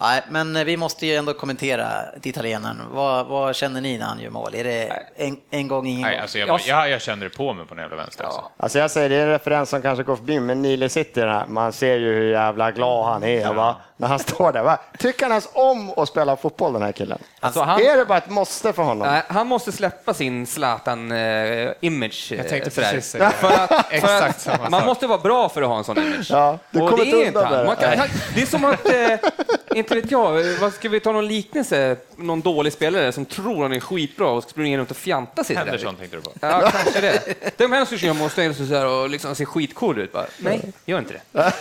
[0.00, 1.88] Nej, men eh, vi måste ju ändå kommentera
[2.22, 2.82] italienaren.
[2.92, 4.54] Vad, vad känner ni när han gör mål?
[4.54, 6.20] Är det en, en gång, ingen Nej, gång?
[6.22, 6.52] alltså jag, Ja.
[6.52, 8.24] bara, jag, jag känner det på mig på den jävla vänster.
[8.24, 8.42] Alltså.
[8.56, 11.28] Alltså jag säger, det är en referens som kanske går förbi, men Nile City, den
[11.28, 13.76] här, man ser ju hur jävla glad han är va?
[13.96, 14.62] när han står där.
[14.62, 14.78] Va?
[14.98, 17.18] Tycker han ens om att spela fotboll den här killen?
[17.40, 19.08] Alltså, han- Är det bara ett måste för honom?
[19.08, 22.32] Nej, han måste släppa sin Zlatan-image.
[22.36, 23.50] Jag tänkte precis För att, för
[23.90, 24.86] Exakt att samma man sak.
[24.86, 26.26] måste vara bra för att ha en sån image.
[26.30, 27.52] Ja, du Och kommer det inte är undan han.
[27.58, 27.64] det.
[27.64, 29.30] Man kan, han- det är som att eh,
[29.90, 30.60] Inte vet jag.
[30.60, 31.96] Vad Ska vi ta någon liknelse?
[32.16, 35.56] Någon dålig spelare som tror han är skitbra och springer runt och fjantar sig.
[35.56, 36.32] Henderson tänkte du på.
[36.40, 37.58] Ja, kanske det.
[37.58, 40.12] De här som måste så här och liksom ser skitcool ut.
[40.12, 41.52] Bara, nej, gör inte det.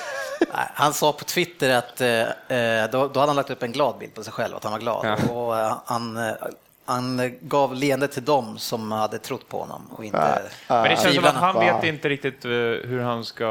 [0.74, 2.22] Han sa på Twitter att eh,
[2.58, 4.72] eh, då, då hade han lagt upp en glad bild på sig själv, att han
[4.72, 5.06] var glad.
[5.06, 5.34] Ja.
[5.34, 6.20] Och eh, han,
[6.86, 11.16] han gav leende till dem som hade trott på honom och inte Men det känns
[11.16, 13.46] som att han vet inte riktigt hur han ska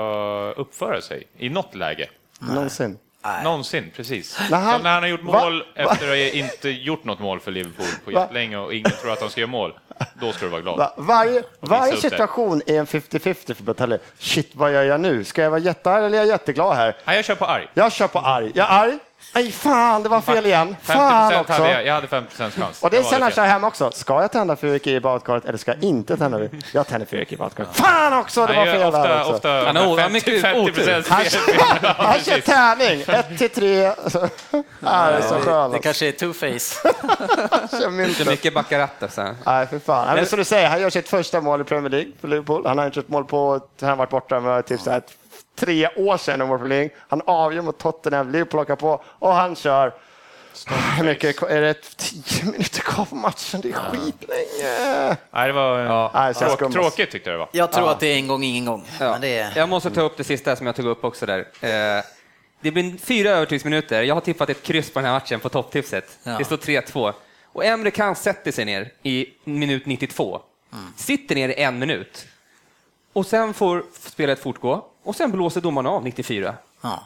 [0.57, 2.09] uppföra sig i något läge.
[2.41, 2.99] Någonsin.
[3.45, 4.39] Någonsin, precis.
[4.51, 5.41] När han- Som när han har gjort Va?
[5.45, 8.21] mål efter att ha inte gjort något mål för Liverpool på Va?
[8.21, 9.73] jättelänge och ingen tror att han ska göra mål.
[10.21, 10.79] Då ska du vara glad.
[10.79, 13.99] Va- Varje, varje situation är en 50-50 för Balotelli.
[14.19, 15.25] Shit, vad gör jag nu?
[15.25, 16.97] Ska jag vara jättearg eller är jag jätteglad här?
[17.05, 17.69] Nej, jag kör på arg.
[17.75, 18.53] Jag kör på arg.
[18.55, 18.99] Jag är arg.
[19.35, 20.77] Nej, fan, det var fel igen.
[20.83, 21.53] 50 Fan också.
[21.53, 21.87] hade jag.
[21.87, 22.83] Jag hade 50 chans.
[22.83, 23.37] Och det Jag är sen valde han fel.
[23.37, 23.91] kör hem också.
[23.91, 26.51] Ska jag tända fyrverkeri i badkaret eller ska jag inte tända det?
[26.73, 27.69] Jag tänder fyrverkeri i badkaret.
[27.77, 29.33] Fan också, det var fel där ofta, också.
[29.35, 31.05] ofta Han har- mycket 50 otur.
[31.09, 31.95] Han, fel.
[31.97, 33.83] han kör tärning, 1 till 3.
[33.83, 33.95] Ja,
[34.83, 35.73] det är så skönt.
[35.75, 36.77] Det kanske är two-face.
[37.83, 37.91] Så
[38.31, 39.03] mycket baccarat.
[39.03, 39.35] alltså.
[39.47, 40.15] Nej, för fan.
[40.17, 42.67] Men som du säger, han gör sitt första mål i Premier League för Liverpool.
[42.67, 45.03] Han har inte gjort mål på, han har varit borta med typ så här
[45.59, 46.91] tre år sedan i Premier League.
[47.09, 49.93] Han avgör mot Tottenham, Liverpool åker på och han kör
[50.97, 51.75] hur mycket är det?
[51.97, 55.17] Tio minuter kvar på matchen, det är skitlänge.
[55.31, 56.11] Nej, det var Ja.
[56.15, 57.49] Nej, tråk, tråkigt tyckte jag det var.
[57.53, 58.85] Jag tror att det är en gång, ingen gång.
[59.01, 59.11] Ja.
[59.13, 59.53] Men det är...
[59.57, 61.39] Jag måste ta upp det sista som jag tog upp också där.
[61.39, 62.05] Eh,
[62.61, 64.03] Det blir fyra övertidsminuter.
[64.03, 66.19] Jag har tippat ett kryss på den här matchen på topptipset.
[66.23, 66.39] Ja.
[66.39, 67.13] Det står 3-2.
[67.45, 70.41] Och Emre Can sätter sig ner i minut 92.
[70.97, 72.27] Sitter ner i en minut.
[73.13, 74.85] Och sen får spelet fortgå.
[75.09, 76.55] Och sen blåser domarna av 94.
[76.81, 77.03] Ja.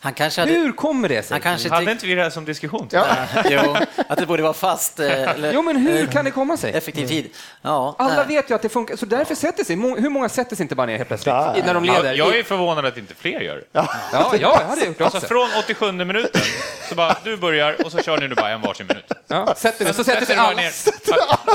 [0.00, 0.52] Eh, Han kanske hade...
[0.52, 1.34] Hur kommer det sig?
[1.34, 2.88] Han kanske Hade inte vi det här som diskussion?
[2.92, 3.06] Ja.
[3.50, 3.76] Jo,
[4.08, 5.00] att det borde vara fast.
[5.00, 5.52] eh, Eller...
[5.52, 6.72] Jo, men hur kan det komma sig?
[6.72, 7.30] Effektiv tid.
[7.62, 8.26] Ja, Alla nej.
[8.26, 9.76] vet ju att det funkar, så därför sätter sig.
[9.76, 11.54] Hur många sätter sig inte bara ner helt plötsligt Ja.
[11.66, 12.04] när de leder?
[12.14, 13.64] Ja, jag är förvånad att inte fler gör det.
[13.72, 16.40] ja, ja, jag hade gjort det Alltså från 87 minuten,
[16.88, 19.04] så bara du börjar och så kör ni nu bara en varsin minut.
[19.28, 19.94] Ja, sätter sig.
[19.94, 20.72] Så sätter sig alla, ner.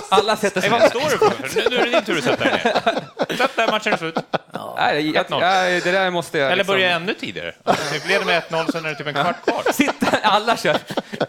[0.09, 0.79] alla sätter sig ner.
[0.79, 1.61] vad står du för?
[1.61, 3.37] Nu, nu är det din tur att sätta dig ner.
[3.37, 4.15] Sätt där, matchen är slut.
[4.77, 5.39] Nej, jag, 1-0.
[5.39, 6.45] nej, det där måste jag...
[6.45, 7.51] Eller liksom- börja ännu tidigare.
[7.93, 9.63] Typ leder med 1-0, sen är det typ en kvart kvar.
[9.73, 10.77] Sitta, alla kör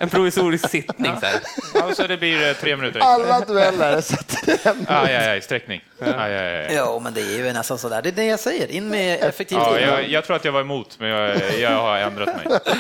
[0.01, 1.13] en provisorisk sittning.
[1.21, 1.41] Så här.
[1.75, 3.01] Ja, så det blir eh, tre minuter.
[3.01, 4.77] Alla dueller sätter hem.
[4.89, 5.81] Aj, aj, aj, sträckning.
[6.01, 6.67] Aj, aj, aj.
[6.77, 8.03] Jo, men det är ju nästan sådär.
[8.03, 8.71] Det är det jag säger.
[8.71, 9.83] In med effektiv Ja, tid.
[9.89, 12.47] jag, jag tror att jag var emot, men jag, jag har ändrat mig.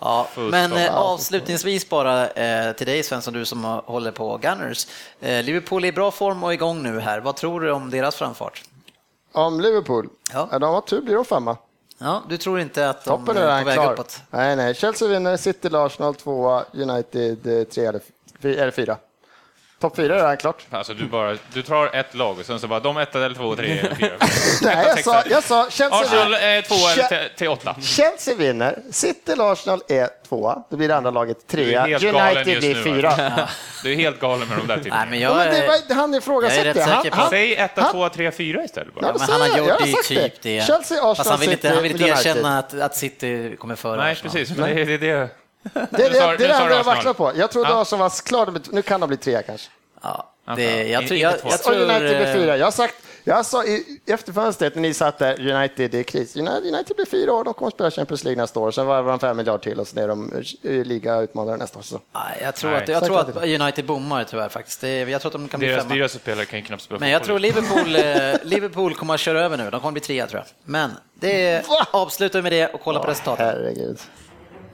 [0.00, 0.80] Ja, Full men stopp.
[0.80, 4.86] eh, avslutningsvis bara eh, till dig Svensson, du som har- håller på Gunners.
[5.20, 7.20] Eh, Liverpool är i bra form och igång nu här.
[7.20, 8.62] Vad tror du om deras framfart?
[9.32, 10.08] Om Liverpool?
[10.32, 10.48] Ja.
[10.52, 10.58] Ja.
[10.58, 11.56] de har tur blir de femma.
[11.98, 13.92] Ja, du tror inte att de Toppen är på väg klar.
[13.92, 14.20] uppåt?
[14.30, 14.74] Nej, nej.
[14.74, 18.00] Chelsea vinner, City, Arsenal tvåa, United eh, tre eller,
[18.42, 18.96] fy- eller fyra.
[19.80, 20.66] Topp fyra är redan klart.
[20.70, 23.56] Alltså, du, bara, du tar ett lag och sen så bara de ett eller två,
[23.56, 24.10] tre, eller fyra.
[24.62, 27.74] Nej, jag sa, jag sa Arsenal är tvåa eller Che- till, till åtta.
[27.82, 30.62] Chelsea vinner, City, Arsenal är tvåa.
[30.70, 31.84] Då blir det andra laget trea.
[31.84, 33.08] United blir fyra.
[33.10, 33.48] alltså.
[33.82, 35.06] Du är helt galen med de där Nej, tipparna.
[35.10, 35.66] men Ja, jag men det, är...
[35.88, 36.64] var- han ifrågasätter.
[36.74, 39.06] Rätt Han- han- Säg etta, han- tvåa, tre, fyra istället bara.
[39.06, 40.66] Ja, Men han har Jag gjort har det sagt typ det.
[40.66, 43.96] Chelsea, Arsenal, Fast han vill inte, han vill inte erkänna att, att City kommer före
[44.02, 44.32] Nej, Arsenal.
[44.32, 44.56] precis.
[44.56, 45.28] Men det, det, det.
[45.74, 47.32] Det, är det, sa- det är det enda jag vacklar på.
[47.36, 47.82] Jag trodde Ja.
[47.82, 49.70] Arsenal var klar, nu kan de bli trea kanske.
[50.02, 51.74] Ja, det, jag, tror, jag, jag Och tror...
[51.76, 52.56] United blir eh, fyra.
[52.56, 52.94] Jag har sagt,
[53.24, 56.36] jag sa i, efter fönstret när ni satt där, United är i kris.
[56.36, 58.70] United, United blir fyra år, de kommer att spela Champions League nästa år.
[58.70, 61.82] Sen varvar de fem miljarder till och sen är de eh, liga-utmanare nästa år.
[61.82, 62.00] Så.
[62.14, 62.82] Nej, jag tror, Nej.
[62.82, 64.80] att, jag tror att United bommar tyvärr faktiskt.
[64.80, 65.94] Det, jag tror att de kan bli Deras femma.
[65.94, 67.38] dyraste spelare kan ju knappt spela Men jag tror.
[67.38, 69.70] Liverpool, eh, Liverpool kommer att köra över nu.
[69.70, 70.46] De kommer bli trea tror jag.
[70.64, 73.46] Men det avslutar vi med det och kolla på resultatet.
[73.46, 73.98] Herregud.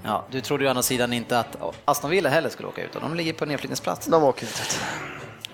[0.05, 2.93] Ja, du trodde ju å andra sidan inte att Aston Villa heller skulle åka ut.
[2.93, 4.07] De ligger på nedflyttningsplats.
[4.07, 4.81] De åker ut.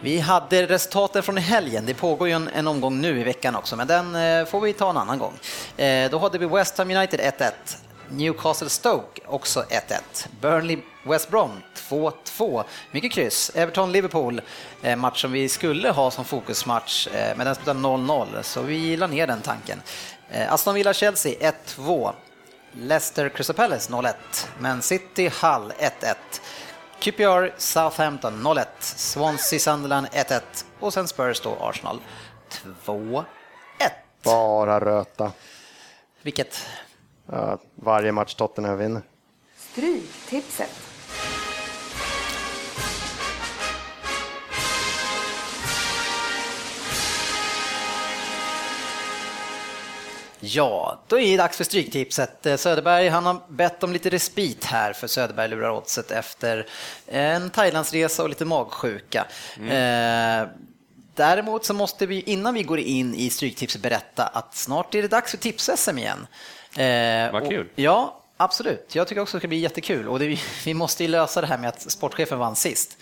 [0.01, 1.86] Vi hade resultaten från helgen.
[1.86, 4.72] Det pågår ju en, en omgång nu i veckan också, men den eh, får vi
[4.72, 5.32] ta en annan gång.
[5.76, 7.53] Eh, då hade vi West Ham United 1-1.
[8.11, 10.28] Newcastle Stoke också 1-1.
[10.40, 12.64] Burnley West Brom 2-2.
[12.90, 13.51] Mycket kryss.
[13.55, 14.40] Everton Liverpool,
[14.82, 18.96] eh, match som vi skulle ha som fokusmatch, eh, men den slutade 0-0, så vi
[18.96, 19.82] la ner den tanken.
[20.30, 22.12] Eh, Aston Villa Chelsea 1-2.
[22.81, 24.14] Leicester Crystal Palace 0-1.
[24.59, 26.14] Man City Hull 1-1.
[27.01, 28.66] QPR Southampton 0-1.
[28.81, 30.41] Swansea Sunderland 1-1.
[30.81, 32.01] Och sen Spurs då Arsenal
[32.85, 33.24] 2-1.
[34.22, 35.33] Bara röta.
[36.22, 36.66] Vilket?
[37.26, 39.03] Ja, varje match Tottenham vinner.
[39.57, 40.88] Stryktipset.
[50.41, 52.47] Ja, då är det dags för Stryktipset.
[52.47, 56.66] Eh, Söderberg, han har bett om lite respit här för Söderberg lurar oddset efter
[57.07, 59.26] en Thailandsresa och lite magsjuka.
[59.70, 60.49] Eh,
[61.14, 65.09] Däremot så måste vi innan vi går in i Stryktipset berätta att snart är det
[65.09, 66.26] dags för tips-SM igen.
[66.76, 67.68] Eh, Vad och- kul.
[67.74, 71.09] Ja, Absolut, jag tycker också att det ska bli jättekul och det, vi måste ju
[71.09, 72.99] lösa det här med att sportchefen vann sist.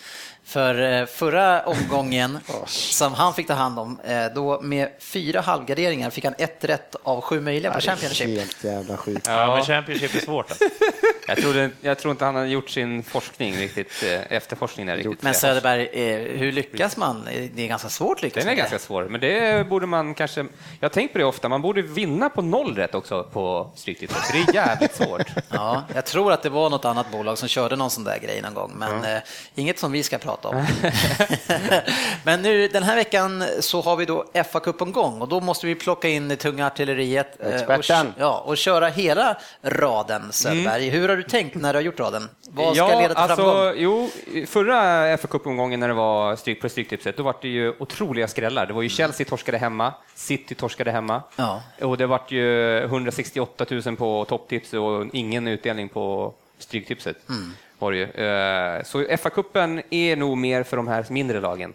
[0.47, 6.09] För eh, förra omgången som han fick ta hand om, eh, då med fyra halvgarderingar
[6.09, 8.39] fick han ett rätt av sju möjliga på Championship.
[8.39, 9.21] Helt jävla skit.
[9.25, 10.51] Ja, men Championship är svårt.
[10.51, 10.65] Alltså.
[11.29, 15.21] Jag, trodde, jag tror inte han har gjort sin forskning riktigt, eh, efterforskning där riktigt.
[15.21, 15.89] Men Söderberg,
[16.37, 17.27] hur lyckas man?
[17.53, 18.61] Det är ganska svårt lyckas Den är det.
[18.61, 20.39] ganska svår, men det borde man kanske...
[20.79, 24.17] Jag har tänkt på det ofta, man borde vinna på noll rätt också på Stryktipset,
[24.17, 25.27] för det är jävligt svårt.
[25.49, 28.41] Ja, jag tror att det var något annat bolag som körde någon sån där grej
[28.41, 29.21] någon gång, men eh,
[29.55, 30.65] inget som vi ska prata om.
[32.23, 35.75] men nu den här veckan så har vi då FA-cupen gång och då måste vi
[35.75, 37.85] plocka in det tunga artilleriet eh, och,
[38.17, 40.89] ja, och köra hela raden, Söderberg.
[40.89, 42.29] Hur har du tänkt när du har gjort raden?
[42.49, 43.55] Vad ska ja, leda till framgång?
[43.55, 44.09] alltså, jo,
[44.47, 48.65] förra fa Cup-omgången när det var stryk på Stryktipset, då var det ju otroliga skrällar.
[48.65, 51.61] Det var ju Chelsea torskade hemma, City torskade hemma, Ja.
[51.81, 57.17] och det var ju 168 000 på topptips och ingen utdelning på Stryktipset.
[57.79, 58.03] Var det ju.
[58.03, 61.73] Eh, Så FA-cupen är nog mer för de här mindre lagen.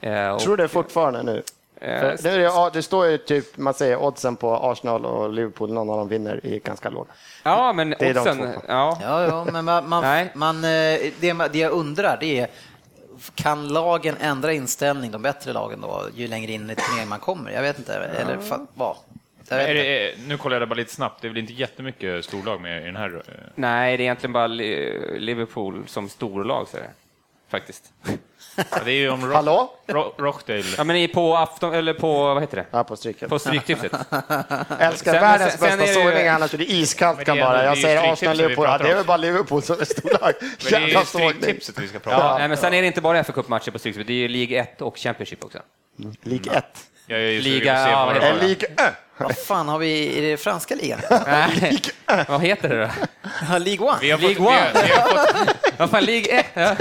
[0.00, 1.42] Eh, Tror du det fortfarande nu?
[1.80, 5.32] Eh, För det, är, ja, det står ju typ, man säger oddsen på Arsenal och
[5.32, 7.10] Liverpool, någon av dem vinner, är ganska låga.
[7.42, 8.60] Ja, men är de oddsen, två.
[8.68, 8.98] ja.
[9.02, 11.12] Ja, ja, men man, man, man, det,
[11.52, 12.48] det jag undrar det är,
[13.34, 17.50] kan lagen ändra inställning, de bättre lagen då, ju längre in i turneringen man kommer?
[17.50, 17.94] Jag vet inte.
[17.94, 18.38] Eller
[18.74, 18.96] vad?
[19.60, 22.24] Är det, är- nu kollar jag det bara lite snabbt, det är väl inte jättemycket
[22.24, 23.14] storlag med i den här?
[23.14, 26.90] eh, Nej, det är egentligen bara Li- Liverpool som storlag, så är det.
[27.50, 27.92] faktiskt.
[28.56, 29.72] Ja, det är ju om Rock, Hallå?
[29.86, 30.62] Ro, Rockdale.
[30.78, 32.66] Ja, men i- på afton, eller på, vad heter det?
[32.70, 33.28] Ja, på stryket.
[33.28, 33.92] På Stryktipset.
[34.78, 37.64] Älskar Sen- världens sen- bästa sågning annars, det är iskallt kan det är ändå- bara.
[37.64, 38.64] Jag säger Stryktipset Arsenal, Liverpool.
[38.66, 40.32] Ja, det är väl bara Liverpool som är storlag.
[40.40, 41.04] Men det är ju.
[41.04, 42.38] Stryktipset vi ska prata Ja, om.
[42.38, 44.58] nej, men sen är det inte bara fa Cup-matcher på Stryktipset, det är ju League
[44.60, 45.58] 1 och Championship också.
[46.22, 46.64] League 1.
[47.06, 48.94] Jag är ju Liga- på ja, vad League 1.
[49.16, 51.00] Vad fan har vi i det franska ligan?
[52.28, 52.90] Vad heter det då?
[53.50, 53.98] Ja, League One?
[54.00, 54.86] Vi har fått, vi League har, One.
[54.86, 56.46] vi har fått, Vad fan, League 1?
[56.54, 56.76] Ja.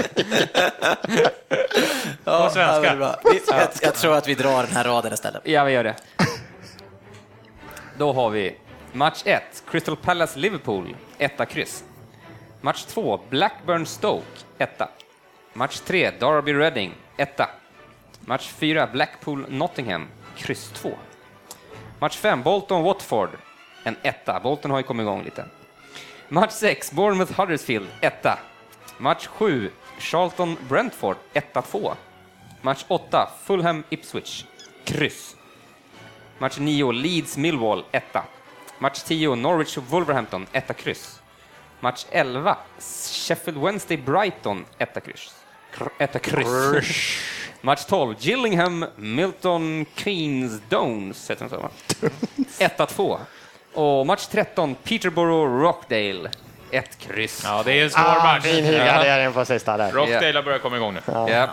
[2.23, 2.95] Ja, svenska.
[2.99, 3.19] ja.
[3.31, 5.41] Vi- jag, jag tror att vi drar den här raden istället.
[5.45, 5.95] ja, vi gör det.
[7.97, 8.55] Då har vi
[8.91, 11.83] match 1, Crystal Palace-Liverpool, 1 kryss.
[12.61, 14.21] Match 2, Blackburn-Stoke,
[14.57, 14.81] 1
[15.53, 17.39] Match 3, Derby-Reading, 1
[18.25, 20.07] Match 4, Blackpool-Nottingham,
[20.37, 20.97] kryss 2.
[21.99, 23.29] Match 5, Bolton-Watford,
[23.83, 24.39] en etta.
[24.39, 25.45] Bolton har ju kommit igång lite.
[26.29, 28.39] Match 6, Bournemouth-Huddersfield, etta.
[28.97, 29.69] Match 7,
[29.99, 31.93] Charlton-Brentford, etta 2.
[32.61, 34.45] Match 8, Fulham-Ipswich,
[34.85, 35.35] kryss.
[36.37, 38.23] Match 9, Leeds-Millwall, etta.
[38.79, 41.21] Match 10, Norwich-Wolverhampton, etta kryss.
[41.79, 42.57] Match 11,
[43.11, 45.35] Sheffield Wednesday-Brighton, etta kryss.
[45.71, 46.87] Kr 1 kryss.
[47.61, 51.69] Match 12, Gillingham-Milton Keynes-Downs, heter den så va?
[52.77, 53.17] 1-2.
[53.73, 56.29] Och match 13, Peterborough-Rockdale,
[56.71, 57.41] 1 kryss.
[57.45, 58.43] ja, det är en svår Ah, match.
[58.43, 59.91] fin helgardering på sista där.
[59.91, 61.01] Rockdale har börjat komma igång nu.
[61.29, 61.49] Japp.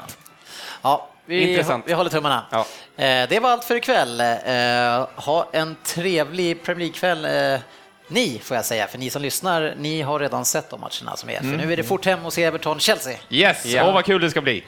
[0.82, 1.84] Ja, vi, Intressant.
[1.88, 2.44] vi håller tummarna.
[2.50, 2.58] Ja.
[3.04, 4.20] Eh, det var allt för ikväll.
[4.20, 7.24] Eh, ha en trevlig Premier League-kväll.
[7.54, 7.60] Eh,
[8.08, 11.30] ni, får jag säga, för ni som lyssnar, ni har redan sett de matcherna som
[11.30, 11.38] är.
[11.38, 13.16] För nu är det fort hem och se Everton-Chelsea.
[13.30, 13.86] Yes, Ja.
[13.88, 14.64] åh vad kul det ska bli.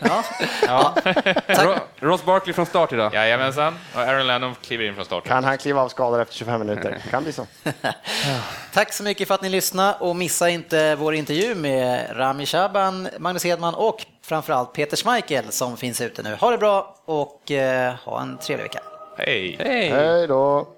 [0.66, 0.94] Ja.
[1.46, 3.14] Ro- Ross Barkley från start idag.
[3.14, 5.28] Jajamensan, och Aaron Lennon kliver in från starten.
[5.28, 6.98] Kan han kliva av skadad efter 25 minuter?
[7.10, 7.46] Kan bli så.
[8.72, 13.08] Tack så mycket för att ni lyssnade och missa inte vår intervju med Rami Shaban,
[13.18, 16.34] Magnus Hedman och framförallt Peter Schmeichel som finns ute nu.
[16.34, 18.80] Ha det bra och eh, ha en trevlig vecka.
[19.18, 19.56] Hej!
[19.60, 19.90] Hej!
[19.90, 20.68] Hej då.